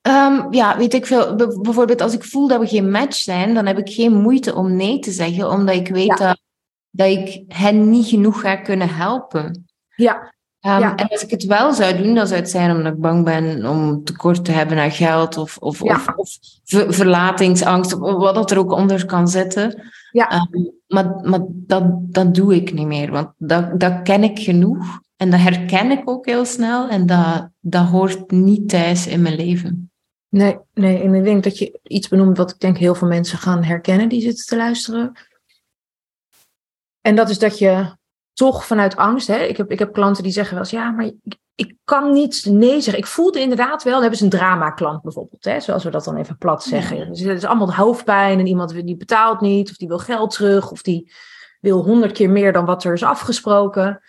Um, 0.01 0.53
ja, 0.53 0.77
weet 0.77 0.93
ik 0.93 1.05
veel. 1.05 1.35
Bijvoorbeeld 1.35 2.01
als 2.01 2.13
ik 2.13 2.23
voel 2.23 2.47
dat 2.47 2.59
we 2.59 2.67
geen 2.67 2.91
match 2.91 3.15
zijn, 3.15 3.53
dan 3.53 3.65
heb 3.65 3.77
ik 3.77 3.89
geen 3.89 4.13
moeite 4.13 4.55
om 4.55 4.75
nee 4.75 4.99
te 4.99 5.11
zeggen, 5.11 5.49
omdat 5.49 5.75
ik 5.75 5.87
weet 5.87 6.05
ja. 6.05 6.15
dat, 6.15 6.41
dat 6.89 7.07
ik 7.07 7.43
hen 7.47 7.89
niet 7.89 8.07
genoeg 8.07 8.41
ga 8.41 8.55
kunnen 8.55 8.89
helpen. 8.89 9.65
Ja. 9.95 10.33
Um, 10.65 10.79
ja. 10.79 10.95
En 10.95 11.07
als 11.07 11.23
ik 11.23 11.29
het 11.29 11.43
wel 11.43 11.73
zou 11.73 11.97
doen, 11.97 12.15
dan 12.15 12.27
zou 12.27 12.39
het 12.39 12.49
zijn 12.49 12.75
omdat 12.75 12.93
ik 12.93 12.99
bang 12.99 13.23
ben 13.23 13.65
om 13.65 14.03
tekort 14.03 14.45
te 14.45 14.51
hebben 14.51 14.77
aan 14.77 14.91
geld 14.91 15.37
of, 15.37 15.57
of, 15.57 15.83
ja. 15.83 15.93
of, 15.95 16.07
of 16.15 16.37
ver, 16.63 16.93
verlatingsangst, 16.93 17.93
of 17.93 18.17
wat 18.17 18.35
dat 18.35 18.51
er 18.51 18.57
ook 18.57 18.71
onder 18.71 19.05
kan 19.05 19.27
zitten. 19.27 19.91
Ja. 20.11 20.47
Um, 20.51 20.71
maar 20.87 21.15
maar 21.23 21.39
dat, 21.49 21.83
dat 21.93 22.35
doe 22.35 22.55
ik 22.55 22.73
niet 22.73 22.87
meer, 22.87 23.11
want 23.11 23.29
dat, 23.37 23.79
dat 23.79 24.01
ken 24.01 24.23
ik 24.23 24.39
genoeg. 24.39 24.99
En 25.15 25.31
dat 25.31 25.39
herken 25.39 25.91
ik 25.91 26.09
ook 26.09 26.25
heel 26.25 26.45
snel. 26.45 26.89
En 26.89 27.05
dat, 27.05 27.49
dat 27.59 27.87
hoort 27.87 28.31
niet 28.31 28.69
thuis 28.69 29.07
in 29.07 29.21
mijn 29.21 29.35
leven. 29.35 29.91
Nee, 30.29 30.57
nee, 30.73 31.01
en 31.01 31.13
ik 31.13 31.23
denk 31.23 31.43
dat 31.43 31.57
je 31.57 31.79
iets 31.83 32.07
benoemt 32.07 32.37
wat 32.37 32.51
ik 32.51 32.59
denk 32.59 32.77
heel 32.77 32.95
veel 32.95 33.07
mensen 33.07 33.37
gaan 33.37 33.63
herkennen 33.63 34.09
die 34.09 34.21
zitten 34.21 34.45
te 34.45 34.55
luisteren. 34.55 35.11
En 37.01 37.15
dat 37.15 37.29
is 37.29 37.39
dat 37.39 37.57
je 37.57 37.99
toch 38.33 38.65
vanuit 38.65 38.95
angst. 38.95 39.27
Hè? 39.27 39.37
Ik, 39.37 39.57
heb, 39.57 39.71
ik 39.71 39.79
heb 39.79 39.93
klanten 39.93 40.23
die 40.23 40.31
zeggen 40.31 40.53
wel 40.53 40.63
eens, 40.63 40.71
ja, 40.71 40.91
maar 40.91 41.05
ik, 41.05 41.37
ik 41.55 41.75
kan 41.83 42.11
niet 42.11 42.45
nee 42.45 42.81
zeggen. 42.81 43.03
Ik 43.03 43.07
voelde 43.07 43.39
inderdaad 43.39 43.83
wel, 43.83 43.93
dan 43.93 44.01
hebben 44.01 44.19
ze 44.19 44.23
een 44.23 44.29
drama-klant 44.29 45.01
bijvoorbeeld, 45.01 45.43
hè? 45.43 45.59
zoals 45.59 45.83
we 45.83 45.89
dat 45.89 46.03
dan 46.03 46.17
even 46.17 46.37
plat 46.37 46.63
zeggen. 46.63 47.09
Dus 47.09 47.19
het 47.19 47.37
is 47.37 47.45
allemaal 47.45 47.73
hoofdpijn 47.73 48.39
en 48.39 48.47
iemand 48.47 48.85
die 48.85 48.97
betaalt 48.97 49.41
niet, 49.41 49.69
of 49.69 49.75
die 49.75 49.87
wil 49.87 49.99
geld 49.99 50.31
terug, 50.31 50.71
of 50.71 50.81
die 50.81 51.11
wil 51.59 51.83
honderd 51.83 52.11
keer 52.11 52.29
meer 52.29 52.53
dan 52.53 52.65
wat 52.65 52.83
er 52.83 52.93
is 52.93 53.03
afgesproken. 53.03 54.01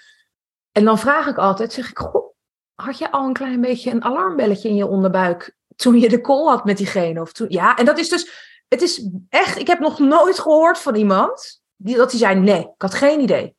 En 0.72 0.84
dan 0.84 0.98
vraag 0.98 1.26
ik 1.26 1.36
altijd, 1.36 1.72
zeg 1.72 1.90
ik, 1.90 1.98
goh, 1.98 2.34
had 2.74 2.98
je 2.98 3.10
al 3.10 3.26
een 3.26 3.32
klein 3.32 3.60
beetje 3.60 3.90
een 3.90 4.04
alarmbelletje 4.04 4.68
in 4.68 4.76
je 4.76 4.86
onderbuik 4.86 5.56
toen 5.76 5.98
je 5.98 6.08
de 6.08 6.20
call 6.20 6.46
had 6.46 6.64
met 6.64 6.76
diegene? 6.76 7.20
Of 7.20 7.32
toen, 7.32 7.46
ja, 7.50 7.76
en 7.76 7.84
dat 7.84 7.98
is 7.98 8.08
dus, 8.08 8.30
het 8.68 8.82
is 8.82 9.08
echt, 9.28 9.58
ik 9.58 9.66
heb 9.66 9.78
nog 9.78 9.98
nooit 9.98 10.38
gehoord 10.38 10.78
van 10.78 10.94
iemand 10.94 11.62
die, 11.76 11.96
dat 11.96 12.10
die 12.10 12.18
zei, 12.18 12.34
nee, 12.34 12.60
ik 12.60 12.82
had 12.82 12.94
geen 12.94 13.20
idee. 13.20 13.56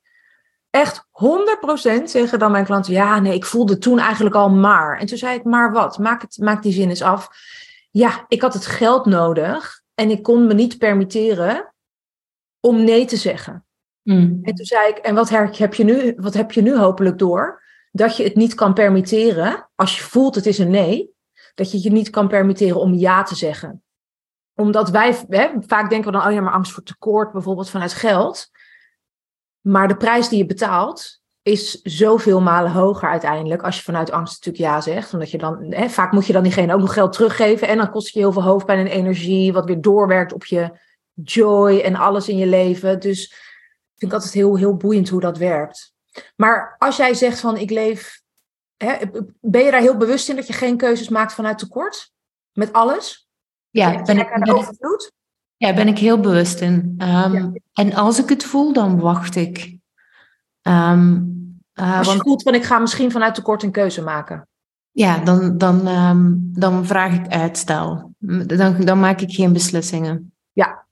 Echt 0.73 1.05
100% 1.99 2.03
zeggen 2.03 2.39
dan 2.39 2.51
mijn 2.51 2.65
klanten, 2.65 2.93
ja, 2.93 3.19
nee, 3.19 3.33
ik 3.33 3.45
voelde 3.45 3.77
toen 3.77 3.99
eigenlijk 3.99 4.35
al 4.35 4.49
maar. 4.49 4.99
En 4.99 5.05
toen 5.05 5.17
zei 5.17 5.37
ik, 5.37 5.43
maar 5.43 5.71
wat? 5.71 5.97
Maak, 5.97 6.21
het, 6.21 6.37
maak 6.37 6.63
die 6.63 6.73
zin 6.73 6.89
eens 6.89 7.01
af. 7.01 7.29
Ja, 7.91 8.25
ik 8.27 8.41
had 8.41 8.53
het 8.53 8.65
geld 8.65 9.05
nodig 9.05 9.81
en 9.93 10.09
ik 10.09 10.23
kon 10.23 10.47
me 10.47 10.53
niet 10.53 10.77
permitteren 10.77 11.73
om 12.59 12.83
nee 12.83 13.05
te 13.05 13.15
zeggen. 13.15 13.65
Mm. 14.01 14.39
En 14.43 14.55
toen 14.55 14.65
zei 14.65 14.89
ik, 14.89 14.97
en 14.97 15.15
wat 15.15 15.29
heb, 15.29 15.73
je 15.73 15.83
nu, 15.83 16.13
wat 16.17 16.33
heb 16.33 16.51
je 16.51 16.61
nu 16.61 16.77
hopelijk 16.77 17.17
door? 17.17 17.63
Dat 17.91 18.17
je 18.17 18.23
het 18.23 18.35
niet 18.35 18.53
kan 18.53 18.73
permitteren, 18.73 19.69
als 19.75 19.97
je 19.97 20.03
voelt 20.03 20.35
het 20.35 20.45
is 20.45 20.57
een 20.57 20.71
nee, 20.71 21.09
dat 21.55 21.71
je 21.71 21.81
je 21.81 21.91
niet 21.91 22.09
kan 22.09 22.27
permitteren 22.27 22.79
om 22.79 22.93
ja 22.93 23.23
te 23.23 23.35
zeggen. 23.35 23.83
Omdat 24.53 24.89
wij, 24.89 25.25
hè, 25.27 25.49
vaak 25.59 25.89
denken 25.89 26.11
we 26.11 26.17
dan, 26.17 26.27
oh 26.27 26.33
ja, 26.33 26.41
maar 26.41 26.53
angst 26.53 26.71
voor 26.71 26.83
tekort, 26.83 27.31
bijvoorbeeld 27.31 27.69
vanuit 27.69 27.93
geld. 27.93 28.49
Maar 29.63 29.87
de 29.87 29.97
prijs 29.97 30.29
die 30.29 30.37
je 30.37 30.45
betaalt, 30.45 31.21
is 31.41 31.81
zoveel 31.81 32.41
malen 32.41 32.71
hoger 32.71 33.09
uiteindelijk 33.09 33.63
als 33.63 33.77
je 33.77 33.83
vanuit 33.83 34.11
angst 34.11 34.45
natuurlijk 34.45 34.73
ja 34.73 34.81
zegt. 34.81 35.13
Omdat 35.13 35.31
je 35.31 35.37
dan, 35.37 35.73
hè, 35.73 35.89
vaak 35.89 36.11
moet 36.11 36.25
je 36.25 36.33
dan 36.33 36.43
diegene 36.43 36.73
ook 36.73 36.79
nog 36.79 36.93
geld 36.93 37.13
teruggeven 37.13 37.67
en 37.67 37.77
dan 37.77 37.91
kost 37.91 38.13
je 38.13 38.19
heel 38.19 38.31
veel 38.31 38.43
hoofdpijn 38.43 38.79
en 38.79 38.91
energie, 38.91 39.53
wat 39.53 39.65
weer 39.65 39.81
doorwerkt 39.81 40.33
op 40.33 40.45
je 40.45 40.79
joy 41.13 41.79
en 41.79 41.95
alles 41.95 42.29
in 42.29 42.37
je 42.37 42.45
leven. 42.45 42.99
Dus 42.99 43.25
ik 43.93 43.99
vind 43.99 44.13
altijd 44.13 44.33
heel, 44.33 44.57
heel 44.57 44.75
boeiend 44.75 45.09
hoe 45.09 45.21
dat 45.21 45.37
werkt. 45.37 45.93
Maar 46.35 46.75
als 46.77 46.97
jij 46.97 47.13
zegt 47.13 47.39
van 47.39 47.57
ik 47.57 47.69
leef, 47.69 48.21
hè, 48.77 48.95
ben 49.41 49.63
je 49.63 49.71
daar 49.71 49.81
heel 49.81 49.97
bewust 49.97 50.29
in 50.29 50.35
dat 50.35 50.47
je 50.47 50.53
geen 50.53 50.77
keuzes 50.77 51.09
maakt 51.09 51.33
vanuit 51.33 51.57
tekort? 51.57 52.11
Met 52.51 52.73
alles? 52.73 53.27
Ja, 53.69 54.01
ben 54.01 54.17
ik, 54.17 54.39
ben 54.39 54.55
overvloed? 54.55 55.11
Ja, 55.57 55.73
ben 55.73 55.87
ik 55.87 55.97
heel 55.99 56.19
bewust 56.19 56.61
in. 56.61 56.95
Ehm, 56.97 57.51
en 57.73 57.93
als 57.93 58.19
ik 58.19 58.29
het 58.29 58.43
voel, 58.43 58.73
dan 58.73 58.99
wacht 58.99 59.35
ik. 59.35 59.77
Um, 60.61 61.31
uh, 61.73 61.97
als 61.97 62.07
je 62.07 62.11
want, 62.11 62.23
voelt 62.23 62.43
van 62.43 62.55
ik 62.55 62.63
ga 62.63 62.79
misschien 62.79 63.11
vanuit 63.11 63.35
tekort 63.35 63.63
een 63.63 63.71
keuze 63.71 64.01
maken. 64.01 64.47
Ja, 64.91 65.17
dan, 65.17 65.57
dan, 65.57 65.87
um, 65.87 66.49
dan 66.53 66.85
vraag 66.85 67.13
ik 67.13 67.27
uitstel. 67.27 68.13
Dan, 68.19 68.75
dan 68.79 68.99
maak 68.99 69.21
ik 69.21 69.31
geen 69.31 69.53
beslissingen. 69.53 70.33
Ja, 70.51 70.85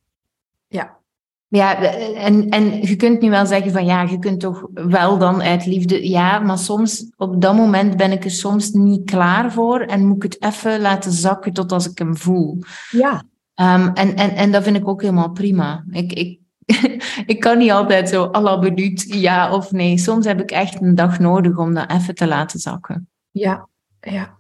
ja. 0.68 1.00
Ja, 1.48 1.82
en, 2.16 2.50
en 2.50 2.82
je 2.82 2.96
kunt 2.96 3.22
nu 3.22 3.30
wel 3.30 3.46
zeggen 3.46 3.72
van 3.72 3.86
ja, 3.86 4.02
je 4.02 4.20
kunt 4.20 4.40
toch 4.40 4.68
wel 4.74 5.18
dan 5.18 5.42
uit 5.42 5.66
liefde. 5.66 6.10
Ja, 6.10 6.40
maar 6.40 6.58
soms, 6.58 7.12
op 7.18 7.42
dat 7.42 7.56
moment 7.56 7.98
ben 7.98 8.12
ik 8.12 8.24
er 8.24 8.32
soms 8.32 8.72
niet 8.72 9.06
klaar 9.10 9.52
voor 9.52 9.80
en 9.80 10.08
moet 10.08 10.24
ik 10.24 10.34
het 10.34 10.44
even 10.44 10.82
laten 10.82 11.12
zakken 11.12 11.54
tot 11.54 11.72
als 11.72 11.90
ik 11.90 11.98
hem 11.98 12.18
voel. 12.18 12.60
Ja. 12.92 13.24
Um, 13.62 13.92
en, 13.94 14.16
en, 14.16 14.36
en 14.36 14.52
dat 14.52 14.64
vind 14.64 14.76
ik 14.76 14.88
ook 14.88 15.02
helemaal 15.02 15.32
prima. 15.32 15.84
Ik, 15.90 16.14
ik, 16.14 16.40
ik 17.34 17.40
kan 17.40 17.58
niet 17.58 17.72
altijd 17.72 18.10
zo 18.10 18.30
à 18.36 18.42
la 18.42 18.56
minuut 18.56 19.06
ja 19.08 19.54
of 19.54 19.72
nee. 19.72 19.98
Soms 19.98 20.26
heb 20.26 20.42
ik 20.42 20.52
echt 20.52 20.82
een 20.82 20.96
dag 20.96 21.20
nodig 21.20 21.58
om 21.58 21.74
dat 21.74 21.92
even 21.92 22.16
te 22.16 22.28
laten 22.28 22.60
zakken. 22.60 23.10
Ja, 23.32 23.68
ja. 24.00 24.40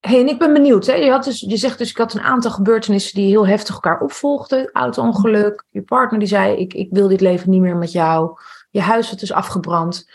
Hey, 0.00 0.20
en 0.20 0.28
ik 0.28 0.38
ben 0.38 0.52
benieuwd. 0.52 0.86
Hè? 0.86 0.94
Je, 0.94 1.10
had 1.10 1.24
dus, 1.24 1.40
je 1.40 1.56
zegt 1.56 1.78
dus, 1.78 1.90
ik 1.90 1.96
had 1.96 2.14
een 2.14 2.20
aantal 2.20 2.50
gebeurtenissen 2.50 3.14
die 3.14 3.28
heel 3.28 3.46
heftig 3.46 3.74
elkaar 3.74 4.00
opvolgden. 4.00 4.70
Auto-ongeluk, 4.72 5.64
je 5.68 5.82
partner 5.82 6.18
die 6.18 6.28
zei, 6.28 6.56
ik, 6.56 6.74
ik 6.74 6.88
wil 6.90 7.08
dit 7.08 7.20
leven 7.20 7.50
niet 7.50 7.60
meer 7.60 7.76
met 7.76 7.92
jou. 7.92 8.38
Je 8.70 8.80
huis 8.80 9.10
was 9.10 9.20
dus 9.20 9.32
afgebrand. 9.32 10.10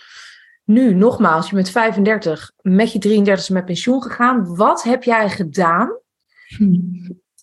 Nu, 0.64 0.94
nogmaals, 0.94 1.50
je 1.50 1.56
bent 1.56 1.70
35, 1.70 2.52
met 2.62 2.92
je 2.92 3.00
33 3.00 3.50
met 3.50 3.66
pensioen 3.66 4.02
gegaan. 4.02 4.56
Wat 4.56 4.84
heb 4.84 5.04
jij 5.04 5.30
gedaan 5.30 5.98
hm. 6.58 6.80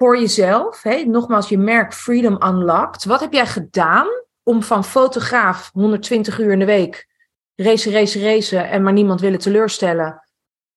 Voor 0.01 0.19
jezelf? 0.19 0.85
Nogmaals, 1.05 1.49
je 1.49 1.59
merk 1.59 1.95
Freedom 1.95 2.43
Unlocked. 2.43 3.05
Wat 3.05 3.21
heb 3.21 3.33
jij 3.33 3.47
gedaan 3.47 4.07
om 4.43 4.63
van 4.63 4.85
fotograaf 4.85 5.71
120 5.73 6.39
uur 6.39 6.53
in 6.53 6.59
de 6.59 6.65
week 6.65 7.09
racen, 7.55 7.93
racen, 7.93 8.23
racen 8.23 8.69
en 8.69 8.83
maar 8.83 8.93
niemand 8.93 9.21
willen 9.21 9.39
teleurstellen 9.39 10.29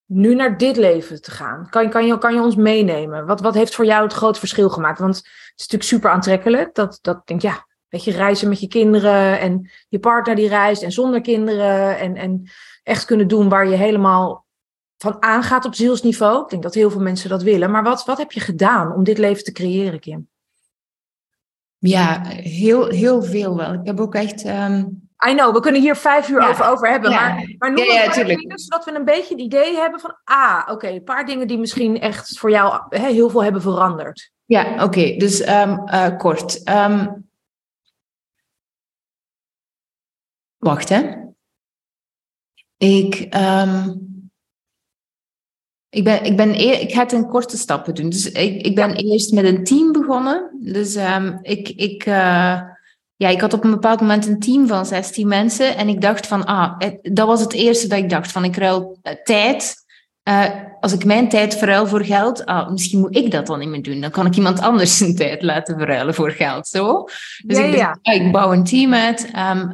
nu 0.06 0.36
naar 0.36 0.58
dit 0.58 0.78
leven 0.78 1.22
te 1.22 1.32
gaan? 1.32 1.70
Kan, 1.70 1.90
kan, 1.90 2.06
je, 2.06 2.18
kan 2.18 2.34
je 2.34 2.42
ons 2.42 2.56
meenemen? 2.56 3.26
Wat, 3.26 3.42
wat 3.42 3.54
heeft 3.54 3.76
voor 3.76 3.86
jou 3.86 4.04
het 4.04 4.14
groot 4.14 4.40
verschil 4.40 4.70
gemaakt? 4.70 5.00
Want 5.00 5.16
het 5.16 5.26
is 5.56 5.62
natuurlijk 5.62 5.90
super 5.90 6.10
aantrekkelijk. 6.10 6.76
Dat, 6.76 7.00
dat 7.02 7.28
denk 7.28 7.42
ja, 7.42 7.66
je, 7.88 8.12
reizen 8.12 8.50
met 8.50 8.60
je 8.60 8.68
kinderen 8.68 9.40
en 9.40 9.72
je 9.90 10.00
partner 10.00 10.36
die 10.36 10.48
reist 10.48 10.84
en 10.84 10.92
zonder 10.92 11.22
kinderen. 11.22 12.00
En, 12.00 12.16
en 12.16 12.50
echt 12.84 13.06
kunnen 13.06 13.28
doen 13.28 13.50
waar 13.50 13.68
je 13.68 13.76
helemaal 13.76 14.43
van 15.04 15.22
aangaat 15.22 15.66
op 15.66 15.76
zielsniveau. 15.76 16.44
Ik 16.44 16.50
denk 16.50 16.64
dat 16.64 16.74
heel 16.74 16.90
veel 16.90 17.02
mensen 17.02 17.30
dat 17.30 17.44
willen. 17.44 17.72
Maar 17.72 17.84
wat, 17.84 18.06
wat 18.06 18.18
heb 18.18 18.32
je 18.32 18.40
gedaan 18.40 18.94
om 18.94 19.04
dit 19.04 19.18
leven 19.18 19.44
te 19.44 19.52
creëren, 19.52 20.00
Kim? 20.00 20.28
Ja, 21.78 22.22
heel, 22.26 22.88
heel 22.88 23.24
veel 23.24 23.56
wel. 23.56 23.74
Ik 23.74 23.86
heb 23.86 24.00
ook 24.00 24.16
echt 24.16 24.44
ehm, 24.44 24.86
I 25.30 25.34
know, 25.34 25.54
we 25.54 25.60
kunnen 25.60 25.82
hier 25.82 25.96
vijf 25.96 26.30
uur 26.30 26.50
over, 26.50 26.66
over 26.66 26.90
hebben. 26.90 27.12
Maar, 27.12 27.56
maar 27.58 27.74
noem 27.74 27.86
ja, 27.86 28.04
ja, 28.04 28.24
dingen, 28.24 28.60
zodat 28.60 28.86
we 28.86 28.96
een 28.96 29.06
beetje 29.06 29.34
het 29.34 29.44
idee 29.44 29.76
hebben 29.76 30.00
van... 30.00 30.18
Ah, 30.24 30.68
oké, 30.72 30.88
een 30.88 31.04
paar 31.04 31.26
dingen 31.26 31.48
die 31.48 31.58
misschien 31.58 32.00
echt 32.00 32.40
voor 32.40 32.50
jou 32.50 32.82
heel 32.90 33.30
veel 33.30 33.44
hebben 33.44 33.62
veranderd. 33.62 34.32
Ja, 34.46 34.84
oké. 34.84 35.16
dus 35.18 35.48
um, 35.48 35.84
uh, 35.86 36.18
kort. 36.18 36.70
Um, 36.70 37.30
wacht, 40.58 40.90
hè. 40.90 41.16
Ik... 42.78 43.36
Um, 43.36 44.13
ik, 45.94 46.04
ben, 46.04 46.24
ik, 46.24 46.38
ben 46.38 46.54
e 46.54 46.72
ik 46.72 46.94
ga 46.94 47.00
het 47.00 47.12
in 47.12 47.28
korte 47.28 47.58
stappen 47.58 47.96
doen. 47.96 48.10
Dus 48.10 48.32
ik, 48.32 48.62
ik 48.62 48.76
ben 48.76 48.96
eerst 48.96 49.34
met 49.34 49.46
een 49.46 49.64
team 49.64 49.92
begonnen. 49.92 50.50
Dus 50.62 50.96
um, 50.96 51.40
ik... 51.42 51.70
ik 51.70 52.06
uh, 52.06 52.62
ja, 53.16 53.30
ik 53.30 53.42
had 53.42 53.54
op 53.54 53.64
een 53.64 53.72
bepaald 53.72 54.00
moment 54.00 54.28
een 54.28 54.40
team 54.40 54.68
van 54.68 54.86
16 54.86 55.28
mensen. 55.28 55.78
En 55.78 55.88
ik 55.88 56.02
dacht 56.02 56.28
van, 56.28 56.46
ah, 56.46 56.80
dat 57.02 57.28
was 57.28 57.42
het 57.42 57.54
eerste 57.54 57.88
dat 57.88 57.98
ik 57.98 58.10
dacht 58.10 58.32
van, 58.32 58.44
ik 58.44 58.56
ruil 58.56 58.98
eh, 59.02 59.14
tijd. 59.24 59.76
Uh, 60.30 60.50
als 60.80 60.94
ik 60.94 61.06
mijn 61.06 61.30
tijd 61.30 61.58
verruil 61.58 61.88
voor 61.88 62.06
geld, 62.06 62.46
ah, 62.46 62.70
misschien 62.70 63.00
moet 63.00 63.16
ik 63.16 63.32
dat 63.32 63.48
dan 63.48 63.60
niet 63.60 63.70
meer 63.70 63.82
doen. 63.82 64.02
Dan 64.02 64.12
kan 64.12 64.26
ik 64.26 64.36
iemand 64.36 64.62
anders 64.62 64.98
zijn 64.98 65.16
tijd 65.16 65.42
laten 65.42 65.78
verruilen 65.78 66.14
voor 66.14 66.32
geld. 66.32 66.68
Zo. 66.68 67.04
Dus 67.46 67.58
ja, 67.58 67.64
ik, 67.64 67.78
dacht, 67.78 68.00
ah, 68.02 68.14
ik 68.14 68.32
bouw 68.32 68.52
een 68.52 68.64
team 68.64 68.94
uit. 68.94 69.24
Um, 69.24 69.72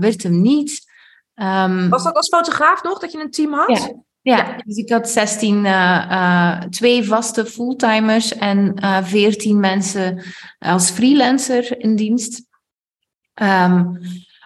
werd 0.00 0.22
hem 0.22 0.40
niet. 0.40 0.90
Um, 1.34 1.88
was 1.88 2.02
dat 2.02 2.14
als 2.16 2.28
fotograaf 2.28 2.82
nog, 2.82 2.98
dat 2.98 3.12
je 3.12 3.20
een 3.20 3.30
team 3.30 3.52
had? 3.52 3.94
Ja. 4.22 4.56
Dus 4.64 4.76
ik 4.76 4.90
had 4.90 5.10
16, 5.10 5.64
uh, 5.64 6.60
twee 6.60 7.04
vaste 7.04 7.46
fulltimers 7.46 8.34
en 8.34 8.74
uh, 8.82 9.04
14 9.04 9.60
mensen 9.60 10.22
als 10.58 10.90
freelancer 10.90 11.80
in 11.80 11.96
dienst. 11.96 12.42
Um, 13.42 13.98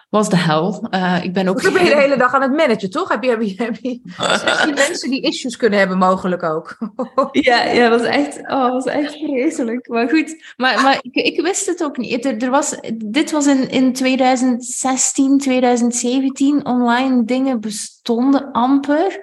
was 0.09 0.29
de 0.29 0.37
hel. 0.37 0.87
Uh, 0.91 1.23
ik 1.23 1.33
ben 1.33 1.47
ook. 1.47 1.61
Dan 1.63 1.73
ben 1.73 1.83
je 1.83 1.89
de 1.89 2.01
hele 2.01 2.17
dag 2.17 2.33
aan 2.33 2.41
het 2.41 2.55
managen, 2.55 2.89
toch? 2.89 3.09
Heb 3.09 3.23
je, 3.23 3.29
heb 3.29 3.41
je, 3.41 3.53
heb 3.57 3.77
je 3.81 3.99
16 4.45 4.73
mensen 4.73 5.09
die 5.09 5.21
issues 5.21 5.57
kunnen 5.57 5.79
hebben, 5.79 5.97
mogelijk 5.97 6.43
ook? 6.43 6.77
ja, 7.31 7.63
ja, 7.63 7.89
dat 7.89 7.99
was 7.99 8.09
echt, 8.09 8.37
oh, 8.37 8.71
was 8.71 8.85
echt 8.85 9.13
vreselijk. 9.13 9.87
Maar 9.87 10.09
goed, 10.09 10.53
maar, 10.55 10.81
maar 10.81 10.97
ik, 11.01 11.15
ik 11.15 11.41
wist 11.41 11.65
het 11.65 11.83
ook 11.83 11.97
niet. 11.97 12.25
Er, 12.25 12.37
er 12.37 12.49
was, 12.49 12.75
dit 12.95 13.31
was 13.31 13.47
in, 13.47 13.69
in 13.69 13.93
2016, 13.93 15.37
2017. 15.37 16.65
Online 16.65 17.25
dingen 17.25 17.59
bestonden 17.59 18.51
amper. 18.51 19.19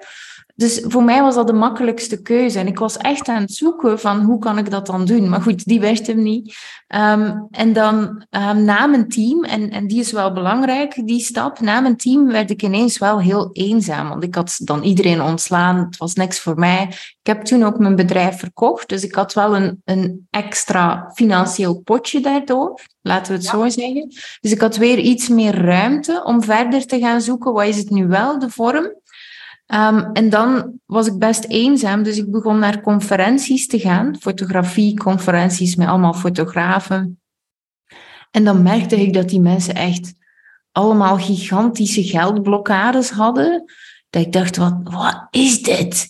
Dus 0.55 0.83
voor 0.87 1.03
mij 1.03 1.21
was 1.21 1.35
dat 1.35 1.47
de 1.47 1.53
makkelijkste 1.53 2.21
keuze. 2.21 2.59
En 2.59 2.67
ik 2.67 2.79
was 2.79 2.97
echt 2.97 3.27
aan 3.27 3.41
het 3.41 3.53
zoeken 3.53 3.99
van 3.99 4.21
hoe 4.21 4.39
kan 4.39 4.57
ik 4.57 4.69
dat 4.69 4.85
dan 4.85 5.05
doen. 5.05 5.29
Maar 5.29 5.41
goed, 5.41 5.65
die 5.65 5.79
werd 5.79 6.07
hem 6.07 6.23
niet. 6.23 6.55
Um, 6.87 7.47
en 7.51 7.73
dan 7.73 8.25
um, 8.29 8.63
na 8.63 8.85
mijn 8.85 9.09
team, 9.09 9.43
en, 9.43 9.69
en 9.69 9.87
die 9.87 9.99
is 9.99 10.11
wel 10.11 10.33
belangrijk, 10.33 11.01
die 11.05 11.19
stap. 11.19 11.59
Na 11.59 11.79
mijn 11.79 11.97
team 11.97 12.27
werd 12.27 12.49
ik 12.49 12.63
ineens 12.63 12.97
wel 12.97 13.19
heel 13.19 13.49
eenzaam. 13.51 14.09
Want 14.09 14.23
ik 14.23 14.35
had 14.35 14.59
dan 14.63 14.83
iedereen 14.83 15.21
ontslaan. 15.21 15.77
Het 15.77 15.97
was 15.97 16.13
niks 16.13 16.39
voor 16.39 16.55
mij. 16.59 16.87
Ik 16.89 17.33
heb 17.33 17.41
toen 17.41 17.63
ook 17.63 17.79
mijn 17.79 17.95
bedrijf 17.95 18.39
verkocht. 18.39 18.89
Dus 18.89 19.03
ik 19.03 19.15
had 19.15 19.33
wel 19.33 19.55
een, 19.55 19.81
een 19.85 20.27
extra 20.29 21.11
financieel 21.13 21.81
potje 21.81 22.19
daardoor. 22.19 22.81
Laten 23.01 23.31
we 23.31 23.37
het 23.37 23.47
zo 23.47 23.69
zeggen. 23.69 24.07
Dus 24.41 24.51
ik 24.51 24.61
had 24.61 24.77
weer 24.77 24.97
iets 24.97 25.27
meer 25.27 25.61
ruimte 25.65 26.23
om 26.23 26.43
verder 26.43 26.85
te 26.85 26.99
gaan 26.99 27.21
zoeken. 27.21 27.53
Wat 27.53 27.65
is 27.65 27.77
het 27.77 27.89
nu 27.89 28.07
wel, 28.07 28.39
de 28.39 28.49
vorm? 28.49 29.03
Um, 29.73 30.11
en 30.13 30.29
dan 30.29 30.79
was 30.85 31.07
ik 31.07 31.17
best 31.17 31.45
eenzaam, 31.45 32.03
dus 32.03 32.17
ik 32.17 32.31
begon 32.31 32.59
naar 32.59 32.81
conferenties 32.81 33.67
te 33.67 33.79
gaan, 33.79 34.15
fotografieconferenties 34.19 35.75
met 35.75 35.87
allemaal 35.87 36.13
fotografen. 36.13 37.19
En 38.31 38.43
dan 38.43 38.63
merkte 38.63 39.01
ik 39.01 39.13
dat 39.13 39.29
die 39.29 39.39
mensen 39.39 39.75
echt 39.75 40.13
allemaal 40.71 41.17
gigantische 41.17 42.03
geldblokkades 42.03 43.09
hadden. 43.09 43.63
Dat 44.09 44.25
ik 44.25 44.31
dacht, 44.31 44.57
wat, 44.57 44.79
wat 44.83 45.27
is 45.29 45.61
dit? 45.61 46.07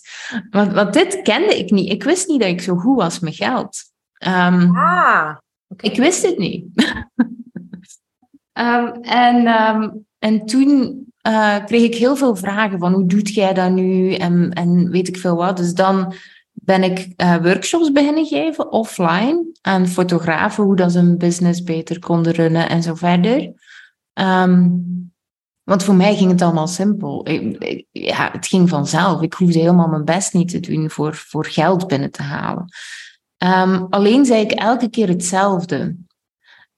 Want, 0.50 0.72
want 0.72 0.92
dit 0.92 1.22
kende 1.22 1.58
ik 1.58 1.70
niet. 1.70 1.92
Ik 1.92 2.02
wist 2.02 2.28
niet 2.28 2.40
dat 2.40 2.48
ik 2.48 2.60
zo 2.60 2.76
goed 2.76 2.96
was 2.96 3.18
met 3.18 3.34
geld. 3.34 3.78
Um, 4.26 4.76
ah, 4.76 5.36
Ik 5.76 5.96
wist 5.96 6.22
het 6.22 6.38
niet. 6.38 6.64
um, 8.52 8.92
en, 9.02 10.06
en 10.18 10.46
toen 10.46 11.05
uh, 11.26 11.64
kreeg 11.64 11.82
ik 11.82 11.94
heel 11.94 12.16
veel 12.16 12.36
vragen 12.36 12.78
van 12.78 12.92
hoe 12.92 13.06
doet 13.06 13.34
jij 13.34 13.54
dat 13.54 13.70
nu 13.70 14.14
en, 14.14 14.52
en 14.52 14.90
weet 14.90 15.08
ik 15.08 15.16
veel 15.16 15.36
wat. 15.36 15.56
Dus 15.56 15.74
dan 15.74 16.14
ben 16.52 16.82
ik 16.82 17.08
uh, 17.16 17.36
workshops 17.36 17.92
beginnen 17.92 18.26
geven 18.26 18.72
offline 18.72 19.44
aan 19.60 19.86
fotografen 19.86 20.64
hoe 20.64 20.76
dat 20.76 20.92
ze 20.92 20.98
een 20.98 21.18
business 21.18 21.62
beter 21.62 21.98
konden 21.98 22.32
runnen 22.32 22.68
en 22.68 22.82
zo 22.82 22.94
verder. 22.94 23.52
Um, 24.12 24.84
want 25.62 25.82
voor 25.82 25.94
mij 25.94 26.16
ging 26.16 26.30
het 26.30 26.42
allemaal 26.42 26.66
simpel. 26.66 27.28
Ja, 27.92 28.30
het 28.32 28.46
ging 28.46 28.68
vanzelf. 28.68 29.22
Ik 29.22 29.34
hoefde 29.34 29.58
helemaal 29.58 29.88
mijn 29.88 30.04
best 30.04 30.32
niet 30.32 30.48
te 30.48 30.60
doen 30.60 30.90
voor, 30.90 31.14
voor 31.14 31.46
geld 31.46 31.86
binnen 31.86 32.10
te 32.10 32.22
halen. 32.22 32.64
Um, 33.38 33.86
alleen 33.90 34.24
zei 34.24 34.40
ik 34.40 34.50
elke 34.50 34.90
keer 34.90 35.08
hetzelfde. 35.08 35.96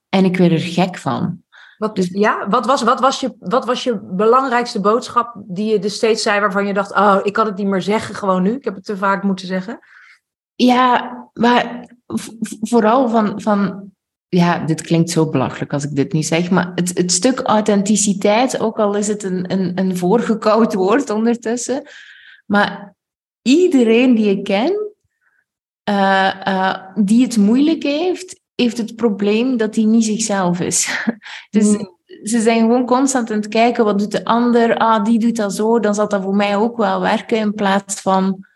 En 0.09 0.25
ik 0.25 0.37
werd 0.37 0.53
er 0.53 0.61
gek 0.61 0.99
van. 0.99 1.43
Wat, 1.79 1.97
dus, 1.97 2.09
ja, 2.09 2.49
wat 2.49 2.67
was, 2.67 2.83
wat, 2.83 3.01
was 3.01 3.21
je, 3.21 3.35
wat 3.39 3.65
was 3.65 3.85
je 3.85 4.01
belangrijkste 4.03 4.81
boodschap 4.81 5.35
die 5.37 5.71
je 5.73 5.79
dus 5.79 5.95
steeds 5.95 6.23
zei 6.23 6.41
waarvan 6.41 6.67
je 6.67 6.75
dacht, 6.75 6.93
oh, 6.93 7.19
ik 7.23 7.33
kan 7.33 7.47
het 7.47 7.57
niet 7.57 7.67
meer 7.67 7.83
zeggen 7.83 8.15
gewoon 8.15 8.43
nu. 8.43 8.53
Ik 8.53 8.65
heb 8.65 8.75
het 8.75 8.85
te 8.85 8.97
vaak 8.97 9.23
moeten 9.23 9.47
zeggen. 9.47 9.79
Ja, 10.55 11.17
maar 11.33 11.89
vooral 12.61 13.09
van, 13.09 13.41
van 13.41 13.91
ja, 14.29 14.59
dit 14.59 14.81
klinkt 14.81 15.11
zo 15.11 15.31
belachelijk 15.31 15.73
als 15.73 15.85
ik 15.85 15.95
dit 15.95 16.13
niet 16.13 16.27
zeg, 16.27 16.51
maar 16.51 16.73
het, 16.75 16.99
het 16.99 17.13
stuk 17.13 17.41
authenticiteit, 17.41 18.61
ook 18.61 18.79
al 18.79 18.95
is 18.95 19.09
het 19.09 19.23
een, 19.23 19.53
een, 19.53 19.79
een 19.79 19.97
voorgekoud 19.97 20.75
woord 20.75 21.11
ondertussen, 21.11 21.83
maar 22.47 22.95
iedereen 23.43 24.15
die 24.15 24.31
ik 24.31 24.45
ken, 24.45 24.93
uh, 25.91 26.35
uh, 26.49 26.75
die 26.95 27.23
het 27.23 27.37
moeilijk 27.37 27.83
heeft, 27.83 28.41
heeft 28.63 28.79
het 28.79 28.97
probleem 28.97 29.57
dat 29.57 29.75
hij 29.75 29.85
niet 29.85 30.05
zichzelf 30.05 30.61
is. 30.61 31.07
dus 31.51 31.67
mm. 31.67 31.99
ze 32.23 32.41
zijn 32.41 32.61
gewoon 32.61 32.87
constant 32.87 33.31
aan 33.31 33.37
het 33.37 33.49
kijken, 33.49 33.85
wat 33.85 33.99
doet 33.99 34.11
de 34.11 34.25
ander? 34.25 34.77
Ah, 34.77 35.05
die 35.05 35.19
doet 35.19 35.37
dat 35.37 35.55
zo, 35.55 35.81
dan 35.81 35.95
zal 35.95 36.09
dat 36.09 36.23
voor 36.23 36.37
mij 36.37 36.57
ook 36.57 36.77
wel 36.77 37.01
werken, 37.01 37.39
in 37.39 37.55
plaats 37.55 38.01
van 38.01 38.47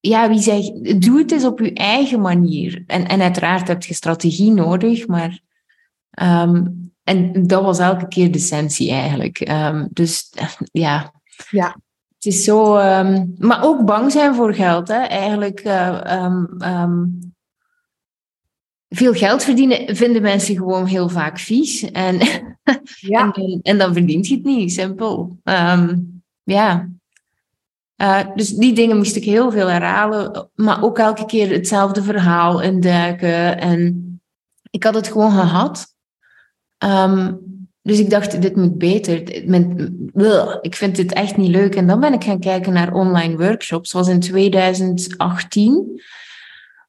ja, 0.00 0.28
wie 0.28 0.40
zegt, 0.40 1.02
doe 1.02 1.18
het 1.18 1.32
eens 1.32 1.44
op 1.44 1.60
je 1.60 1.72
eigen 1.72 2.20
manier. 2.20 2.84
En, 2.86 3.08
en 3.08 3.20
uiteraard 3.20 3.68
heb 3.68 3.82
je 3.82 3.94
strategie 3.94 4.50
nodig, 4.50 5.06
maar. 5.06 5.40
Um, 6.22 6.92
en 7.04 7.46
dat 7.46 7.62
was 7.62 7.78
elke 7.78 8.08
keer 8.08 8.30
de 8.30 8.38
essentie 8.38 8.90
eigenlijk. 8.90 9.48
Um, 9.50 9.88
dus 9.90 10.32
ja. 10.86 11.12
Ja. 11.50 11.76
Het 12.14 12.32
is 12.32 12.44
zo. 12.44 12.76
Um, 12.78 13.34
maar 13.38 13.64
ook 13.64 13.84
bang 13.84 14.12
zijn 14.12 14.34
voor 14.34 14.54
geld, 14.54 14.88
hè? 14.88 14.98
Eigenlijk. 14.98 15.64
Uh, 15.64 16.94
veel 18.90 19.12
geld 19.12 19.44
verdienen 19.44 19.96
vinden 19.96 20.22
mensen 20.22 20.56
gewoon 20.56 20.86
heel 20.86 21.08
vaak 21.08 21.38
vies. 21.38 21.90
En, 21.90 22.18
ja. 23.00 23.20
en, 23.22 23.30
dan, 23.32 23.60
en 23.62 23.78
dan 23.78 23.92
verdient 23.92 24.26
je 24.26 24.34
het 24.34 24.44
niet, 24.44 24.72
simpel. 24.72 25.38
ja. 26.42 26.88
Uh, 27.96 28.20
dus 28.34 28.48
die 28.48 28.72
dingen 28.72 28.96
moest 28.96 29.16
ik 29.16 29.24
heel 29.24 29.50
veel 29.50 29.66
herhalen, 29.66 30.50
maar 30.54 30.82
ook 30.82 30.98
elke 30.98 31.26
keer 31.26 31.50
hetzelfde 31.50 32.02
verhaal 32.02 32.62
induiken. 32.62 33.58
En 33.58 34.20
ik 34.70 34.84
had 34.84 34.94
het 34.94 35.08
gewoon 35.08 35.32
gehad. 35.32 35.94
Um, 36.78 37.48
dus 37.82 37.98
ik 37.98 38.10
dacht, 38.10 38.42
dit 38.42 38.56
moet 38.56 38.78
beter. 38.78 39.34
Ik 40.62 40.76
vind 40.76 40.96
dit 40.96 41.12
echt 41.12 41.36
niet 41.36 41.50
leuk. 41.50 41.74
En 41.74 41.86
dan 41.86 42.00
ben 42.00 42.12
ik 42.12 42.24
gaan 42.24 42.40
kijken 42.40 42.72
naar 42.72 42.92
online 42.92 43.36
workshops. 43.36 43.92
Was 43.92 44.08
in 44.08 44.20
2018. 44.20 46.02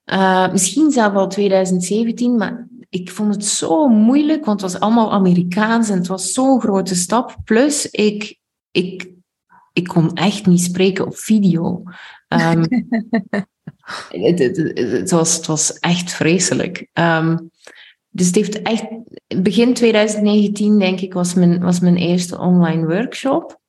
Uh, 0.05 0.51
misschien 0.51 0.91
zelfs 0.91 1.15
al 1.15 1.27
2017, 1.27 2.35
maar 2.35 2.67
ik 2.89 3.11
vond 3.11 3.33
het 3.33 3.45
zo 3.45 3.87
moeilijk, 3.87 4.45
want 4.45 4.61
het 4.61 4.71
was 4.71 4.81
allemaal 4.81 5.11
Amerikaans 5.11 5.89
en 5.89 5.97
het 5.97 6.07
was 6.07 6.33
zo'n 6.33 6.61
grote 6.61 6.95
stap. 6.95 7.35
Plus, 7.43 7.89
ik, 7.89 8.39
ik 8.71 9.11
ik 9.73 9.87
kon 9.87 10.13
echt 10.13 10.45
niet 10.45 10.61
spreken 10.61 11.05
op 11.05 11.17
video. 11.17 11.83
Um, 12.33 12.65
het, 14.09 14.39
het, 14.39 14.57
het, 14.75 15.11
was, 15.11 15.35
het 15.35 15.45
was 15.45 15.79
echt 15.79 16.11
vreselijk. 16.11 16.87
Um, 16.93 17.51
dus 18.09 18.25
het 18.27 18.35
heeft 18.35 18.61
echt... 18.61 18.85
Begin 19.41 19.73
2019, 19.73 20.79
denk 20.79 20.99
ik, 20.99 21.13
was 21.13 21.33
mijn, 21.33 21.59
was 21.59 21.79
mijn 21.79 21.97
eerste 21.97 22.39
online 22.39 22.85
workshop. 22.85 23.59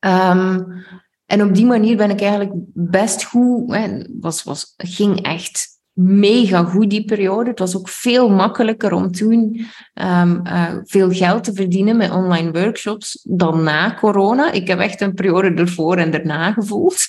Um, 0.00 0.84
en 1.28 1.42
op 1.42 1.54
die 1.54 1.66
manier 1.66 1.96
ben 1.96 2.10
ik 2.10 2.20
eigenlijk 2.20 2.52
best 2.74 3.24
goed... 3.24 3.74
Hè, 3.74 4.04
was, 4.20 4.42
was, 4.42 4.74
ging 4.76 5.22
echt 5.22 5.78
mega 5.92 6.64
goed 6.64 6.90
die 6.90 7.04
periode. 7.04 7.50
Het 7.50 7.58
was 7.58 7.76
ook 7.76 7.88
veel 7.88 8.30
makkelijker 8.30 8.92
om 8.92 9.12
toen 9.12 9.66
um, 9.94 10.46
uh, 10.46 10.74
veel 10.84 11.10
geld 11.10 11.44
te 11.44 11.52
verdienen 11.52 11.96
met 11.96 12.10
online 12.10 12.52
workshops 12.52 13.24
dan 13.28 13.62
na 13.62 13.94
corona. 13.94 14.52
Ik 14.52 14.68
heb 14.68 14.78
echt 14.78 15.00
een 15.00 15.14
periode 15.14 15.54
ervoor 15.54 15.96
en 15.96 16.10
daarna 16.10 16.52
gevoeld. 16.52 17.06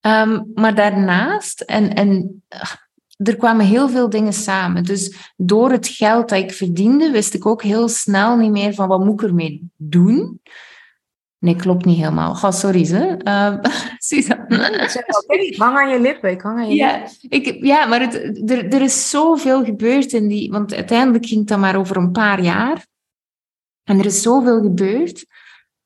um, 0.00 0.50
maar 0.54 0.74
daarnaast, 0.74 1.60
en, 1.60 1.94
en 1.94 2.42
er 3.16 3.36
kwamen 3.36 3.66
heel 3.66 3.88
veel 3.88 4.10
dingen 4.10 4.32
samen. 4.32 4.84
Dus 4.84 5.32
door 5.36 5.70
het 5.70 5.88
geld 5.88 6.28
dat 6.28 6.38
ik 6.38 6.52
verdiende, 6.52 7.10
wist 7.10 7.34
ik 7.34 7.46
ook 7.46 7.62
heel 7.62 7.88
snel 7.88 8.36
niet 8.36 8.50
meer 8.50 8.74
van 8.74 8.88
wat 8.88 9.04
moet 9.04 9.22
ik 9.22 9.28
ermee 9.28 9.68
doen. 9.76 10.40
Nee, 11.44 11.56
klopt 11.56 11.84
niet 11.84 11.96
helemaal. 11.96 12.34
Ga, 12.34 12.50
sorry, 12.50 12.84
ze. 12.84 13.02
Uh, 13.28 13.56
ik 15.28 15.56
hang 15.56 15.76
aan 15.76 15.88
je 15.88 16.00
lippen. 16.00 16.30
Ik 16.30 16.40
hang 16.40 16.58
aan 16.58 16.68
je 16.68 16.74
ja, 16.74 17.06
Ik, 17.28 17.64
ja, 17.64 17.86
maar 17.86 18.00
het, 18.00 18.14
er, 18.50 18.72
er 18.72 18.80
is 18.80 19.10
zoveel 19.10 19.64
gebeurd 19.64 20.12
in 20.12 20.28
die... 20.28 20.50
Want 20.50 20.74
uiteindelijk 20.74 21.26
ging 21.26 21.48
het 21.48 21.58
maar 21.58 21.76
over 21.76 21.96
een 21.96 22.12
paar 22.12 22.40
jaar. 22.40 22.86
En 23.84 23.98
er 23.98 24.04
is 24.04 24.22
zoveel 24.22 24.62
gebeurd. 24.62 25.26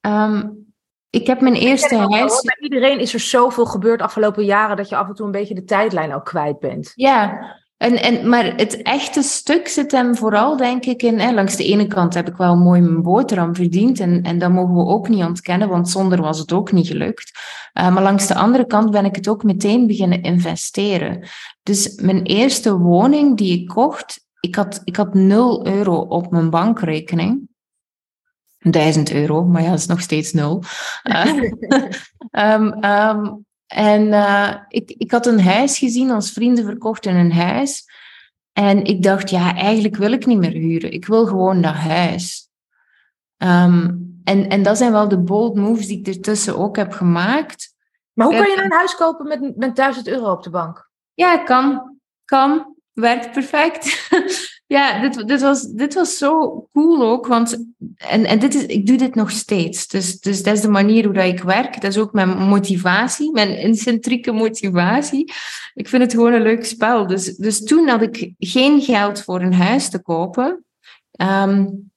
Um, 0.01 0.67
ik 1.11 1.27
heb 1.27 1.41
mijn 1.41 1.55
eerste 1.55 1.97
huis... 1.97 2.41
Bij 2.41 2.57
iedereen 2.61 2.99
is 2.99 3.15
er 3.15 3.21
zoveel 3.21 3.67
gebeurd 3.67 4.03
afgelopen 4.03 4.45
jaren... 4.45 4.77
dat 4.77 4.89
je 4.89 4.97
af 4.97 5.09
en 5.09 5.15
toe 5.15 5.27
een 5.27 5.33
beetje 5.33 5.55
de 5.55 5.65
tijdlijn 5.65 6.15
ook 6.15 6.25
kwijt 6.25 6.59
bent. 6.59 6.93
Ja, 6.95 7.41
en, 7.79 8.03
en, 8.03 8.29
maar 8.29 8.57
het 8.57 8.83
echte 8.83 9.23
stuk 9.23 9.69
zit 9.69 9.93
hem 9.93 10.17
vooral, 10.17 10.57
denk 10.57 10.85
ik, 10.85 11.03
in... 11.03 11.19
Hè, 11.19 11.33
langs 11.33 11.57
de 11.57 11.65
ene 11.65 11.87
kant 11.87 12.15
heb 12.15 12.29
ik 12.29 12.37
wel 12.37 12.57
mooi 12.57 12.81
mijn 12.81 13.03
boterham 13.03 13.55
verdiend. 13.55 14.01
En, 14.01 14.23
en 14.23 14.39
dat 14.39 14.51
mogen 14.51 14.75
we 14.75 14.85
ook 14.85 15.09
niet 15.09 15.25
ontkennen, 15.25 15.69
want 15.69 15.89
zonder 15.89 16.21
was 16.21 16.39
het 16.39 16.53
ook 16.53 16.73
niet 16.73 16.87
gelukt. 16.87 17.33
Uh, 17.75 17.93
maar 17.95 18.03
langs 18.03 18.27
de 18.27 18.35
andere 18.35 18.67
kant 18.67 18.91
ben 18.91 19.05
ik 19.05 19.17
het 19.17 19.29
ook 19.29 19.43
meteen 19.43 19.87
beginnen 19.87 20.23
investeren. 20.23 21.29
Dus 21.63 21.95
mijn 21.95 22.23
eerste 22.23 22.79
woning 22.79 23.37
die 23.37 23.61
ik 23.61 23.69
kocht... 23.69 24.27
Ik 24.41 24.55
had, 24.55 24.81
ik 24.85 24.97
had 24.97 25.15
0 25.15 25.67
euro 25.67 25.95
op 25.97 26.31
mijn 26.31 26.51
bankrekening. 26.51 27.49
1000 28.59 29.13
euro, 29.13 29.45
maar 29.45 29.63
ja, 29.63 29.71
dat 29.71 29.79
is 29.79 29.87
nog 29.87 30.01
steeds 30.01 30.33
nul. 30.33 30.63
Uh, 31.03 31.43
um, 32.31 32.85
um, 32.85 33.47
en 33.69 34.07
uh, 34.07 34.55
ik, 34.69 34.91
ik 34.91 35.11
had 35.11 35.27
een 35.27 35.41
huis 35.41 35.79
gezien, 35.79 36.11
als 36.11 36.33
vrienden 36.33 36.65
verkochten 36.65 37.15
een 37.15 37.33
huis. 37.33 37.85
En 38.53 38.85
ik 38.85 39.03
dacht, 39.03 39.31
ja, 39.31 39.55
eigenlijk 39.55 39.97
wil 39.97 40.13
ik 40.13 40.27
niet 40.27 40.39
meer 40.39 40.53
huren. 40.53 40.93
Ik 40.93 41.07
wil 41.07 41.27
gewoon 41.27 41.63
dat 41.63 41.75
huis. 41.75 42.49
Um, 43.37 44.21
en, 44.25 44.49
en 44.49 44.63
dat 44.63 44.79
zijn 44.79 44.93
wel 44.93 45.09
de 45.09 45.19
bold 45.19 45.55
moves 45.55 45.87
die 45.87 45.99
ik 45.99 46.07
ertussen 46.07 46.59
ook 46.59 46.77
heb 46.77 46.93
gemaakt. 46.93 47.75
Maar 48.13 48.27
hoe 48.27 48.37
kan 48.37 48.51
je 48.51 48.63
een 48.63 48.73
huis 48.73 48.95
kopen 48.95 49.29
met, 49.29 49.57
met 49.57 49.77
1000 49.77 50.09
euro 50.09 50.33
op 50.33 50.43
de 50.43 50.51
bank? 50.51 50.91
Ja, 51.15 51.39
kan. 51.39 51.97
Kan. 52.25 52.77
Werkt 52.93 53.33
perfect. 53.33 54.09
Ja, 54.69 55.01
dit, 55.01 55.29
dit, 55.29 55.41
was, 55.41 55.63
dit 55.63 55.95
was 55.95 56.19
zo 56.19 56.67
cool 56.73 57.03
ook, 57.03 57.27
want 57.27 57.67
en, 57.97 58.25
en 58.25 58.39
dit 58.39 58.55
is, 58.55 58.67
ik 58.67 58.87
doe 58.87 58.97
dit 58.97 59.15
nog 59.15 59.31
steeds. 59.31 59.89
Dus, 59.89 60.21
dus 60.21 60.43
dat 60.43 60.55
is 60.55 60.61
de 60.61 60.69
manier 60.69 61.05
hoe 61.05 61.15
dat 61.15 61.25
ik 61.25 61.43
werk. 61.43 61.81
Dat 61.81 61.91
is 61.91 61.99
ook 61.99 62.13
mijn 62.13 62.39
motivatie, 62.39 63.33
mijn 63.33 63.59
incentrieke 63.59 64.33
motivatie. 64.33 65.33
Ik 65.75 65.89
vind 65.89 66.03
het 66.03 66.13
gewoon 66.13 66.33
een 66.33 66.43
leuk 66.43 66.65
spel. 66.65 67.07
Dus, 67.07 67.37
dus 67.37 67.63
toen 67.63 67.89
had 67.89 68.03
ik 68.03 68.33
geen 68.39 68.81
geld 68.81 69.23
voor 69.23 69.41
een 69.41 69.55
huis 69.55 69.89
te 69.89 70.03
kopen. 70.03 70.65
Um, 71.21 71.91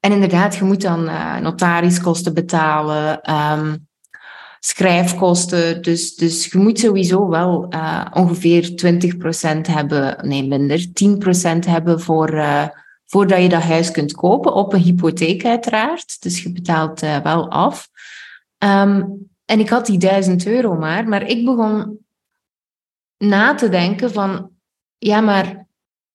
en 0.00 0.12
inderdaad, 0.12 0.56
je 0.56 0.64
moet 0.64 0.82
dan 0.82 1.04
uh, 1.04 1.38
notariskosten 1.38 2.34
betalen. 2.34 3.34
Um, 3.34 3.87
schrijfkosten. 4.60 5.82
Dus, 5.82 6.14
dus 6.14 6.46
je 6.46 6.58
moet 6.58 6.78
sowieso 6.78 7.28
wel 7.28 7.66
uh, 7.74 8.04
ongeveer 8.12 8.70
20% 9.56 9.60
hebben, 9.60 10.28
nee 10.28 10.46
minder, 10.46 10.86
10% 10.86 11.58
hebben 11.58 12.00
voor, 12.00 12.34
uh, 12.34 12.68
voordat 13.06 13.42
je 13.42 13.48
dat 13.48 13.62
huis 13.62 13.90
kunt 13.90 14.12
kopen. 14.12 14.54
Op 14.54 14.72
een 14.72 14.80
hypotheek 14.80 15.44
uiteraard. 15.44 16.22
Dus 16.22 16.42
je 16.42 16.52
betaalt 16.52 17.02
uh, 17.02 17.18
wel 17.20 17.50
af. 17.50 17.88
Um, 18.58 19.28
en 19.44 19.60
ik 19.60 19.68
had 19.68 19.86
die 19.86 19.98
1000 19.98 20.46
euro 20.46 20.74
maar, 20.74 21.08
maar 21.08 21.22
ik 21.22 21.44
begon 21.44 21.98
na 23.16 23.54
te 23.54 23.68
denken 23.68 24.12
van, 24.12 24.50
ja 24.98 25.20
maar 25.20 25.66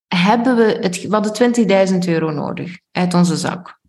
hebben 0.06 0.56
we 0.56 0.78
het, 0.80 1.02
we 1.02 1.14
hadden 1.14 1.92
20.000 2.02 2.08
euro 2.08 2.30
nodig 2.30 2.78
uit 2.90 3.14
onze 3.14 3.36
zak. 3.36 3.80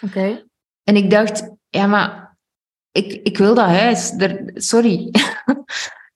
Oké. 0.00 0.44
En 0.84 0.96
ik 0.96 1.10
dacht, 1.10 1.50
ja, 1.68 1.86
maar 1.86 2.27
ik, 2.98 3.20
ik 3.22 3.38
wil 3.38 3.54
dat 3.54 3.66
huis. 3.66 4.10
Er, 4.18 4.50
sorry. 4.54 5.10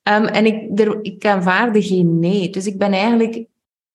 Ehm, 0.02 0.24
en 0.24 0.46
ik, 0.46 0.80
er, 0.80 0.98
ik 1.02 1.26
aanvaarde 1.26 1.82
geen 1.82 2.18
nee. 2.18 2.50
Dus 2.50 2.66
ik 2.66 2.78
ben 2.78 2.92
eigenlijk 2.92 3.44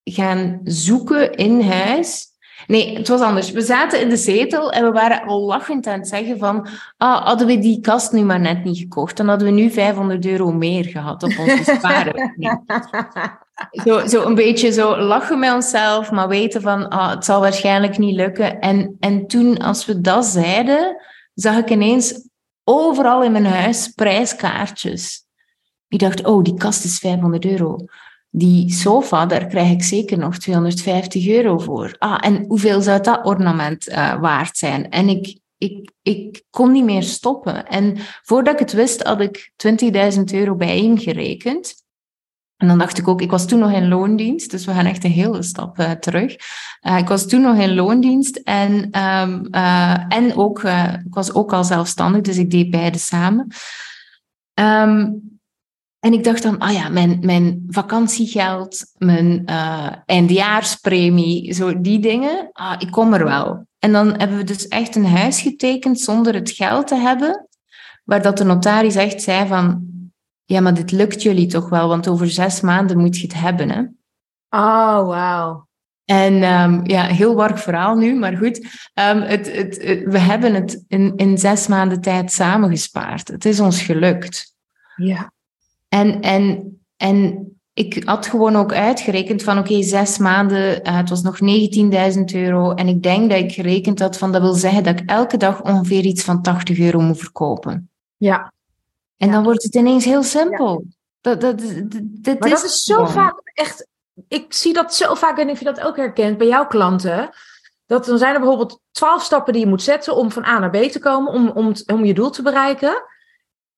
gaan 0.04 0.60
zoeken 0.64 1.34
in 1.34 1.60
huis. 1.60 2.26
Nee, 2.66 2.96
het 2.96 3.08
was 3.08 3.20
anders. 3.20 3.50
We 3.50 3.60
zaten 3.60 4.00
in 4.00 4.08
de 4.08 4.16
zetel 4.16 4.72
en 4.72 4.84
we 4.84 4.92
waren 4.92 5.22
al 5.22 5.40
lachend 5.40 5.86
aan 5.86 5.98
het 5.98 6.08
zeggen 6.08 6.38
van 6.38 6.68
ah, 6.96 7.24
hadden 7.24 7.46
we 7.46 7.58
die 7.58 7.80
kast 7.80 8.12
nu 8.12 8.22
maar 8.22 8.40
net 8.40 8.64
niet 8.64 8.78
gekocht, 8.78 9.16
dan 9.16 9.28
hadden 9.28 9.48
we 9.48 9.54
nu 9.54 9.70
500 9.70 10.26
euro 10.26 10.52
meer 10.52 10.84
gehad 10.84 11.22
op 11.22 11.38
onze 11.38 11.72
spaarrekening. 11.78 12.62
zo, 13.84 14.06
zo 14.06 14.24
een 14.24 14.34
beetje 14.34 14.72
zo 14.72 14.96
lachen 14.96 15.38
met 15.38 15.52
onszelf, 15.52 16.10
maar 16.10 16.28
weten 16.28 16.60
van 16.60 16.88
ah, 16.88 17.10
het 17.10 17.24
zal 17.24 17.40
waarschijnlijk 17.40 17.98
niet 17.98 18.16
lukken. 18.16 18.60
En, 18.60 18.96
en 19.00 19.26
toen, 19.26 19.58
als 19.58 19.86
we 19.86 20.00
dat 20.00 20.24
zeiden, 20.24 20.96
zag 21.34 21.56
ik 21.56 21.70
ineens 21.70 22.27
overal 22.68 23.22
in 23.22 23.32
mijn 23.32 23.46
huis 23.46 23.88
prijskaartjes. 23.88 25.26
Ik 25.88 25.98
dacht, 25.98 26.24
oh, 26.24 26.42
die 26.42 26.54
kast 26.54 26.84
is 26.84 26.98
500 26.98 27.44
euro. 27.44 27.76
Die 28.30 28.72
sofa, 28.72 29.26
daar 29.26 29.46
krijg 29.46 29.70
ik 29.70 29.82
zeker 29.82 30.18
nog 30.18 30.38
250 30.38 31.28
euro 31.28 31.58
voor. 31.58 31.94
Ah, 31.98 32.18
en 32.20 32.44
hoeveel 32.48 32.80
zou 32.82 33.02
dat 33.02 33.24
ornament 33.26 33.88
uh, 33.88 34.20
waard 34.20 34.56
zijn? 34.56 34.90
En 34.90 35.08
ik, 35.08 35.38
ik, 35.58 35.90
ik 36.02 36.42
kon 36.50 36.72
niet 36.72 36.84
meer 36.84 37.02
stoppen. 37.02 37.66
En 37.66 37.96
voordat 38.22 38.54
ik 38.54 38.58
het 38.60 38.72
wist, 38.72 39.02
had 39.02 39.20
ik 39.20 39.52
20.000 40.16 40.22
euro 40.32 40.54
bijeengerekend. 40.54 41.74
En 42.58 42.68
dan 42.68 42.78
dacht 42.78 42.98
ik 42.98 43.08
ook, 43.08 43.20
ik 43.20 43.30
was 43.30 43.46
toen 43.46 43.58
nog 43.58 43.72
in 43.72 43.88
loondienst, 43.88 44.50
dus 44.50 44.64
we 44.64 44.72
gaan 44.72 44.86
echt 44.86 45.04
een 45.04 45.10
hele 45.10 45.42
stap 45.42 45.78
uh, 45.78 45.90
terug. 45.90 46.36
Uh, 46.82 46.98
ik 46.98 47.08
was 47.08 47.26
toen 47.26 47.40
nog 47.40 47.56
in 47.56 47.74
loondienst 47.74 48.36
en, 48.36 48.72
um, 49.00 49.48
uh, 49.50 50.04
en 50.08 50.36
ook, 50.36 50.62
ik 51.04 51.14
was 51.14 51.34
ook 51.34 51.52
al 51.52 51.64
zelfstandig, 51.64 52.20
dus 52.20 52.36
ik 52.36 52.50
deed 52.50 52.70
beide 52.70 52.98
samen. 52.98 53.46
Um, 54.54 55.20
en 55.98 56.12
ik 56.12 56.24
dacht 56.24 56.42
dan, 56.42 56.58
ah 56.58 56.72
ja, 56.72 56.88
mijn, 56.88 57.18
mijn 57.20 57.64
vakantiegeld, 57.68 58.84
mijn 58.96 59.46
eindjaarspremie, 60.06 61.54
zo 61.54 61.80
die 61.80 61.98
dingen, 61.98 62.48
ah, 62.52 62.74
ik 62.78 62.90
kom 62.90 63.14
er 63.14 63.24
wel. 63.24 63.66
En 63.78 63.92
dan 63.92 64.14
hebben 64.16 64.36
we 64.36 64.44
dus 64.44 64.68
echt 64.68 64.96
een 64.96 65.06
huis 65.06 65.40
getekend 65.40 66.00
zonder 66.00 66.34
het 66.34 66.50
geld 66.50 66.86
te 66.86 66.96
hebben, 66.96 67.48
waar 68.04 68.22
dat 68.22 68.38
de 68.38 68.44
notaris 68.44 68.94
echt 68.94 69.22
zei 69.22 69.46
van, 69.46 69.86
ja, 70.48 70.60
maar 70.60 70.74
dit 70.74 70.90
lukt 70.90 71.22
jullie 71.22 71.46
toch 71.46 71.68
wel, 71.68 71.88
want 71.88 72.08
over 72.08 72.30
zes 72.30 72.60
maanden 72.60 72.98
moet 72.98 73.16
je 73.18 73.26
het 73.26 73.34
hebben, 73.34 73.70
hè. 73.70 73.80
Oh, 74.50 75.06
wauw. 75.06 75.66
En 76.04 76.42
um, 76.42 76.86
ja, 76.86 77.02
heel 77.02 77.34
warrig 77.34 77.60
verhaal 77.60 77.96
nu, 77.96 78.14
maar 78.14 78.36
goed. 78.36 78.58
Um, 78.94 79.20
het, 79.20 79.56
het, 79.56 79.82
het, 79.82 80.04
we 80.04 80.18
hebben 80.18 80.54
het 80.54 80.84
in, 80.86 81.12
in 81.16 81.38
zes 81.38 81.66
maanden 81.66 82.00
tijd 82.00 82.32
samengespaard. 82.32 83.28
Het 83.28 83.44
is 83.44 83.60
ons 83.60 83.82
gelukt. 83.82 84.54
Ja. 84.96 85.32
En, 85.88 86.20
en, 86.20 86.78
en 86.96 87.48
ik 87.72 88.04
had 88.04 88.26
gewoon 88.26 88.56
ook 88.56 88.72
uitgerekend 88.72 89.42
van 89.42 89.58
oké, 89.58 89.82
zes 89.82 90.18
maanden, 90.18 90.88
uh, 90.88 90.96
het 90.96 91.08
was 91.08 91.22
nog 91.22 91.38
19.000 92.14 92.20
euro. 92.34 92.72
En 92.72 92.88
ik 92.88 93.02
denk 93.02 93.30
dat 93.30 93.38
ik 93.38 93.52
gerekend 93.52 93.98
had 93.98 94.18
van 94.18 94.32
dat 94.32 94.42
wil 94.42 94.54
zeggen 94.54 94.82
dat 94.82 95.00
ik 95.00 95.10
elke 95.10 95.36
dag 95.36 95.62
ongeveer 95.62 96.04
iets 96.04 96.24
van 96.24 96.42
80 96.42 96.78
euro 96.78 97.00
moet 97.00 97.18
verkopen. 97.18 97.90
Ja. 98.16 98.52
En 99.18 99.26
ja. 99.26 99.32
dan 99.32 99.44
wordt 99.44 99.62
het 99.62 99.74
ineens 99.74 100.04
heel 100.04 100.22
simpel. 100.22 100.84
Ja. 100.84 100.96
Dat, 101.20 101.40
dat, 101.40 101.58
dat, 102.00 102.38
maar 102.38 102.48
is 102.48 102.54
dat 102.54 102.70
is 102.70 102.82
zo 102.82 102.94
gewoon. 102.94 103.12
vaak 103.12 103.40
echt, 103.54 103.86
ik 104.28 104.52
zie 104.52 104.72
dat 104.72 104.94
zo 104.94 105.14
vaak 105.14 105.38
en 105.38 105.48
ik 105.48 105.56
vind 105.56 105.76
dat 105.76 105.86
ook 105.86 105.96
herkend 105.96 106.38
bij 106.38 106.46
jouw 106.46 106.66
klanten. 106.66 107.30
Dat 107.86 108.04
dan 108.04 108.18
zijn 108.18 108.34
er 108.34 108.40
bijvoorbeeld 108.40 108.80
twaalf 108.90 109.22
stappen 109.22 109.52
die 109.52 109.62
je 109.62 109.68
moet 109.68 109.82
zetten 109.82 110.16
om 110.16 110.32
van 110.32 110.44
A 110.44 110.58
naar 110.58 110.70
B 110.70 110.76
te 110.76 110.98
komen, 110.98 111.32
om, 111.32 111.48
om, 111.48 111.72
om 111.86 112.04
je 112.04 112.14
doel 112.14 112.30
te 112.30 112.42
bereiken. 112.42 113.02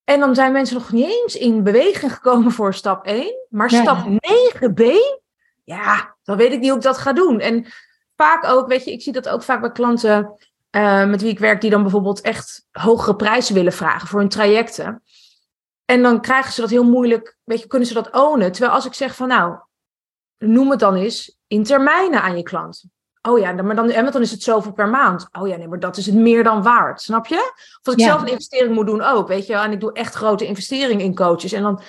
En 0.05 0.20
dan 0.20 0.34
zijn 0.34 0.53
mensen 0.53 0.76
nog 0.76 0.93
niet 0.93 1.07
eens 1.22 1.36
in 1.36 1.62
beweging 1.62 2.12
gekomen 2.12 2.53
voor 2.53 2.74
stap 2.74 3.07
1. 3.07 3.47
Maar 3.49 3.70
stap 3.70 3.99
9b, 4.09 4.82
ja, 5.64 6.16
dan 6.22 6.36
weet 6.36 6.53
ik 6.53 6.61
niet 6.61 6.68
hoe 6.68 6.78
ik 6.78 6.84
dat 6.84 6.99
ga 6.99 7.12
doen. 7.12 7.41
En 7.41 7.66
vaak 8.16 8.45
ook, 8.45 8.68
weet 8.68 8.84
je, 8.84 8.93
ik 8.93 9.03
zie 9.03 9.12
dat 9.12 9.28
ook 9.28 9.43
vaak 9.43 9.61
bij 9.61 9.72
klanten 9.72 10.38
uh, 10.70 11.07
met 11.07 11.20
wie 11.20 11.30
ik 11.30 11.38
werk, 11.38 11.61
die 11.61 11.70
dan 11.70 11.82
bijvoorbeeld 11.82 12.20
echt 12.20 12.66
hogere 12.70 13.16
prijzen 13.16 13.55
willen 13.55 13.72
vragen 13.72 14.09
voor 14.09 14.20
hun 14.20 14.28
trajecten. 14.28 15.03
En 15.91 16.03
dan 16.03 16.20
krijgen 16.20 16.53
ze 16.53 16.61
dat 16.61 16.70
heel 16.70 16.84
moeilijk, 16.84 17.36
weet 17.45 17.61
je, 17.61 17.66
kunnen 17.66 17.88
ze 17.88 17.95
dat 17.95 18.12
ownen. 18.12 18.53
Terwijl 18.53 18.72
als 18.72 18.86
ik 18.86 18.95
zeg 18.95 19.14
van 19.14 19.28
nou, 19.28 19.59
noem 20.38 20.70
het 20.70 20.78
dan 20.78 20.95
eens 20.95 21.38
in 21.47 21.64
termijnen 21.64 22.22
aan 22.22 22.36
je 22.36 22.43
klant. 22.43 22.84
Oh 23.22 23.38
ja, 23.38 23.53
maar 23.53 23.76
dan, 23.76 23.91
en 23.91 24.11
dan 24.11 24.22
is 24.22 24.30
het 24.30 24.43
zoveel 24.43 24.72
per 24.72 24.88
maand. 24.88 25.28
Oh 25.32 25.49
ja, 25.49 25.57
nee, 25.57 25.68
maar 25.68 25.80
dat 25.80 25.97
is 25.97 26.07
het 26.07 26.14
meer 26.14 26.45
dan 26.45 26.62
waard. 26.62 27.01
Snap 27.01 27.26
je? 27.26 27.36
Of 27.36 27.80
als 27.82 27.95
ik 27.95 28.01
ja. 28.01 28.07
zelf 28.07 28.20
een 28.20 28.28
investering 28.28 28.74
moet 28.74 28.86
doen 28.86 29.03
ook, 29.03 29.28
weet 29.28 29.47
je. 29.47 29.55
En 29.55 29.72
ik 29.72 29.80
doe 29.80 29.93
echt 29.93 30.14
grote 30.14 30.47
investeringen 30.47 31.05
in 31.05 31.14
coaches. 31.14 31.53
En 31.53 31.62
dan 31.62 31.82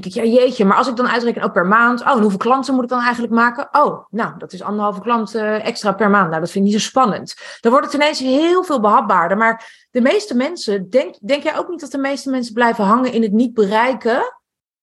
denk 0.00 0.14
ik, 0.14 0.24
ja 0.24 0.40
jeetje. 0.40 0.64
Maar 0.64 0.76
als 0.76 0.88
ik 0.88 0.96
dan 0.96 1.08
uitreken, 1.08 1.42
ook 1.42 1.52
per 1.52 1.66
maand. 1.66 2.00
Oh, 2.00 2.10
en 2.10 2.20
hoeveel 2.20 2.38
klanten 2.38 2.74
moet 2.74 2.82
ik 2.82 2.88
dan 2.88 3.00
eigenlijk 3.00 3.32
maken? 3.32 3.68
Oh, 3.72 4.04
nou, 4.10 4.38
dat 4.38 4.52
is 4.52 4.62
anderhalve 4.62 5.00
klant 5.00 5.34
uh, 5.34 5.66
extra 5.66 5.92
per 5.92 6.10
maand. 6.10 6.28
Nou, 6.28 6.40
dat 6.40 6.50
vind 6.50 6.64
ik 6.64 6.70
niet 6.70 6.80
zo 6.80 6.88
spannend. 6.88 7.34
Dan 7.60 7.72
wordt 7.72 7.86
het 7.86 7.94
ineens 7.94 8.18
heel 8.18 8.64
veel 8.64 8.80
behapbaarder. 8.80 9.36
Maar 9.36 9.86
de 9.90 10.00
meeste 10.00 10.34
mensen, 10.34 10.90
denk, 10.90 11.14
denk 11.20 11.42
jij 11.42 11.58
ook 11.58 11.68
niet 11.68 11.80
dat 11.80 11.90
de 11.90 11.98
meeste 11.98 12.30
mensen 12.30 12.54
blijven 12.54 12.84
hangen 12.84 13.12
in 13.12 13.22
het 13.22 13.32
niet 13.32 13.54
bereiken 13.54 14.34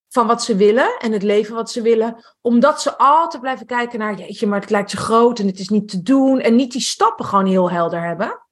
van 0.10 0.28
wat 0.28 0.44
ze 0.44 0.56
willen 0.56 0.98
en 1.00 1.12
het 1.12 1.24
leven 1.24 1.56
wat 1.56 1.72
ze 1.72 1.82
willen. 1.82 2.16
Omdat 2.42 2.82
ze 2.82 2.98
altijd 2.98 3.42
blijven 3.42 3.66
kijken 3.66 4.00
naar, 4.00 4.16
jeetje, 4.16 4.48
maar 4.48 4.60
het 4.60 4.70
lijkt 4.70 4.90
te 4.90 4.98
groot 4.98 5.40
en 5.40 5.48
het 5.48 5.60
is 5.60 5.70
niet 5.70 5.90
te 5.90 6.02
doen. 6.02 6.40
En 6.40 6.56
niet 6.56 6.72
die 6.72 6.82
stappen 6.82 7.26
gewoon 7.26 7.46
heel 7.46 7.72
helder 7.72 8.04
hebben. 8.04 8.43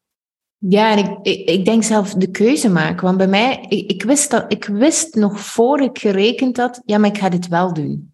Ja, 0.67 0.91
en 0.91 0.97
ik, 0.97 1.17
ik, 1.21 1.49
ik 1.49 1.65
denk 1.65 1.83
zelf 1.83 2.13
de 2.13 2.31
keuze 2.31 2.69
maken. 2.69 3.05
Want 3.05 3.17
bij 3.17 3.27
mij, 3.27 3.65
ik, 3.69 3.91
ik, 3.91 4.03
wist 4.03 4.31
dat, 4.31 4.51
ik 4.51 4.65
wist 4.65 5.15
nog 5.15 5.39
voor 5.39 5.81
ik 5.81 5.97
gerekend 5.97 6.57
had, 6.57 6.81
ja, 6.85 6.97
maar 6.97 7.09
ik 7.09 7.17
ga 7.17 7.29
dit 7.29 7.47
wel 7.47 7.73
doen. 7.73 8.13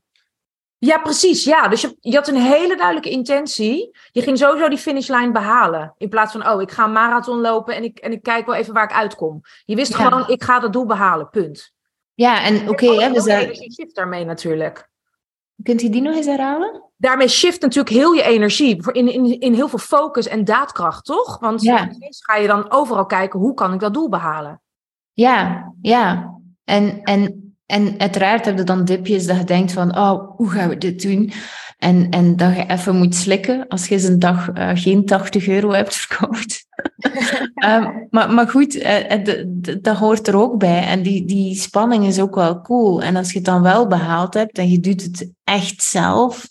Ja, 0.77 0.97
precies. 0.97 1.43
Ja, 1.43 1.67
dus 1.67 1.81
je, 1.81 1.97
je 1.99 2.15
had 2.15 2.27
een 2.27 2.41
hele 2.41 2.75
duidelijke 2.75 3.09
intentie. 3.09 3.97
Je 4.11 4.21
ging 4.21 4.37
sowieso 4.37 4.69
die 4.69 4.77
finishlijn 4.77 5.31
behalen. 5.31 5.93
In 5.97 6.09
plaats 6.09 6.31
van, 6.31 6.49
oh, 6.49 6.61
ik 6.61 6.71
ga 6.71 6.83
een 6.83 6.91
marathon 6.91 7.41
lopen 7.41 7.75
en 7.75 7.83
ik, 7.83 7.99
en 7.99 8.11
ik 8.11 8.23
kijk 8.23 8.45
wel 8.45 8.55
even 8.55 8.73
waar 8.73 8.83
ik 8.83 8.95
uitkom. 8.95 9.41
Je 9.65 9.75
wist 9.75 9.97
ja. 9.97 10.03
gewoon, 10.03 10.27
ik 10.27 10.43
ga 10.43 10.59
dat 10.59 10.73
doel 10.73 10.85
behalen, 10.85 11.29
punt. 11.29 11.73
Ja, 12.13 12.43
en 12.43 12.69
oké, 12.69 12.85
okay, 12.85 13.11
we 13.11 13.21
zijn. 13.21 13.55
shift 13.55 13.95
daarmee 13.95 14.25
natuurlijk. 14.25 14.89
Kunt 15.63 15.81
u 15.81 15.89
die 15.89 16.01
nog 16.01 16.15
eens 16.15 16.25
herhalen? 16.25 16.86
Daarmee 16.97 17.27
shift 17.27 17.61
natuurlijk 17.61 17.95
heel 17.95 18.13
je 18.13 18.23
energie. 18.23 18.91
In, 18.91 19.13
in, 19.13 19.39
in 19.39 19.53
heel 19.53 19.67
veel 19.67 19.79
focus 19.79 20.27
en 20.27 20.43
daadkracht, 20.43 21.05
toch? 21.05 21.39
Want 21.39 21.61
ja. 21.61 21.89
ga 22.09 22.35
je 22.35 22.47
dan 22.47 22.71
overal 22.71 23.05
kijken 23.05 23.39
hoe 23.39 23.53
kan 23.53 23.73
ik 23.73 23.79
dat 23.79 23.93
doel 23.93 24.09
behalen. 24.09 24.61
Ja, 25.13 25.71
ja. 25.81 26.33
En, 26.63 27.01
en, 27.03 27.53
en 27.65 27.99
uiteraard 27.99 28.45
heb 28.45 28.57
je 28.57 28.63
dan 28.63 28.85
dipjes 28.85 29.25
dat 29.25 29.37
je 29.37 29.43
denkt 29.43 29.71
van, 29.71 29.97
oh, 29.97 30.35
hoe 30.35 30.49
gaan 30.49 30.69
we 30.69 30.77
dit 30.77 31.01
doen? 31.01 31.31
En, 31.77 32.09
en 32.09 32.35
dat 32.35 32.55
je 32.55 32.65
even 32.67 32.95
moet 32.95 33.15
slikken 33.15 33.67
als 33.67 33.87
je 33.87 33.93
eens 33.95 34.03
een 34.03 34.19
dag 34.19 34.49
uh, 34.53 34.69
geen 34.73 35.05
80 35.05 35.47
euro 35.47 35.71
hebt 35.71 35.95
verkocht. 35.95 36.65
um, 37.65 38.07
maar, 38.09 38.33
maar 38.33 38.49
goed, 38.49 38.75
uh, 38.75 39.23
dat 39.81 39.97
hoort 39.97 40.27
er 40.27 40.35
ook 40.35 40.57
bij. 40.57 40.83
En 40.83 41.01
die, 41.01 41.25
die 41.25 41.55
spanning 41.55 42.05
is 42.05 42.19
ook 42.19 42.35
wel 42.35 42.61
cool. 42.61 43.01
En 43.01 43.15
als 43.15 43.31
je 43.31 43.37
het 43.37 43.45
dan 43.45 43.61
wel 43.61 43.87
behaald 43.87 44.33
hebt 44.33 44.57
en 44.57 44.69
je 44.69 44.79
doet 44.79 45.01
het 45.03 45.31
echt 45.43 45.83
zelf, 45.83 46.47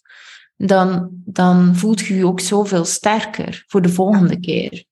dan, 0.56 1.08
dan 1.24 1.76
voelt 1.76 2.00
je 2.00 2.16
je 2.16 2.26
ook 2.26 2.40
zoveel 2.40 2.84
sterker 2.84 3.64
voor 3.66 3.82
de 3.82 3.88
volgende 3.88 4.40
keer. 4.40 4.84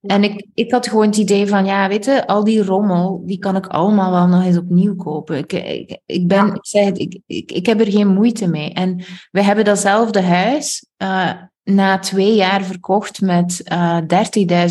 En 0.00 0.24
ik, 0.24 0.46
ik 0.54 0.72
had 0.72 0.88
gewoon 0.88 1.06
het 1.06 1.16
idee 1.16 1.46
van, 1.46 1.64
ja, 1.64 1.88
weet 1.88 2.04
je, 2.04 2.26
al 2.26 2.44
die 2.44 2.64
rommel, 2.64 3.22
die 3.26 3.38
kan 3.38 3.56
ik 3.56 3.66
allemaal 3.66 4.10
wel 4.10 4.26
nog 4.26 4.44
eens 4.44 4.56
opnieuw 4.56 4.96
kopen. 4.96 5.38
Ik, 5.38 5.52
ik, 5.52 6.00
ik 6.06 6.28
ben, 6.28 6.54
ik 6.54 6.66
zei 6.66 6.84
het, 6.84 6.98
ik, 6.98 7.20
ik, 7.26 7.52
ik 7.52 7.66
heb 7.66 7.80
er 7.80 7.90
geen 7.90 8.08
moeite 8.08 8.48
mee. 8.48 8.72
En 8.72 9.04
we 9.30 9.42
hebben 9.42 9.64
datzelfde 9.64 10.22
huis 10.22 10.86
uh, 11.02 11.32
na 11.64 11.98
twee 11.98 12.34
jaar 12.34 12.64
verkocht 12.64 13.20
met 13.20 13.62
uh, 13.72 14.00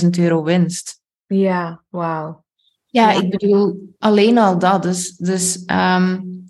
30.000 0.04 0.10
euro 0.10 0.44
winst. 0.44 1.02
Ja, 1.26 1.84
wauw. 1.90 2.46
Ja, 2.86 3.12
ik 3.12 3.30
bedoel, 3.30 3.94
alleen 4.00 4.38
al 4.38 4.60
dat. 4.60 4.84
Dus, 4.84 5.16
dus 5.16 5.64
um, 5.66 6.47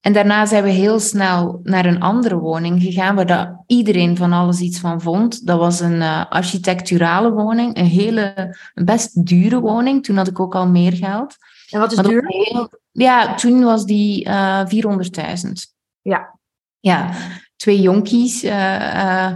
en 0.00 0.12
daarna 0.12 0.46
zijn 0.46 0.62
we 0.62 0.70
heel 0.70 1.00
snel 1.00 1.60
naar 1.62 1.86
een 1.86 2.00
andere 2.00 2.36
woning 2.36 2.82
gegaan, 2.82 3.14
waar 3.14 3.26
dat 3.26 3.48
iedereen 3.66 4.16
van 4.16 4.32
alles 4.32 4.60
iets 4.60 4.78
van 4.78 5.00
vond. 5.00 5.46
Dat 5.46 5.58
was 5.58 5.80
een 5.80 5.96
uh, 5.96 6.24
architecturale 6.28 7.30
woning, 7.32 7.76
een 7.76 7.86
hele, 7.86 8.56
een 8.74 8.84
best 8.84 9.26
dure 9.26 9.60
woning. 9.60 10.04
Toen 10.04 10.16
had 10.16 10.28
ik 10.28 10.40
ook 10.40 10.54
al 10.54 10.68
meer 10.68 10.92
geld. 10.92 11.36
En 11.70 11.80
wat 11.80 11.92
is 11.92 11.98
duur? 11.98 12.24
Heel, 12.26 12.68
ja, 12.90 13.34
toen 13.34 13.64
was 13.64 13.84
die 13.84 14.28
uh, 14.28 14.66
400.000. 14.66 15.52
Ja. 16.00 16.38
Ja, 16.78 17.10
twee 17.56 17.80
jonkies. 17.80 18.44
Uh, 18.44 19.32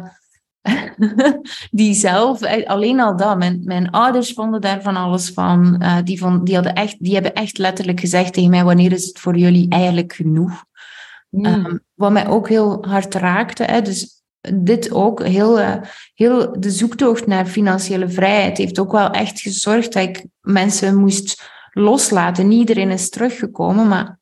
die 1.70 1.94
zelf, 1.94 2.42
alleen 2.66 3.00
al 3.00 3.16
dat, 3.16 3.38
mijn, 3.38 3.60
mijn 3.64 3.90
ouders 3.90 4.32
vonden 4.32 4.60
daar 4.60 4.82
van 4.82 4.96
alles 4.96 5.30
van. 5.30 5.80
Uh, 5.82 5.96
die, 6.04 6.18
vond, 6.18 6.46
die, 6.46 6.54
hadden 6.54 6.74
echt, 6.74 6.96
die 6.98 7.14
hebben 7.14 7.34
echt 7.34 7.58
letterlijk 7.58 8.00
gezegd 8.00 8.32
tegen 8.32 8.50
mij, 8.50 8.64
wanneer 8.64 8.92
is 8.92 9.06
het 9.06 9.18
voor 9.18 9.36
jullie 9.36 9.68
eigenlijk 9.68 10.12
genoeg? 10.12 10.64
Mm. 11.30 11.44
Um, 11.44 11.80
wat 11.94 12.12
mij 12.12 12.28
ook 12.28 12.48
heel 12.48 12.84
hard 12.86 13.14
raakte. 13.14 13.64
Hè, 13.64 13.82
dus 13.82 14.22
dit 14.54 14.92
ook, 14.92 15.26
heel, 15.26 15.60
eh, 15.60 15.76
heel 16.14 16.60
de 16.60 16.70
zoektocht 16.70 17.26
naar 17.26 17.46
financiële 17.46 18.08
vrijheid 18.08 18.58
heeft 18.58 18.78
ook 18.78 18.92
wel 18.92 19.10
echt 19.10 19.40
gezorgd 19.40 19.92
dat 19.92 20.02
ik 20.02 20.24
mensen 20.40 20.96
moest 20.96 21.42
loslaten. 21.70 22.48
Niet 22.48 22.58
iedereen 22.58 22.90
is 22.90 23.10
teruggekomen, 23.10 23.88
maar, 23.88 24.18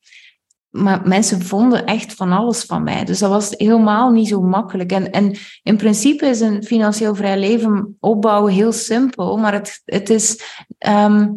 maar 0.73 1.07
mensen 1.07 1.41
vonden 1.41 1.85
echt 1.85 2.13
van 2.13 2.31
alles 2.31 2.63
van 2.63 2.83
mij. 2.83 3.03
Dus 3.03 3.19
dat 3.19 3.29
was 3.29 3.49
helemaal 3.49 4.11
niet 4.11 4.27
zo 4.27 4.41
makkelijk. 4.41 4.91
En, 4.91 5.11
en 5.11 5.35
in 5.63 5.77
principe 5.77 6.25
is 6.25 6.39
een 6.39 6.63
financieel 6.63 7.15
vrij 7.15 7.39
leven 7.39 7.97
opbouwen 7.99 8.53
heel 8.53 8.71
simpel, 8.71 9.37
maar 9.37 9.53
het, 9.53 9.81
het 9.85 10.09
is. 10.09 10.43
Ehm, 10.77 11.29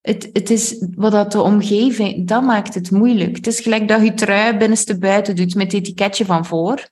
het, 0.00 0.30
het 0.32 0.50
is 0.50 0.84
wat 0.94 1.12
dat 1.12 1.32
de 1.32 1.40
omgeving, 1.40 2.26
dat 2.26 2.42
maakt 2.42 2.74
het 2.74 2.90
moeilijk. 2.90 3.36
Het 3.36 3.46
is 3.46 3.60
gelijk 3.60 3.88
dat 3.88 4.02
je 4.02 4.14
trui 4.14 4.56
binnenste 4.56 4.98
buiten 4.98 5.36
doet 5.36 5.54
met 5.54 5.72
het 5.72 5.80
etiketje 5.80 6.24
van 6.24 6.46
voor. 6.46 6.88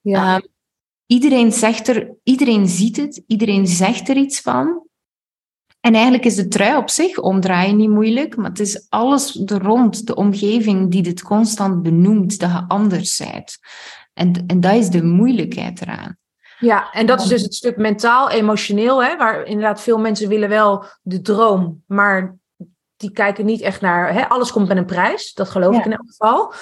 Ja. 0.00 0.34
Ehm, 0.34 0.46
iedereen, 1.06 1.52
zegt 1.52 1.88
er, 1.88 2.14
iedereen 2.22 2.68
ziet 2.68 2.96
het, 2.96 3.22
iedereen 3.26 3.66
zegt 3.66 4.08
er 4.08 4.16
iets 4.16 4.40
van. 4.40 4.87
En 5.80 5.94
eigenlijk 5.94 6.24
is 6.24 6.34
de 6.34 6.48
trui 6.48 6.76
op 6.76 6.90
zich 6.90 7.18
omdraaien 7.18 7.76
niet 7.76 7.90
moeilijk, 7.90 8.36
maar 8.36 8.50
het 8.50 8.60
is 8.60 8.86
alles 8.88 9.42
er 9.46 9.62
rond, 9.62 10.06
de 10.06 10.14
omgeving, 10.14 10.90
die 10.90 11.02
dit 11.02 11.22
constant 11.22 11.82
benoemt, 11.82 12.38
dat 12.40 12.50
je 12.50 12.64
anders 12.68 13.16
bent. 13.16 13.58
En, 14.14 14.44
en 14.46 14.60
dat 14.60 14.74
is 14.74 14.88
de 14.88 15.02
moeilijkheid 15.02 15.80
eraan. 15.80 16.16
Ja, 16.58 16.92
en 16.92 17.06
dat 17.06 17.20
is 17.20 17.26
dus 17.26 17.42
het 17.42 17.54
stuk 17.54 17.76
mentaal, 17.76 18.30
emotioneel, 18.30 19.02
hè, 19.02 19.16
waar 19.16 19.44
inderdaad 19.44 19.80
veel 19.80 19.98
mensen 19.98 20.28
willen 20.28 20.48
wel 20.48 20.84
de 21.02 21.20
droom, 21.20 21.82
maar 21.86 22.36
die 22.96 23.10
kijken 23.10 23.44
niet 23.44 23.60
echt 23.60 23.80
naar, 23.80 24.12
hè, 24.12 24.28
alles 24.28 24.52
komt 24.52 24.68
met 24.68 24.76
een 24.76 24.84
prijs, 24.84 25.32
dat 25.32 25.48
geloof 25.48 25.76
ik 25.76 25.84
in 25.84 25.92
elk 25.92 26.08
geval. 26.08 26.52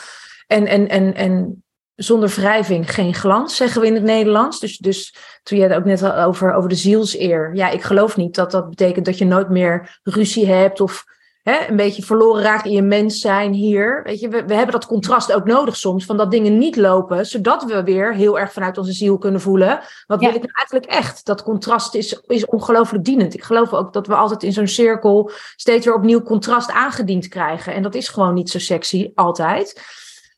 En, 0.46 0.66
en, 0.66 0.88
en, 0.88 1.14
en 1.14 1.64
zonder 1.96 2.28
wrijving 2.28 2.94
geen 2.94 3.14
glans, 3.14 3.56
zeggen 3.56 3.80
we 3.80 3.86
in 3.86 3.94
het 3.94 4.02
Nederlands. 4.02 4.60
Dus, 4.60 4.78
dus 4.78 5.14
toen 5.42 5.58
jij 5.58 5.68
het 5.68 5.76
ook 5.76 5.84
net 5.84 6.02
al 6.02 6.14
over, 6.14 6.52
over 6.52 6.68
de 6.68 6.74
zielseer. 6.74 7.50
Ja, 7.54 7.68
ik 7.68 7.82
geloof 7.82 8.16
niet 8.16 8.34
dat 8.34 8.50
dat 8.50 8.68
betekent 8.68 9.04
dat 9.06 9.18
je 9.18 9.24
nooit 9.24 9.48
meer 9.48 9.98
ruzie 10.02 10.46
hebt 10.46 10.80
of 10.80 11.04
hè, 11.42 11.68
een 11.68 11.76
beetje 11.76 12.02
verloren 12.02 12.42
raakt 12.42 12.64
in 12.64 12.72
je 12.72 12.82
mens 12.82 13.20
zijn 13.20 13.52
hier. 13.52 14.02
Weet 14.02 14.20
je, 14.20 14.28
we, 14.28 14.44
we 14.44 14.54
hebben 14.54 14.72
dat 14.72 14.86
contrast 14.86 15.32
ook 15.32 15.44
nodig 15.44 15.76
soms, 15.76 16.04
van 16.04 16.16
dat 16.16 16.30
dingen 16.30 16.58
niet 16.58 16.76
lopen, 16.76 17.26
zodat 17.26 17.64
we 17.64 17.82
weer 17.82 18.14
heel 18.14 18.38
erg 18.38 18.52
vanuit 18.52 18.78
onze 18.78 18.92
ziel 18.92 19.18
kunnen 19.18 19.40
voelen. 19.40 19.80
Wat 20.06 20.20
wil 20.20 20.28
ik 20.28 20.42
nou 20.42 20.52
eigenlijk 20.52 20.86
echt? 20.86 21.24
Dat 21.24 21.42
contrast 21.42 21.94
is, 21.94 22.20
is 22.26 22.46
ongelooflijk 22.46 23.04
dienend. 23.04 23.34
Ik 23.34 23.42
geloof 23.42 23.72
ook 23.72 23.92
dat 23.92 24.06
we 24.06 24.14
altijd 24.14 24.42
in 24.42 24.52
zo'n 24.52 24.66
cirkel 24.66 25.30
steeds 25.56 25.84
weer 25.84 25.94
opnieuw 25.94 26.22
contrast 26.22 26.70
aangediend 26.70 27.28
krijgen. 27.28 27.74
En 27.74 27.82
dat 27.82 27.94
is 27.94 28.08
gewoon 28.08 28.34
niet 28.34 28.50
zo 28.50 28.58
sexy, 28.58 29.10
altijd. 29.14 29.82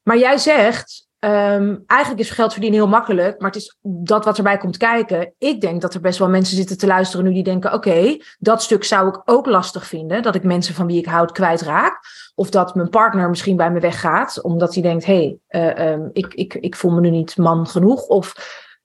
Maar 0.03 0.19
jij 0.19 0.39
zegt, 0.39 1.08
Um, 1.21 1.83
eigenlijk 1.87 2.21
is 2.21 2.31
geld 2.31 2.53
verdienen 2.53 2.79
heel 2.79 2.89
makkelijk, 2.89 3.41
maar 3.41 3.51
het 3.51 3.61
is 3.61 3.77
dat 3.83 4.25
wat 4.25 4.37
erbij 4.37 4.57
komt 4.57 4.77
kijken. 4.77 5.35
Ik 5.39 5.61
denk 5.61 5.81
dat 5.81 5.95
er 5.95 6.01
best 6.01 6.19
wel 6.19 6.29
mensen 6.29 6.57
zitten 6.57 6.79
te 6.79 6.87
luisteren 6.87 7.25
nu 7.25 7.33
die 7.33 7.43
denken: 7.43 7.73
oké, 7.73 8.16
dat 8.39 8.62
stuk 8.62 8.85
zou 8.85 9.09
ik 9.09 9.23
ook 9.25 9.47
lastig 9.47 9.87
vinden. 9.87 10.23
Dat 10.23 10.35
ik 10.35 10.43
mensen 10.43 10.75
van 10.75 10.87
wie 10.87 10.99
ik 10.99 11.07
houd 11.07 11.33
kwijtraak. 11.33 12.01
Of 12.35 12.51
dat 12.51 12.75
mijn 12.75 12.89
partner 12.89 13.29
misschien 13.29 13.57
bij 13.57 13.71
me 13.71 13.81
weggaat, 13.81 14.43
omdat 14.43 14.75
hij 14.75 14.83
denkt: 14.83 15.05
hé, 15.05 15.39
hey, 15.49 15.77
uh, 15.79 15.93
um, 15.93 16.11
ik, 16.12 16.35
ik, 16.35 16.55
ik 16.55 16.77
voel 16.77 16.91
me 16.91 17.01
nu 17.01 17.11
niet 17.11 17.37
man 17.37 17.66
genoeg. 17.66 18.07
Of 18.07 18.35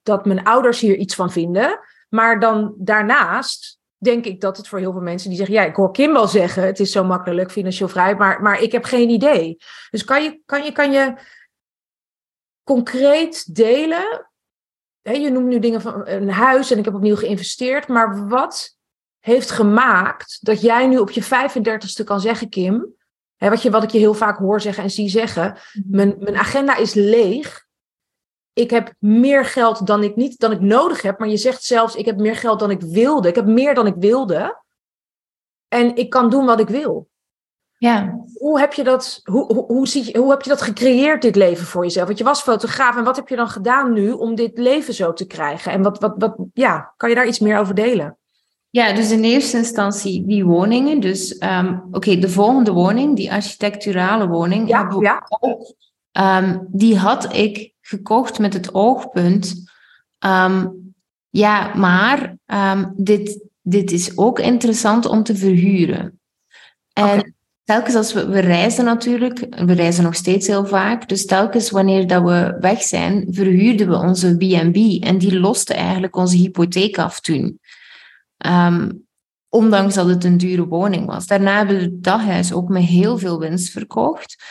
dat 0.03 0.25
mijn 0.25 0.43
ouders 0.43 0.79
hier 0.79 0.95
iets 0.95 1.15
van 1.15 1.31
vinden. 1.31 1.79
Maar 2.09 2.39
dan 2.39 2.73
daarnaast 2.77 3.79
denk 3.97 4.25
ik 4.25 4.41
dat 4.41 4.57
het 4.57 4.67
voor 4.67 4.79
heel 4.79 4.91
veel 4.91 5.01
mensen 5.01 5.29
die 5.29 5.37
zeggen: 5.37 5.55
ja, 5.55 5.63
ik 5.63 5.75
hoor 5.75 5.91
Kim 5.91 6.13
wel 6.13 6.27
zeggen: 6.27 6.65
het 6.65 6.79
is 6.79 6.91
zo 6.91 7.03
makkelijk 7.03 7.51
financieel 7.51 7.89
vrij, 7.89 8.15
maar, 8.15 8.41
maar 8.41 8.61
ik 8.61 8.71
heb 8.71 8.83
geen 8.83 9.09
idee. 9.09 9.57
Dus 9.89 10.03
kan 10.03 10.23
je, 10.23 10.41
kan 10.45 10.63
je, 10.63 10.71
kan 10.71 10.91
je 10.91 11.13
concreet 12.63 13.55
delen? 13.55 14.27
je 15.01 15.29
noemt 15.29 15.47
nu 15.47 15.59
dingen 15.59 15.81
van 15.81 16.07
een 16.07 16.29
huis 16.29 16.71
en 16.71 16.77
ik 16.77 16.85
heb 16.85 16.93
opnieuw 16.93 17.15
geïnvesteerd, 17.15 17.87
maar 17.87 18.27
wat 18.27 18.77
heeft 19.19 19.51
gemaakt 19.51 20.37
dat 20.41 20.61
jij 20.61 20.87
nu 20.87 20.97
op 20.97 21.11
je 21.11 21.23
35ste 21.23 22.03
kan 22.03 22.19
zeggen, 22.19 22.49
Kim, 22.49 22.95
hè, 23.35 23.49
wat, 23.49 23.61
je, 23.61 23.71
wat 23.71 23.83
ik 23.83 23.89
je 23.89 23.97
heel 23.97 24.13
vaak 24.13 24.37
hoor 24.37 24.61
zeggen 24.61 24.83
en 24.83 24.89
zie 24.89 25.09
zeggen, 25.09 25.57
mhm. 25.73 25.95
mijn, 25.95 26.15
mijn 26.19 26.37
agenda 26.37 26.75
is 26.75 26.93
leeg. 26.93 27.65
Ik 28.53 28.69
heb 28.69 28.93
meer 28.99 29.45
geld 29.45 29.87
dan 29.87 30.03
ik 30.03 30.15
niet 30.15 30.39
dan 30.39 30.51
ik 30.51 30.59
nodig 30.59 31.01
heb, 31.01 31.19
maar 31.19 31.27
je 31.27 31.37
zegt 31.37 31.63
zelfs 31.63 31.95
ik 31.95 32.05
heb 32.05 32.17
meer 32.17 32.35
geld 32.35 32.59
dan 32.59 32.71
ik 32.71 32.81
wilde. 32.81 33.27
Ik 33.27 33.35
heb 33.35 33.45
meer 33.45 33.75
dan 33.75 33.87
ik 33.87 33.95
wilde. 33.97 34.61
En 35.67 35.95
ik 35.95 36.09
kan 36.09 36.29
doen 36.29 36.45
wat 36.45 36.59
ik 36.59 36.67
wil. 36.67 37.09
Ja. 37.83 38.19
Hoe 38.33 38.59
heb 38.59 38.73
je 38.73 38.83
dat, 38.83 39.19
hoe, 39.23 39.53
hoe, 39.53 39.65
hoe, 39.65 39.87
zie 39.87 40.05
je, 40.05 40.17
hoe 40.17 40.31
heb 40.31 40.41
je 40.41 40.49
dat 40.49 40.61
gecreëerd, 40.61 41.21
dit 41.21 41.35
leven 41.35 41.65
voor 41.65 41.83
jezelf? 41.83 42.05
Want 42.05 42.17
je 42.17 42.23
was 42.23 42.41
fotograaf 42.41 42.97
en 42.97 43.03
wat 43.03 43.15
heb 43.15 43.27
je 43.27 43.35
dan 43.35 43.47
gedaan 43.47 43.93
nu 43.93 44.11
om 44.11 44.35
dit 44.35 44.57
leven 44.57 44.93
zo 44.93 45.13
te 45.13 45.27
krijgen? 45.27 45.71
En 45.71 45.81
wat, 45.81 45.99
wat, 45.99 46.13
wat 46.17 46.35
ja, 46.53 46.93
kan 46.97 47.09
je 47.09 47.15
daar 47.15 47.27
iets 47.27 47.39
meer 47.39 47.57
over 47.57 47.75
delen? 47.75 48.17
Ja, 48.69 48.93
dus 48.93 49.11
in 49.11 49.23
eerste 49.23 49.57
instantie 49.57 50.25
die 50.25 50.45
woningen. 50.45 50.99
Dus 50.99 51.41
um, 51.41 51.87
oké, 51.91 52.19
de 52.19 52.29
volgende 52.29 52.71
woning, 52.71 53.15
die 53.15 53.31
architecturale 53.31 54.27
woning, 54.27 54.67
ja, 54.67 55.27
um, 56.39 56.67
die 56.71 56.97
had 56.97 57.33
ik 57.33 57.73
gekocht 57.81 58.39
met 58.39 58.53
het 58.53 58.73
oogpunt. 58.73 59.71
Um, 60.25 60.93
ja, 61.29 61.75
maar 61.75 62.35
dit, 62.95 63.47
dit 63.61 63.91
is 63.91 64.17
ook 64.17 64.39
interessant 64.39 65.05
om 65.05 65.23
te 65.23 65.35
verhuren. 65.35 66.19
En 66.93 67.33
telkens 67.63 67.95
als 67.95 68.13
we, 68.13 68.27
we 68.27 68.39
reizen 68.39 68.85
natuurlijk, 68.85 69.39
we 69.65 69.73
reizen 69.73 70.03
nog 70.03 70.15
steeds 70.15 70.47
heel 70.47 70.65
vaak, 70.65 71.09
dus 71.09 71.25
telkens 71.25 71.69
wanneer 71.69 72.07
dat 72.07 72.23
we 72.23 72.57
weg 72.59 72.81
zijn, 72.81 73.27
verhuurden 73.29 73.87
we 73.87 73.95
onze 73.95 74.37
B&B 74.37 75.03
en 75.03 75.17
die 75.17 75.39
loste 75.39 75.73
eigenlijk 75.73 76.15
onze 76.15 76.37
hypotheek 76.37 76.97
af 76.97 77.19
toen. 77.19 77.59
Um, 78.45 79.05
ondanks 79.49 79.93
dat 79.93 80.07
het 80.07 80.23
een 80.23 80.37
dure 80.37 80.67
woning 80.67 81.05
was. 81.05 81.27
Daarna 81.27 81.57
hebben 81.57 81.77
we 81.77 81.99
dat 81.99 82.19
huis 82.19 82.53
ook 82.53 82.69
met 82.69 82.83
heel 82.83 83.17
veel 83.17 83.39
winst 83.39 83.71
verkocht. 83.71 84.43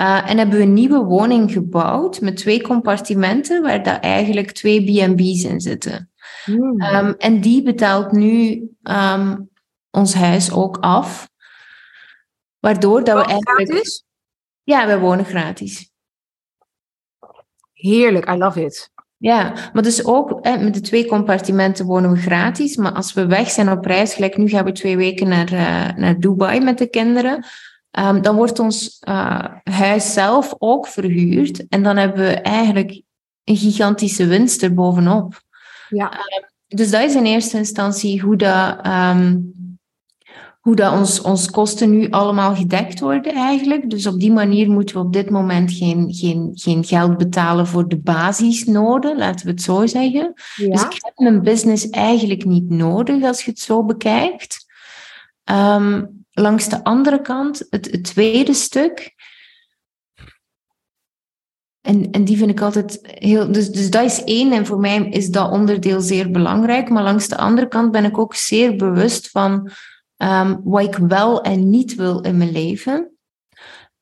Uh, 0.00 0.30
en 0.30 0.38
hebben 0.38 0.56
we 0.56 0.62
een 0.62 0.72
nieuwe 0.72 1.04
woning 1.04 1.52
gebouwd 1.52 2.20
met 2.20 2.36
twee 2.36 2.62
compartimenten 2.62 3.62
waar 3.62 3.82
dat 3.82 4.00
eigenlijk 4.00 4.50
twee 4.50 4.84
B&B's 4.84 5.44
in 5.44 5.60
zitten. 5.60 6.10
Hmm. 6.44 6.82
Um, 6.82 7.14
en 7.18 7.40
die 7.40 7.62
betaalt 7.62 8.12
nu 8.12 8.68
um, 8.82 9.48
ons 9.90 10.14
huis 10.14 10.52
ook 10.52 10.76
af. 10.80 11.30
Waardoor 12.62 13.04
dat 13.04 13.16
we 13.16 13.24
eigenlijk... 13.24 13.68
Gratis? 13.68 14.04
Ja, 14.62 14.86
we 14.86 14.98
wonen 14.98 15.24
gratis. 15.24 15.90
Heerlijk, 17.72 18.28
I 18.28 18.36
love 18.36 18.64
it. 18.64 18.90
Ja, 19.16 19.54
maar 19.72 19.82
dus 19.82 20.04
ook 20.04 20.44
met 20.44 20.74
de 20.74 20.80
twee 20.80 21.06
compartimenten 21.06 21.86
wonen 21.86 22.10
we 22.10 22.16
gratis. 22.16 22.76
Maar 22.76 22.92
als 22.92 23.12
we 23.12 23.26
weg 23.26 23.50
zijn 23.50 23.70
op 23.70 23.84
reis, 23.84 24.14
gelijk 24.14 24.36
nu 24.36 24.48
gaan 24.48 24.64
we 24.64 24.72
twee 24.72 24.96
weken 24.96 25.28
naar, 25.28 25.52
uh, 25.52 25.96
naar 25.96 26.18
Dubai 26.18 26.60
met 26.60 26.78
de 26.78 26.88
kinderen. 26.88 27.46
Um, 27.98 28.22
dan 28.22 28.36
wordt 28.36 28.58
ons 28.58 29.02
uh, 29.08 29.44
huis 29.62 30.12
zelf 30.12 30.54
ook 30.58 30.86
verhuurd. 30.86 31.68
En 31.68 31.82
dan 31.82 31.96
hebben 31.96 32.24
we 32.26 32.34
eigenlijk 32.34 33.02
een 33.44 33.56
gigantische 33.56 34.26
winst 34.26 34.62
erbovenop. 34.62 35.42
Ja. 35.88 36.12
Uh, 36.12 36.18
dus 36.66 36.90
dat 36.90 37.02
is 37.02 37.14
in 37.14 37.24
eerste 37.24 37.56
instantie 37.56 38.20
hoe 38.20 38.36
dat... 38.36 38.86
Um, 38.86 39.60
hoe 40.62 40.76
dat 40.76 40.92
ons, 40.92 41.20
ons 41.20 41.50
kosten 41.50 41.90
nu 41.90 42.10
allemaal 42.10 42.54
gedekt 42.54 43.00
worden 43.00 43.34
eigenlijk. 43.34 43.90
Dus 43.90 44.06
op 44.06 44.20
die 44.20 44.32
manier 44.32 44.70
moeten 44.70 44.96
we 44.96 45.02
op 45.02 45.12
dit 45.12 45.30
moment 45.30 45.72
geen, 45.72 46.14
geen, 46.14 46.50
geen 46.54 46.84
geld 46.84 47.16
betalen 47.16 47.66
voor 47.66 47.88
de 47.88 47.98
basisnoden, 47.98 49.18
laten 49.18 49.46
we 49.46 49.52
het 49.52 49.62
zo 49.62 49.86
zeggen. 49.86 50.32
Dus 50.56 50.82
ik 50.82 50.98
heb 50.98 51.12
mijn 51.16 51.42
business 51.42 51.90
eigenlijk 51.90 52.44
niet 52.44 52.68
nodig 52.70 53.22
als 53.22 53.44
je 53.44 53.50
het 53.50 53.60
zo 53.60 53.84
bekijkt. 53.84 54.66
Um, 55.44 56.24
langs 56.30 56.68
de 56.68 56.84
andere 56.84 57.20
kant, 57.20 57.66
het, 57.70 57.90
het 57.90 58.04
tweede 58.04 58.54
stuk, 58.54 59.14
en, 61.80 62.10
en 62.10 62.24
die 62.24 62.36
vind 62.36 62.50
ik 62.50 62.60
altijd 62.60 62.98
heel. 63.02 63.52
Dus, 63.52 63.70
dus 63.70 63.90
dat 63.90 64.04
is 64.04 64.24
één. 64.24 64.52
En 64.52 64.66
voor 64.66 64.80
mij 64.80 65.08
is 65.08 65.28
dat 65.28 65.50
onderdeel 65.50 66.00
zeer 66.00 66.30
belangrijk. 66.30 66.88
Maar 66.88 67.02
langs 67.02 67.28
de 67.28 67.36
andere 67.36 67.68
kant 67.68 67.92
ben 67.92 68.04
ik 68.04 68.18
ook 68.18 68.34
zeer 68.34 68.76
bewust 68.76 69.30
van 69.30 69.70
um, 70.22 70.60
wat 70.64 70.82
ik 70.82 70.96
wel 70.96 71.42
en 71.42 71.70
niet 71.70 71.94
wil 71.94 72.20
in 72.20 72.36
mijn 72.36 72.52
leven. 72.52 73.16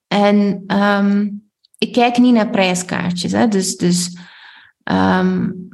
En 0.07 0.65
um, 0.67 1.43
ik 1.79 1.93
kijk 1.93 2.19
niet 2.19 2.35
naar 2.35 2.51
prijskaartjes. 2.51 3.33
Hè. 3.33 3.49
Dus, 3.49 3.77
dus 3.77 4.17
um, 4.85 5.69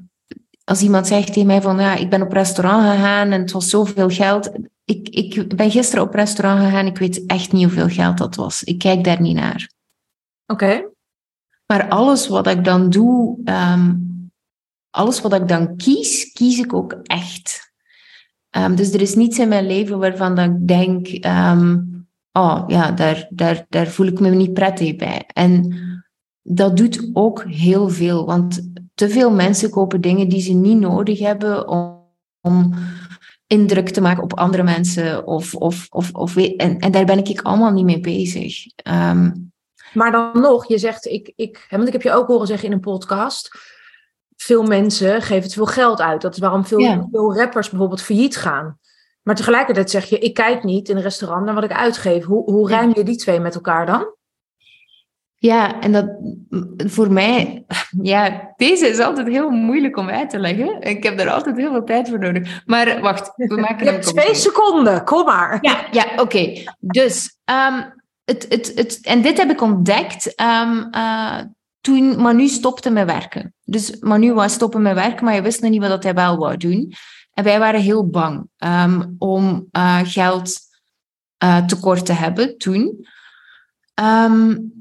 als 0.64 0.82
iemand 0.82 1.06
zegt 1.06 1.26
tegen 1.26 1.46
mij 1.46 1.62
van 1.62 1.78
ja, 1.78 1.94
ik 1.94 2.10
ben 2.10 2.22
op 2.22 2.32
restaurant 2.32 2.86
gegaan 2.90 3.30
en 3.30 3.40
het 3.40 3.52
was 3.52 3.68
zoveel 3.68 4.08
geld. 4.08 4.50
Ik, 4.84 5.08
ik 5.08 5.56
ben 5.56 5.70
gisteren 5.70 6.04
op 6.04 6.14
restaurant 6.14 6.64
gegaan, 6.64 6.86
ik 6.86 6.98
weet 6.98 7.26
echt 7.26 7.52
niet 7.52 7.64
hoeveel 7.64 7.88
geld 7.88 8.18
dat 8.18 8.34
was. 8.34 8.62
Ik 8.62 8.78
kijk 8.78 9.04
daar 9.04 9.20
niet 9.20 9.36
naar. 9.36 9.70
Oké. 10.46 10.88
Maar 11.66 11.88
alles 11.88 12.28
wat 12.28 12.46
ik 12.46 12.64
dan 12.64 12.90
doe, 12.90 13.38
alles 14.90 15.20
wat 15.20 15.32
ik 15.32 15.48
dan 15.48 15.76
kies, 15.76 16.32
kies 16.32 16.58
ik 16.58 16.72
ook 16.72 16.92
echt. 17.02 17.72
Um, 18.56 18.76
dus 18.76 18.92
er 18.92 19.00
is 19.00 19.14
niets 19.14 19.38
in 19.38 19.48
mijn 19.48 19.66
leven 19.66 19.98
waarvan 19.98 20.34
dat 20.34 20.44
ik 20.44 20.68
denk, 20.68 21.08
um, 21.26 22.06
oh 22.32 22.64
ja, 22.66 22.90
daar, 22.90 23.26
daar, 23.30 23.66
daar 23.68 23.86
voel 23.86 24.06
ik 24.06 24.20
me 24.20 24.30
niet 24.30 24.52
prettig 24.52 24.96
bij. 24.96 25.24
En 25.32 25.76
dat 26.42 26.76
doet 26.76 27.10
ook 27.12 27.44
heel 27.44 27.88
veel, 27.88 28.26
want 28.26 28.72
te 28.94 29.08
veel 29.08 29.30
mensen 29.30 29.70
kopen 29.70 30.00
dingen 30.00 30.28
die 30.28 30.40
ze 30.40 30.52
niet 30.52 30.78
nodig 30.78 31.18
hebben 31.18 31.68
om, 31.68 32.04
om 32.40 32.74
indruk 33.46 33.88
te 33.88 34.00
maken 34.00 34.22
op 34.22 34.38
andere 34.38 34.62
mensen. 34.62 35.26
Of, 35.26 35.54
of, 35.54 35.86
of, 35.90 36.12
of, 36.12 36.36
en, 36.36 36.78
en 36.78 36.92
daar 36.92 37.04
ben 37.04 37.24
ik 37.24 37.40
allemaal 37.40 37.72
niet 37.72 37.84
mee 37.84 38.00
bezig. 38.00 38.66
Ehm, 38.76 39.30
maar 39.92 40.12
dan 40.12 40.30
nog, 40.40 40.68
je 40.68 40.78
zegt, 40.78 41.06
ik, 41.06 41.32
ik, 41.36 41.66
want 41.70 41.86
ik 41.86 41.92
heb 41.92 42.02
je 42.02 42.12
ook 42.12 42.26
horen 42.26 42.46
zeggen 42.46 42.68
in 42.68 42.74
een 42.74 42.80
podcast, 42.80 43.58
veel 44.36 44.62
mensen 44.62 45.22
geven 45.22 45.48
te 45.48 45.54
veel 45.54 45.66
geld 45.66 46.00
uit. 46.00 46.20
Dat 46.20 46.34
is 46.34 46.40
waarom 46.40 46.66
veel, 46.66 47.08
veel 47.12 47.36
rappers 47.36 47.70
bijvoorbeeld 47.70 48.02
failliet 48.02 48.36
gaan. 48.36 48.78
Maar 49.22 49.34
tegelijkertijd 49.34 49.90
zeg 49.90 50.04
je, 50.04 50.18
ik 50.18 50.34
kijk 50.34 50.64
niet 50.64 50.88
in 50.88 50.96
een 50.96 51.02
restaurant 51.02 51.44
naar 51.44 51.54
wat 51.54 51.64
ik 51.64 51.72
uitgeef. 51.72 52.24
Hoe, 52.24 52.50
hoe 52.50 52.68
rijm 52.68 52.92
je 52.94 53.02
die 53.02 53.16
twee 53.16 53.40
met 53.40 53.54
elkaar 53.54 53.86
dan? 53.86 54.14
Ja, 55.38 55.80
en 55.80 55.92
dat 55.92 56.08
voor 56.76 57.12
mij, 57.12 57.64
ja, 58.02 58.52
deze 58.56 58.86
is 58.86 58.98
altijd 58.98 59.26
heel 59.26 59.50
moeilijk 59.50 59.96
om 59.96 60.08
uit 60.08 60.30
te 60.30 60.38
leggen. 60.38 60.80
Ik 60.80 61.02
heb 61.02 61.18
daar 61.18 61.30
altijd 61.30 61.56
heel 61.56 61.70
veel 61.70 61.84
tijd 61.84 62.08
voor 62.08 62.18
nodig. 62.18 62.62
Maar 62.66 63.00
wacht, 63.00 63.32
we 63.36 63.56
maken 63.66 63.84
Je 63.84 63.90
hebt 63.90 64.06
twee 64.06 64.34
seconden, 64.34 65.04
kom 65.04 65.24
maar. 65.24 65.58
Ja, 65.60 65.86
ja 65.90 66.04
oké. 66.16 66.52
Dus, 66.78 67.38
um, 67.44 67.94
het, 68.24 68.46
het, 68.48 68.72
het, 68.74 68.98
en 69.02 69.22
dit 69.22 69.38
heb 69.38 69.50
ik 69.50 69.60
ontdekt 69.60 70.40
um, 70.40 70.88
uh, 70.94 71.40
toen 71.86 72.20
Manu 72.20 72.48
stopte 72.48 72.90
met 72.90 73.06
werken. 73.06 73.54
Dus 73.64 73.96
Manu 74.00 74.32
was 74.32 74.52
stoppen 74.52 74.82
met 74.82 74.94
werken, 74.94 75.24
maar 75.24 75.34
je 75.34 75.42
wist 75.42 75.60
nog 75.60 75.70
niet 75.70 75.80
wat 75.80 76.02
hij 76.02 76.14
wel 76.14 76.36
wou 76.36 76.56
doen. 76.56 76.92
En 77.32 77.44
wij 77.44 77.58
waren 77.58 77.80
heel 77.80 78.08
bang 78.08 78.48
um, 78.58 79.14
om 79.18 79.68
uh, 79.72 80.00
geld 80.04 80.58
uh, 81.44 81.64
tekort 81.64 82.06
te 82.06 82.12
hebben 82.12 82.58
toen. 82.58 83.06
Um, 84.00 84.72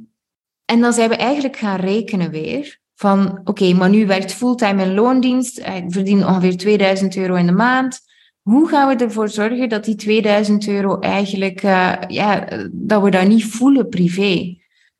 en 0.65 0.79
dan 0.81 0.93
zijn 0.93 1.09
we 1.09 1.15
eigenlijk 1.15 1.57
gaan 1.57 1.79
rekenen 1.79 2.31
weer. 2.31 2.79
Van 2.95 3.41
oké, 3.43 3.73
maar 3.73 3.89
nu 3.89 4.05
werkt 4.07 4.33
fulltime 4.33 4.83
in 4.83 4.93
loondienst. 4.93 5.57
Ik 5.59 5.85
verdien 5.87 6.27
ongeveer 6.27 6.57
2000 6.57 7.15
euro 7.15 7.35
in 7.35 7.45
de 7.45 7.51
maand. 7.51 7.99
Hoe 8.41 8.67
gaan 8.67 8.87
we 8.87 9.03
ervoor 9.03 9.29
zorgen 9.29 9.69
dat 9.69 9.85
die 9.85 9.95
2000 9.95 10.67
euro 10.67 10.99
eigenlijk, 10.99 11.63
uh, 11.63 11.93
ja, 12.07 12.47
dat 12.71 13.01
we 13.01 13.09
dat 13.09 13.27
niet 13.27 13.45
voelen 13.45 13.89
privé? 13.89 14.57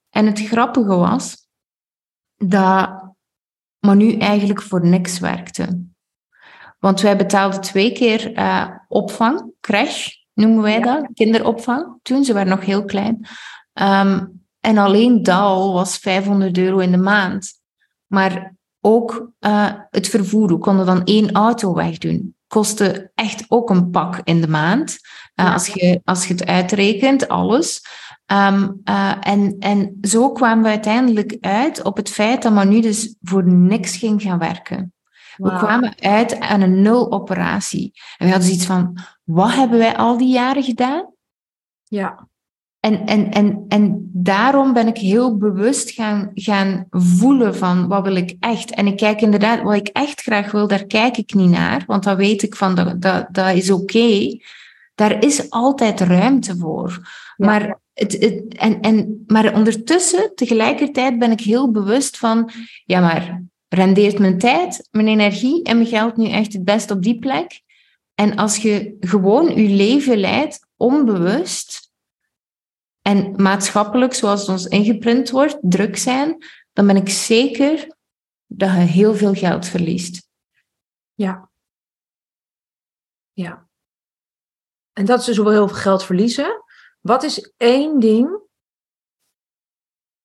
En 0.10 0.26
het 0.26 0.42
grappige 0.42 0.96
was 0.96 1.45
dat 2.38 2.90
Manu 3.80 4.18
eigenlijk 4.18 4.62
voor 4.62 4.86
niks 4.86 5.20
werkte. 5.20 5.84
Want 6.80 7.02
wij 7.02 7.18
betaalden 7.18 7.62
twee 7.62 7.92
keer 7.92 8.38
uh, 8.38 8.70
opvang, 8.88 9.52
crash 9.62 10.08
noemen 10.34 10.62
wij 10.62 10.80
dat, 10.80 11.08
kinderopvang. 11.14 12.00
Toen, 12.02 12.24
ze 12.24 12.34
waren 12.34 12.50
nog 12.50 12.66
heel 12.66 12.86
klein. 12.86 13.28
Um, 13.74 14.44
en 14.60 14.78
alleen 14.78 15.24
dat 15.24 15.74
was 15.74 15.98
500 15.98 16.58
euro 16.58 16.78
in 16.78 16.92
de 16.92 16.98
maand. 16.98 17.54
Maar 18.06 18.56
ook 18.82 19.32
uh, 19.40 19.72
het 19.90 20.08
vervoer, 20.08 20.48
we 20.48 20.58
konden 20.58 20.86
dan 20.86 21.04
één 21.04 21.32
auto 21.32 21.74
wegdoen. 21.74 22.36
Kostte 22.48 23.12
echt 23.16 23.46
ook 23.48 23.70
een 23.70 23.90
pak 23.90 24.22
in 24.24 24.42
de 24.42 24.48
maand. 24.48 24.98
Uh, 25.36 25.54
als, 25.54 25.68
je, 25.68 26.02
als 26.04 26.28
je 26.28 26.34
het 26.34 26.46
uitrekent, 26.46 27.28
alles. 27.28 27.82
Um, 28.32 28.82
uh, 28.86 29.16
en, 29.20 29.56
en 29.60 29.98
zo 30.02 30.32
kwamen 30.32 30.64
we 30.64 30.70
uiteindelijk 30.70 31.38
uit 31.42 31.84
op 31.84 31.98
het 31.98 32.10
feit 32.10 32.42
dat 32.44 32.54
Manu 32.54 32.82
dus 32.82 33.16
voor 33.22 33.48
niks 33.48 33.98
ging 33.98 34.22
gaan 34.22 34.40
werken. 34.40 34.94
We 35.38 35.50
kwamen 35.50 35.94
uit 36.00 36.40
aan 36.40 36.62
een 36.62 36.82
nul 36.82 37.12
operatie. 37.12 37.92
En 38.18 38.26
we 38.26 38.32
hadden 38.32 38.48
zoiets 38.48 38.66
van, 38.66 38.98
wat 39.24 39.54
hebben 39.54 39.78
wij 39.78 39.98
al 39.98 40.18
die 40.18 40.34
jaren 40.34 40.64
gedaan? 40.64 41.14
Ja. 41.84 42.28
En, 42.80 43.06
en, 43.06 43.32
en, 43.32 43.66
en 43.68 44.10
daarom 44.14 44.74
ben 44.74 44.88
ik 44.88 44.98
heel 44.98 45.38
bewust 45.38 45.92
gaan, 45.92 46.32
gaan 46.34 46.86
voelen 46.90 47.56
van 47.56 47.88
wat 47.88 48.04
wil 48.04 48.16
ik 48.16 48.36
echt. 48.40 48.72
En 48.72 48.88
ik 48.88 48.98
kijk 48.98 49.22
inderdaad, 49.22 49.62
wat 49.62 49.76
ik 49.76 49.88
echt 49.88 50.22
graag 50.22 50.52
wil, 50.52 50.68
daar 50.68 50.86
kijk 50.86 51.18
ik 51.18 51.34
niet 51.34 51.50
naar. 51.50 51.84
Want 51.88 52.04
dan 52.04 52.16
weet 52.16 52.44
ik 52.44 52.56
van, 52.56 52.76
dat, 52.76 53.02
dat, 53.02 53.28
dat 53.32 53.56
is 53.56 53.72
oké. 53.72 54.40
Daar 54.96 55.24
is 55.24 55.50
altijd 55.50 56.00
ruimte 56.00 56.58
voor. 56.58 57.10
Maar, 57.38 57.80
het, 57.96 58.18
en, 58.56 58.82
en, 58.82 59.24
maar 59.28 59.56
ondertussen, 59.56 60.36
tegelijkertijd 60.36 61.20
ben 61.20 61.32
ik 61.32 61.40
heel 61.40 61.72
bewust 61.72 62.18
van, 62.18 62.52
ja 62.86 63.00
maar, 63.00 63.44
rendeert 63.68 64.20
mijn 64.20 64.38
tijd, 64.38 64.88
mijn 64.92 65.08
energie 65.08 65.64
en 65.64 65.78
mijn 65.78 65.90
geld 65.90 66.18
nu 66.18 66.30
echt 66.30 66.54
het 66.54 66.64
best 66.64 66.92
op 66.92 67.04
die 67.04 67.20
plek? 67.20 67.62
En 68.14 68.36
als 68.36 68.58
je 68.58 68.98
gewoon 69.00 69.62
je 69.62 69.70
leven 69.70 70.18
leidt, 70.18 70.68
onbewust, 70.78 71.86
en 73.02 73.42
maatschappelijk, 73.42 74.14
zoals 74.14 74.40
het 74.40 74.50
ons 74.50 74.66
ingeprint 74.66 75.30
wordt, 75.30 75.58
druk 75.62 75.98
zijn, 75.98 76.46
dan 76.74 76.88
ben 76.88 76.96
ik 76.96 77.10
zeker 77.10 77.96
dat 78.46 78.70
je 78.70 78.78
heel 78.78 79.16
veel 79.16 79.34
geld 79.34 79.66
verliest. 79.66 80.30
Ja. 81.14 81.50
Ja. 83.34 83.68
En 84.94 85.06
dat 85.06 85.20
is 85.20 85.26
dus 85.26 85.36
heel 85.36 85.46
veel 85.46 85.68
geld 85.68 86.04
verliezen. 86.04 86.64
Wat 87.06 87.24
is 87.24 87.54
één 87.58 88.00
ding 88.00 88.40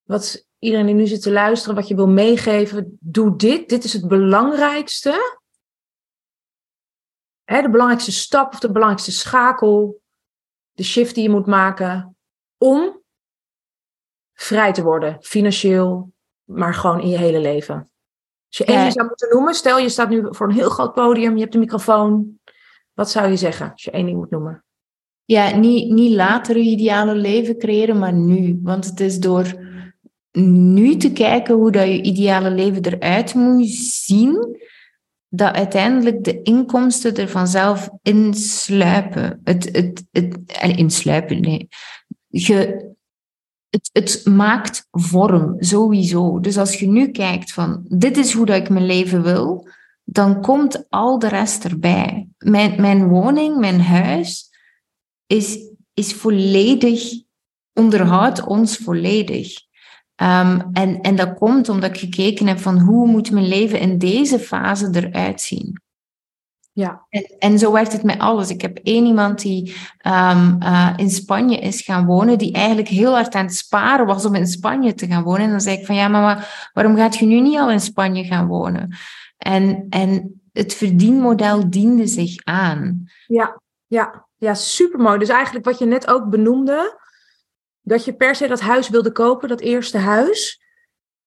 wat 0.03 0.47
iedereen 0.59 0.87
die 0.87 0.95
nu 0.95 1.07
zit 1.07 1.23
te 1.23 1.33
luisteren, 1.33 1.75
wat 1.75 1.89
je 1.89 1.95
wil 1.95 2.09
meegeven? 2.09 2.99
Doe 3.01 3.37
dit. 3.37 3.69
Dit 3.69 3.85
is 3.85 3.93
het 3.93 4.09
belangrijkste. 4.09 5.39
Hè, 7.45 7.63
de 7.63 7.71
belangrijkste 7.71 8.13
stap 8.13 8.53
of 8.53 8.59
de 8.59 8.71
belangrijkste 8.71 9.13
schakel. 9.13 10.03
De 10.73 10.83
shift 10.83 11.15
die 11.15 11.23
je 11.23 11.31
moet 11.31 11.47
maken 11.47 12.17
om 12.59 13.03
vrij 14.33 14.73
te 14.73 14.83
worden, 14.83 15.23
financieel, 15.23 16.13
maar 16.45 16.75
gewoon 16.75 17.01
in 17.01 17.09
je 17.09 17.19
hele 17.19 17.41
leven. 17.41 17.91
Als 18.47 18.59
je 18.59 18.65
één 18.65 18.93
zou 18.93 19.07
moeten 19.07 19.29
noemen, 19.29 19.55
stel 19.55 19.79
je 19.79 19.89
staat 19.89 20.09
nu 20.09 20.27
voor 20.31 20.49
een 20.49 20.55
heel 20.55 20.71
groot 20.71 20.95
podium, 20.95 21.35
je 21.35 21.43
hebt 21.43 21.55
een 21.55 21.61
microfoon. 21.61 22.41
Wat 22.93 23.11
zou 23.11 23.29
je 23.29 23.37
zeggen 23.37 23.71
als 23.71 23.85
je 23.85 23.91
één 23.91 24.07
ding 24.07 24.19
moet 24.19 24.31
noemen? 24.31 24.65
Ja, 25.31 25.57
niet, 25.57 25.91
niet 25.91 26.15
later 26.15 26.57
je 26.57 26.71
ideale 26.71 27.15
leven 27.15 27.59
creëren, 27.59 27.99
maar 27.99 28.13
nu. 28.13 28.59
Want 28.63 28.85
het 28.85 29.01
is 29.01 29.19
door 29.19 29.55
nu 30.33 30.97
te 30.97 31.13
kijken 31.13 31.55
hoe 31.55 31.71
dat 31.71 31.87
je 31.87 32.03
ideale 32.03 32.51
leven 32.51 32.85
eruit 32.85 33.35
moet 33.35 33.69
zien, 33.69 34.59
dat 35.29 35.55
uiteindelijk 35.55 36.25
de 36.25 36.43
inkomsten 36.43 37.17
er 37.17 37.29
vanzelf 37.29 37.89
insluipen. 38.03 39.41
Het, 39.45 39.69
het, 39.73 40.05
het, 40.11 40.39
insluipen, 40.77 41.41
nee 41.41 41.69
je, 42.27 42.91
het, 43.69 43.91
het 43.93 44.27
maakt 44.27 44.87
vorm, 44.91 45.57
sowieso. 45.59 46.41
Dus 46.41 46.59
als 46.59 46.79
je 46.79 46.87
nu 46.87 47.11
kijkt 47.11 47.53
van, 47.53 47.85
dit 47.89 48.17
is 48.17 48.33
hoe 48.33 48.47
dat 48.47 48.57
ik 48.57 48.69
mijn 48.69 48.87
leven 48.87 49.23
wil, 49.23 49.69
dan 50.05 50.41
komt 50.41 50.87
al 50.89 51.19
de 51.19 51.29
rest 51.29 51.65
erbij. 51.65 52.29
Mijn, 52.39 52.81
mijn 52.81 53.09
woning, 53.09 53.57
mijn 53.57 53.81
huis, 53.81 54.50
is, 55.31 55.59
is 55.95 56.15
volledig, 56.15 57.23
onderhoudt 57.73 58.45
ons 58.45 58.77
volledig. 58.77 59.53
Um, 60.17 60.69
en, 60.73 61.01
en 61.01 61.17
dat 61.17 61.35
komt 61.35 61.69
omdat 61.69 61.91
ik 61.91 61.99
gekeken 61.99 62.47
heb 62.47 62.59
van 62.59 62.79
hoe 62.79 63.07
moet 63.07 63.31
mijn 63.31 63.49
leven 63.49 63.81
in 63.81 63.99
deze 63.99 64.39
fase 64.39 64.91
eruit 64.93 65.41
zien. 65.41 65.81
Ja. 66.73 67.07
En, 67.09 67.37
en, 67.39 67.59
zo 67.59 67.73
werkt 67.73 67.93
het 67.93 68.03
met 68.03 68.19
alles. 68.19 68.51
Ik 68.51 68.61
heb 68.61 68.79
één 68.83 69.07
iemand 69.07 69.41
die 69.41 69.77
um, 70.07 70.63
uh, 70.63 70.93
in 70.97 71.11
Spanje 71.11 71.59
is 71.59 71.81
gaan 71.81 72.07
wonen, 72.07 72.39
die 72.39 72.53
eigenlijk 72.53 72.89
heel 72.89 73.13
hard 73.13 73.35
aan 73.35 73.45
het 73.45 73.57
sparen 73.57 74.07
was 74.07 74.25
om 74.25 74.35
in 74.35 74.47
Spanje 74.47 74.95
te 74.95 75.07
gaan 75.07 75.23
wonen. 75.23 75.43
En 75.43 75.51
dan 75.51 75.61
zei 75.61 75.79
ik 75.79 75.87
van 75.87 75.95
ja, 75.95 76.09
maar 76.09 76.71
waarom 76.73 76.97
gaat 76.97 77.17
je 77.17 77.27
nu 77.27 77.41
niet 77.41 77.59
al 77.59 77.71
in 77.71 77.81
Spanje 77.81 78.25
gaan 78.25 78.47
wonen? 78.47 78.97
En, 79.39 79.87
en 79.89 80.41
het 80.53 80.75
verdienmodel 80.75 81.71
diende 81.71 82.07
zich 82.07 82.45
aan. 82.45 83.11
Ja, 83.27 83.61
ja, 83.87 84.29
ja, 84.41 84.55
supermooi. 84.55 85.19
Dus 85.19 85.29
eigenlijk 85.29 85.65
wat 85.65 85.79
je 85.79 85.85
net 85.85 86.07
ook 86.07 86.29
benoemde, 86.29 86.99
dat 87.81 88.05
je 88.05 88.15
per 88.15 88.35
se 88.35 88.49
dat 88.49 88.61
huis 88.61 88.89
wilde 88.89 89.13
kopen, 89.13 89.49
dat 89.49 89.61
eerste 89.61 89.99
huis. 89.99 90.63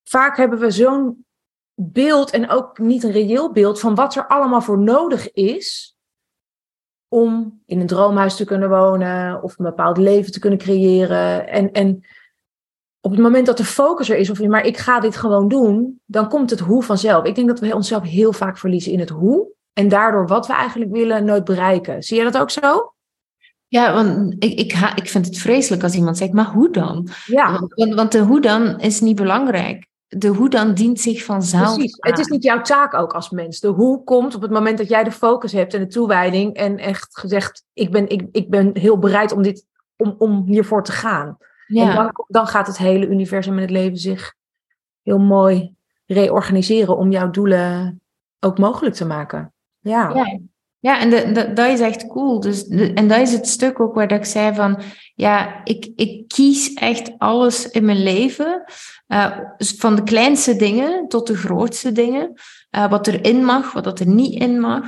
Vaak 0.04 0.38
hebben 0.38 0.60
we 0.60 0.72
zo'n 0.72 1.26
beeld 1.74 2.32
en 2.32 2.50
ook 2.50 2.78
niet 2.78 3.04
een 3.04 3.12
reëel 3.12 3.52
beeld 3.52 3.80
van 3.80 3.96
wat 3.96 4.16
er 4.16 4.28
allemaal 4.28 4.62
voor 4.62 4.80
nodig 4.80 5.32
is 5.32 5.98
om 7.08 7.62
in 7.66 7.80
een 7.80 7.88
droomhuis 7.88 8.36
te 8.36 8.46
kunnen 8.46 8.70
wonen 8.70 9.44
of 9.44 9.60
een 9.60 9.66
bepaald 9.66 9.98
leven 9.98 10.32
te 10.32 10.40
kunnen 10.40 10.60
creëren. 10.60 11.48
En, 11.48 11.72
en 11.72 12.06
op 13.00 13.12
het 13.12 13.20
moment 13.20 13.46
dat 13.46 13.58
de 13.58 13.66
focus 13.66 14.10
er 14.10 14.18
is, 14.18 14.30
of 14.30 14.42
maar 14.42 14.66
ik 14.66 14.78
ga 14.78 15.00
dit 15.00 15.16
gewoon 15.16 15.48
doen, 15.48 16.02
dan 16.06 16.30
komt 16.30 16.50
het 16.50 16.60
hoe 16.60 16.84
vanzelf. 16.84 17.26
Ik 17.26 17.36
denk 17.36 17.48
dat 17.48 17.60
we 17.60 17.76
onszelf 17.76 18.04
heel 18.04 18.34
vaak 18.34 18.58
verliezen 18.58 18.92
in 18.92 19.00
het 19.00 19.10
hoe 19.10 19.52
en 19.74 19.88
daardoor 19.88 20.28
wat 20.28 20.48
we 20.48 20.54
eigenlijk 20.54 20.92
willen 20.92 21.26
nooit 21.26 21.44
bereiken. 21.44 22.04
Zie 22.04 22.16
jij 22.16 22.32
dat 22.32 22.42
ook 22.42 22.50
zo? 22.50 22.93
Ja, 23.74 23.94
want 23.94 24.36
ik, 24.40 24.60
ik, 24.60 24.92
ik 24.96 25.10
vind 25.10 25.26
het 25.26 25.38
vreselijk 25.38 25.84
als 25.84 25.94
iemand 25.94 26.18
zegt, 26.18 26.34
maar 26.34 26.46
hoe 26.46 26.72
dan? 26.72 27.08
Ja. 27.26 27.60
Want, 27.60 27.94
want 27.94 28.12
de 28.12 28.20
hoe 28.20 28.42
dan 28.42 28.80
is 28.80 29.02
niet 29.02 29.16
belangrijk 29.16 29.92
de 30.18 30.28
hoe 30.28 30.50
dan 30.50 30.74
dient 30.74 31.00
zich 31.00 31.24
vanzelf. 31.24 31.74
Precies. 31.74 31.98
Het 32.00 32.20
is 32.20 32.28
niet 32.28 32.44
jouw 32.44 32.62
taak 32.62 32.94
ook 32.94 33.14
als 33.14 33.30
mens. 33.30 33.60
De 33.60 33.68
hoe 33.68 34.04
komt 34.04 34.36
op 34.36 34.42
het 34.42 34.52
moment 34.52 34.78
dat 34.78 34.90
jij 34.90 35.04
de 35.04 35.12
focus 35.12 35.52
hebt 35.52 35.74
en 35.74 35.80
de 35.80 35.88
toewijding 35.88 36.56
en 36.56 36.78
echt 36.78 37.18
gezegd, 37.18 37.66
ik 37.74 37.92
ben, 37.92 38.10
ik, 38.10 38.28
ik 38.32 38.50
ben 38.50 38.78
heel 38.78 39.00
bereid 39.00 39.32
om, 39.32 39.42
dit, 39.42 39.66
om, 39.98 40.16
om 40.18 40.44
hiervoor 40.46 40.84
te 40.84 40.92
gaan. 40.92 41.38
Ja. 41.68 41.90
En 41.90 41.96
dan, 41.96 42.26
dan 42.28 42.48
gaat 42.48 42.68
het 42.68 42.78
hele 42.78 43.08
universum 43.08 43.56
en 43.56 43.62
het 43.62 43.70
leven 43.70 43.98
zich 43.98 44.34
heel 45.02 45.20
mooi 45.20 45.76
reorganiseren 46.06 46.98
om 46.98 47.12
jouw 47.12 47.30
doelen 47.30 48.02
ook 48.40 48.58
mogelijk 48.58 48.96
te 48.96 49.06
maken. 49.06 49.54
Ja. 49.80 50.12
ja. 50.14 50.40
Ja, 50.84 51.00
en 51.00 51.34
dat 51.56 51.68
is 51.68 51.80
echt 51.80 52.08
cool. 52.08 52.40
Dus 52.40 52.68
en 52.68 53.08
dat 53.08 53.20
is 53.20 53.32
het 53.32 53.48
stuk 53.48 53.80
ook 53.80 53.94
waar 53.94 54.12
ik 54.12 54.26
zei 54.26 54.56
van, 54.56 54.80
ja, 55.16 55.62
ik, 55.64 55.92
ik 55.96 56.28
kies 56.28 56.74
echt 56.74 57.12
alles 57.18 57.70
in 57.70 57.86
mijn 57.86 58.04
leven. 58.04 58.64
Uh, 59.08 59.38
van 59.58 59.96
de 59.96 60.04
kleinste 60.04 60.56
dingen 60.56 61.08
tot 61.08 61.28
de 61.28 61.36
grootste 61.36 61.92
dingen. 61.92 62.34
Uh, 62.72 62.90
wat 62.90 63.08
erin 63.08 63.46
mag, 63.46 63.74
wat 63.74 63.84
dat 63.84 64.00
er 64.00 64.08
niet 64.08 64.40
in 64.40 64.60
mag. 64.60 64.84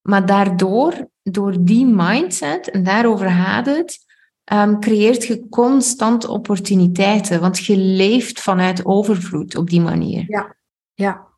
Maar 0.00 0.26
daardoor, 0.26 1.08
door 1.22 1.56
die 1.60 1.86
mindset, 1.86 2.70
en 2.70 2.84
daarover 2.84 3.30
gaat 3.30 3.66
het, 3.66 3.98
um, 4.52 4.80
creëert 4.80 5.26
je 5.26 5.48
constant 5.48 6.26
opportuniteiten. 6.26 7.40
Want 7.40 7.58
je 7.64 7.76
leeft 7.76 8.40
vanuit 8.40 8.84
overvloed 8.84 9.56
op 9.56 9.70
die 9.70 9.80
manier. 9.80 10.24
Ja, 10.26 10.56
ja. 10.94 11.28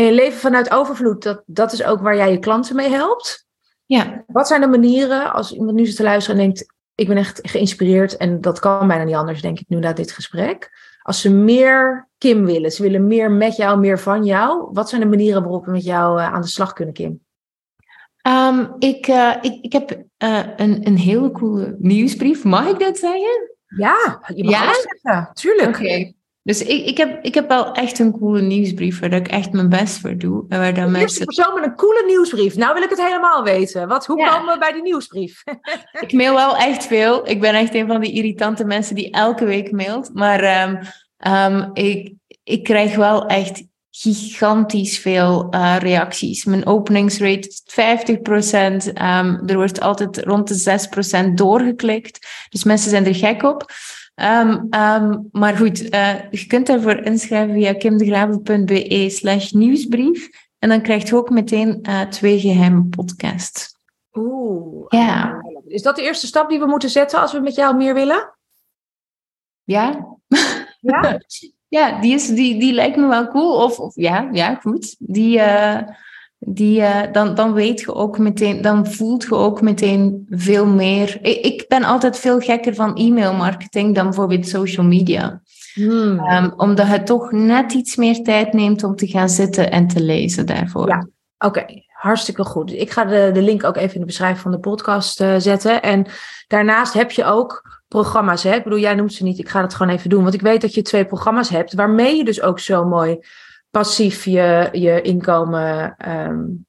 En 0.00 0.06
je 0.06 0.12
leven 0.12 0.38
vanuit 0.38 0.70
overvloed, 0.70 1.22
dat, 1.22 1.42
dat 1.46 1.72
is 1.72 1.84
ook 1.84 2.00
waar 2.00 2.16
jij 2.16 2.30
je 2.30 2.38
klanten 2.38 2.76
mee 2.76 2.88
helpt. 2.88 3.46
Ja. 3.86 4.24
Wat 4.26 4.48
zijn 4.48 4.60
de 4.60 4.66
manieren, 4.66 5.32
als 5.32 5.52
iemand 5.52 5.76
nu 5.76 5.86
zit 5.86 5.96
te 5.96 6.02
luisteren 6.02 6.40
en 6.40 6.46
denkt, 6.46 6.74
ik 6.94 7.08
ben 7.08 7.16
echt 7.16 7.40
geïnspireerd 7.42 8.16
en 8.16 8.40
dat 8.40 8.58
kan 8.58 8.88
bijna 8.88 9.04
niet 9.04 9.14
anders, 9.14 9.42
denk 9.42 9.58
ik 9.58 9.68
nu 9.68 9.78
na 9.78 9.92
dit 9.92 10.12
gesprek. 10.12 10.70
Als 11.02 11.20
ze 11.20 11.30
meer 11.30 12.08
Kim 12.18 12.44
willen, 12.44 12.70
ze 12.70 12.82
willen 12.82 13.06
meer 13.06 13.30
met 13.30 13.56
jou, 13.56 13.78
meer 13.78 13.98
van 13.98 14.24
jou. 14.24 14.68
Wat 14.72 14.88
zijn 14.88 15.00
de 15.00 15.06
manieren 15.06 15.42
waarop 15.42 15.64
we 15.64 15.70
met 15.70 15.84
jou 15.84 16.18
uh, 16.18 16.32
aan 16.32 16.40
de 16.40 16.46
slag 16.48 16.72
kunnen, 16.72 16.94
Kim? 16.94 17.20
Um, 18.28 18.74
ik, 18.78 19.06
uh, 19.08 19.36
ik, 19.40 19.62
ik 19.62 19.72
heb 19.72 19.90
uh, 19.90 20.40
een, 20.56 20.86
een 20.86 20.98
hele 20.98 21.30
coole 21.30 21.76
nieuwsbrief. 21.78 22.44
Mag 22.44 22.68
ik 22.68 22.78
dat 22.78 22.98
zeggen? 22.98 23.54
Ja, 23.66 24.22
je 24.34 24.44
mag 24.44 24.52
ja? 24.52 24.72
zeggen. 24.72 25.30
Tuurlijk. 25.32 25.68
Oké. 25.68 26.12
Dus 26.42 26.62
ik, 26.62 26.86
ik, 26.86 26.96
heb, 26.96 27.24
ik 27.24 27.34
heb 27.34 27.48
wel 27.48 27.72
echt 27.72 27.98
een 27.98 28.18
coole 28.18 28.40
nieuwsbrief 28.40 29.00
waar 29.00 29.12
ik 29.12 29.28
echt 29.28 29.52
mijn 29.52 29.68
best 29.68 30.00
voor 30.00 30.16
doe. 30.16 30.44
En 30.48 30.58
waar 30.58 30.74
dan 30.74 30.84
de 30.84 30.90
mensen... 30.90 31.24
persoon 31.24 31.54
met 31.54 31.64
een 31.64 31.74
coole 31.74 32.04
nieuwsbrief. 32.06 32.56
Nou 32.56 32.74
wil 32.74 32.82
ik 32.82 32.90
het 32.90 33.02
helemaal 33.02 33.42
weten. 33.42 33.88
Wat, 33.88 34.06
hoe 34.06 34.26
komen 34.26 34.52
we 34.52 34.58
bij 34.58 34.72
die 34.72 34.82
nieuwsbrief? 34.82 35.42
ik 36.00 36.12
mail 36.12 36.34
wel 36.34 36.56
echt 36.56 36.86
veel. 36.86 37.28
Ik 37.28 37.40
ben 37.40 37.54
echt 37.54 37.74
een 37.74 37.86
van 37.86 38.00
die 38.00 38.12
irritante 38.12 38.64
mensen 38.64 38.94
die 38.94 39.10
elke 39.10 39.44
week 39.44 39.72
mailt. 39.72 40.10
Maar 40.14 40.68
um, 40.68 40.78
um, 41.32 41.70
ik, 41.72 42.12
ik 42.44 42.62
krijg 42.62 42.96
wel 42.96 43.26
echt 43.26 43.62
gigantisch 43.90 44.98
veel 44.98 45.46
uh, 45.54 45.76
reacties. 45.78 46.44
Mijn 46.44 46.66
openingsrate 46.66 47.48
is 47.48 47.62
50%. 47.70 48.94
Um, 48.94 49.48
er 49.48 49.56
wordt 49.56 49.80
altijd 49.80 50.18
rond 50.18 50.48
de 50.48 51.28
6% 51.30 51.34
doorgeklikt. 51.34 52.26
Dus 52.48 52.64
mensen 52.64 52.90
zijn 52.90 53.06
er 53.06 53.14
gek 53.14 53.42
op. 53.42 53.72
Um, 54.14 54.68
um, 54.74 55.28
maar 55.32 55.56
goed, 55.56 55.94
uh, 55.94 56.30
je 56.30 56.46
kunt 56.46 56.66
daarvoor 56.66 56.96
inschrijven 56.96 57.54
via 57.54 57.72
kimdegraven.be 57.72 59.06
slash 59.10 59.50
nieuwsbrief. 59.50 60.28
En 60.58 60.68
dan 60.68 60.82
krijg 60.82 61.08
je 61.08 61.16
ook 61.16 61.30
meteen 61.30 61.78
uh, 61.82 62.00
twee 62.00 62.40
geheime 62.40 62.84
podcasts. 62.84 63.76
Oeh. 64.12 64.86
Ja. 64.88 65.42
Is 65.66 65.82
dat 65.82 65.96
de 65.96 66.02
eerste 66.02 66.26
stap 66.26 66.48
die 66.48 66.58
we 66.58 66.66
moeten 66.66 66.90
zetten 66.90 67.20
als 67.20 67.32
we 67.32 67.40
met 67.40 67.54
jou 67.54 67.76
meer 67.76 67.94
willen? 67.94 68.38
Ja. 69.64 70.16
Ja? 70.80 71.20
ja, 71.78 72.00
die, 72.00 72.14
is, 72.14 72.26
die, 72.26 72.60
die 72.60 72.72
lijkt 72.72 72.96
me 72.96 73.06
wel 73.06 73.28
cool. 73.28 73.64
Of, 73.64 73.78
of 73.78 73.94
ja, 73.94 74.28
ja, 74.32 74.54
goed. 74.54 74.96
Die... 74.98 75.38
Uh, 75.38 75.80
die, 76.42 76.80
uh, 76.80 77.00
dan, 77.12 77.34
dan 77.34 77.52
weet 77.52 77.80
je 77.80 77.94
ook 77.94 78.18
meteen, 78.18 78.62
dan 78.62 78.86
voelt 78.86 79.22
je 79.22 79.34
ook 79.34 79.60
meteen 79.60 80.26
veel 80.28 80.66
meer. 80.66 81.18
Ik, 81.22 81.44
ik 81.44 81.64
ben 81.68 81.84
altijd 81.84 82.18
veel 82.18 82.40
gekker 82.40 82.74
van 82.74 82.96
e-mailmarketing 82.96 83.94
dan 83.94 84.04
bijvoorbeeld 84.04 84.48
social 84.48 84.86
media. 84.86 85.42
Hmm. 85.74 86.20
Um, 86.20 86.52
omdat 86.56 86.86
het 86.86 87.06
toch 87.06 87.32
net 87.32 87.72
iets 87.72 87.96
meer 87.96 88.22
tijd 88.22 88.52
neemt 88.52 88.84
om 88.84 88.96
te 88.96 89.06
gaan 89.06 89.28
zitten 89.28 89.70
en 89.70 89.86
te 89.86 90.02
lezen 90.02 90.46
daarvoor. 90.46 90.88
Ja, 90.88 91.08
oké. 91.38 91.64
Hartstikke 91.88 92.44
goed. 92.44 92.72
Ik 92.72 92.90
ga 92.90 93.04
de, 93.04 93.30
de 93.32 93.42
link 93.42 93.64
ook 93.64 93.76
even 93.76 93.94
in 93.94 94.00
de 94.00 94.06
beschrijving 94.06 94.40
van 94.40 94.50
de 94.50 94.58
podcast 94.58 95.20
uh, 95.20 95.34
zetten. 95.38 95.82
En 95.82 96.06
daarnaast 96.48 96.92
heb 96.92 97.10
je 97.10 97.24
ook 97.24 97.80
programma's. 97.88 98.42
Hè? 98.42 98.54
Ik 98.54 98.64
bedoel, 98.64 98.78
jij 98.78 98.94
noemt 98.94 99.12
ze 99.12 99.22
niet. 99.22 99.38
Ik 99.38 99.48
ga 99.48 99.62
het 99.62 99.74
gewoon 99.74 99.92
even 99.92 100.10
doen. 100.10 100.22
Want 100.22 100.34
ik 100.34 100.40
weet 100.40 100.60
dat 100.60 100.74
je 100.74 100.82
twee 100.82 101.04
programma's 101.04 101.48
hebt. 101.48 101.74
Waarmee 101.74 102.16
je 102.16 102.24
dus 102.24 102.42
ook 102.42 102.58
zo 102.58 102.84
mooi 102.84 103.18
passief 103.70 104.24
je, 104.24 104.68
je 104.72 105.02
inkomen. 105.02 105.96
Um, 106.08 106.66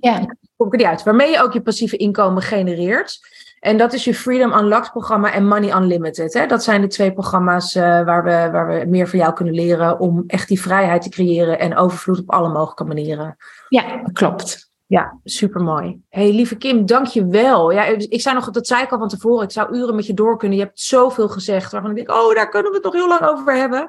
ja. 0.00 0.36
Kom 0.56 0.66
ik 0.66 0.72
er 0.72 0.78
niet 0.78 0.86
uit. 0.86 1.02
Waarmee 1.02 1.30
je 1.30 1.42
ook 1.42 1.52
je 1.52 1.62
passieve 1.62 1.96
inkomen 1.96 2.42
genereert. 2.42 3.18
En 3.60 3.76
dat 3.76 3.92
is 3.92 4.04
je 4.04 4.14
Freedom 4.14 4.52
Unlocked 4.52 4.90
programma 4.90 5.32
en 5.32 5.46
Money 5.46 5.76
Unlimited. 5.76 6.34
Hè? 6.34 6.46
Dat 6.46 6.62
zijn 6.62 6.80
de 6.80 6.86
twee 6.86 7.12
programma's 7.12 7.74
uh, 7.74 7.82
waar, 7.82 8.24
we, 8.24 8.48
waar 8.52 8.66
we 8.66 8.84
meer 8.86 9.08
van 9.08 9.18
jou 9.18 9.32
kunnen 9.32 9.54
leren 9.54 9.98
om 9.98 10.24
echt 10.26 10.48
die 10.48 10.60
vrijheid 10.60 11.02
te 11.02 11.08
creëren 11.08 11.58
en 11.58 11.76
overvloed 11.76 12.18
op 12.18 12.30
alle 12.30 12.48
mogelijke 12.48 12.84
manieren. 12.84 13.36
Ja, 13.68 14.02
klopt. 14.12 14.66
Ja, 14.86 15.18
supermooi. 15.24 16.00
hey, 16.08 16.32
lieve 16.32 16.56
Kim, 16.56 16.86
dank 16.86 17.06
je 17.06 17.26
wel. 17.26 17.70
Ja, 17.70 17.84
ik 17.84 18.20
zei 18.20 18.34
nog, 18.34 18.50
dat 18.50 18.66
zei 18.66 18.82
ik 18.82 18.92
al 18.92 18.98
van 18.98 19.08
tevoren, 19.08 19.44
ik 19.44 19.50
zou 19.50 19.76
uren 19.76 19.94
met 19.94 20.06
je 20.06 20.14
door 20.14 20.38
kunnen. 20.38 20.58
Je 20.58 20.64
hebt 20.64 20.80
zoveel 20.80 21.28
gezegd 21.28 21.72
waarvan 21.72 21.90
ik 21.90 21.96
denk, 21.96 22.10
oh, 22.10 22.34
daar 22.34 22.48
kunnen 22.48 22.70
we 22.70 22.76
het 22.76 22.84
nog 22.84 22.94
heel 22.94 23.08
lang 23.08 23.22
over 23.22 23.56
hebben. 23.56 23.86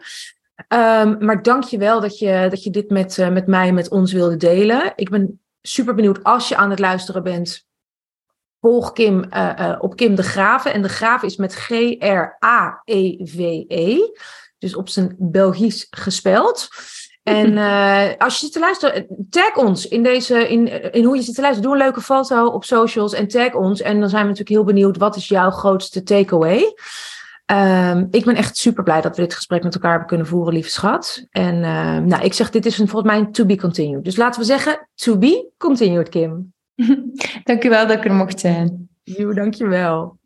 Um, 0.68 1.26
maar 1.26 1.43
dank 1.43 1.64
je 1.64 1.78
wel 1.78 2.01
dat 2.01 2.20
je, 2.20 2.47
dat 2.49 2.64
je 2.64 2.70
dit 2.70 2.89
met, 2.89 3.18
uh, 3.18 3.30
met 3.30 3.47
mij, 3.47 3.72
met 3.72 3.89
ons 3.89 4.12
wilde 4.12 4.38
delen. 4.38 4.93
Ik 4.95 5.10
ben 5.10 5.41
super 5.62 5.95
benieuwd 5.95 6.24
als 6.24 6.47
je 6.49 6.55
aan 6.55 6.70
het 6.70 6.80
luisteren 6.80 7.24
bent. 7.24 7.68
Volg 8.62 8.91
Kim 8.91 9.26
uh, 9.34 9.51
uh, 9.60 9.76
op 9.80 9.95
Kim 9.95 10.16
de 10.16 10.24
Graven. 10.24 10.74
En 10.74 10.82
de 10.82 10.89
Graven 10.89 11.28
is 11.28 11.36
met 11.36 11.53
G-R-A-E-V-E. 11.53 12.05
-E, 13.68 13.97
dus 14.57 14.76
op 14.76 14.89
zijn 14.89 15.16
Belgisch 15.18 15.88
gespeld. 15.89 16.68
En 17.24 17.57
als 18.18 18.34
je 18.34 18.39
zit 18.39 18.53
te 18.53 18.60
luisteren, 18.60 19.07
tag 19.30 19.55
ons 19.55 19.88
in, 19.88 20.03
deze, 20.03 20.49
in, 20.49 20.91
in 20.93 21.03
hoe 21.03 21.16
je 21.16 21.22
zit 21.22 21.36
te 21.36 21.41
luisteren. 21.41 21.70
Doe 21.70 21.80
een 21.80 21.86
leuke 21.86 22.01
foto 22.01 22.45
op 22.45 22.64
socials 22.64 23.14
en 23.14 23.28
tag 23.28 23.53
ons. 23.53 23.82
En 23.82 23.99
dan 23.99 24.10
zijn 24.10 24.22
we 24.22 24.28
natuurlijk 24.30 24.55
heel 24.55 24.74
benieuwd, 24.74 24.97
wat 24.97 25.16
is 25.16 25.28
jouw 25.28 25.49
grootste 25.49 26.03
takeaway? 26.03 26.74
Um, 27.51 28.07
ik 28.11 28.25
ben 28.25 28.35
echt 28.35 28.57
super 28.57 28.83
blij 28.83 29.01
dat 29.01 29.15
we 29.15 29.21
dit 29.21 29.33
gesprek 29.33 29.63
met 29.63 29.73
elkaar 29.73 29.89
hebben 29.89 30.07
kunnen 30.07 30.27
voeren, 30.27 30.53
lieve 30.53 30.69
schat. 30.69 31.27
En 31.29 31.55
uh, 31.55 31.97
nou, 31.97 32.23
ik 32.23 32.33
zeg, 32.33 32.49
dit 32.49 32.65
is 32.65 32.79
een, 32.79 32.87
volgens 32.87 33.11
mij 33.11 33.21
een 33.21 33.31
to 33.31 33.45
be 33.45 33.57
continued. 33.57 34.03
Dus 34.03 34.15
laten 34.15 34.39
we 34.39 34.45
zeggen, 34.45 34.87
to 34.95 35.17
be 35.17 35.49
continued, 35.57 36.09
Kim. 36.09 36.53
Dankjewel 37.43 37.87
dat 37.87 37.97
ik 37.97 38.05
er 38.05 38.13
mocht 38.13 38.39
zijn. 38.39 38.89
Jo, 39.03 39.33
dankjewel. 39.33 40.18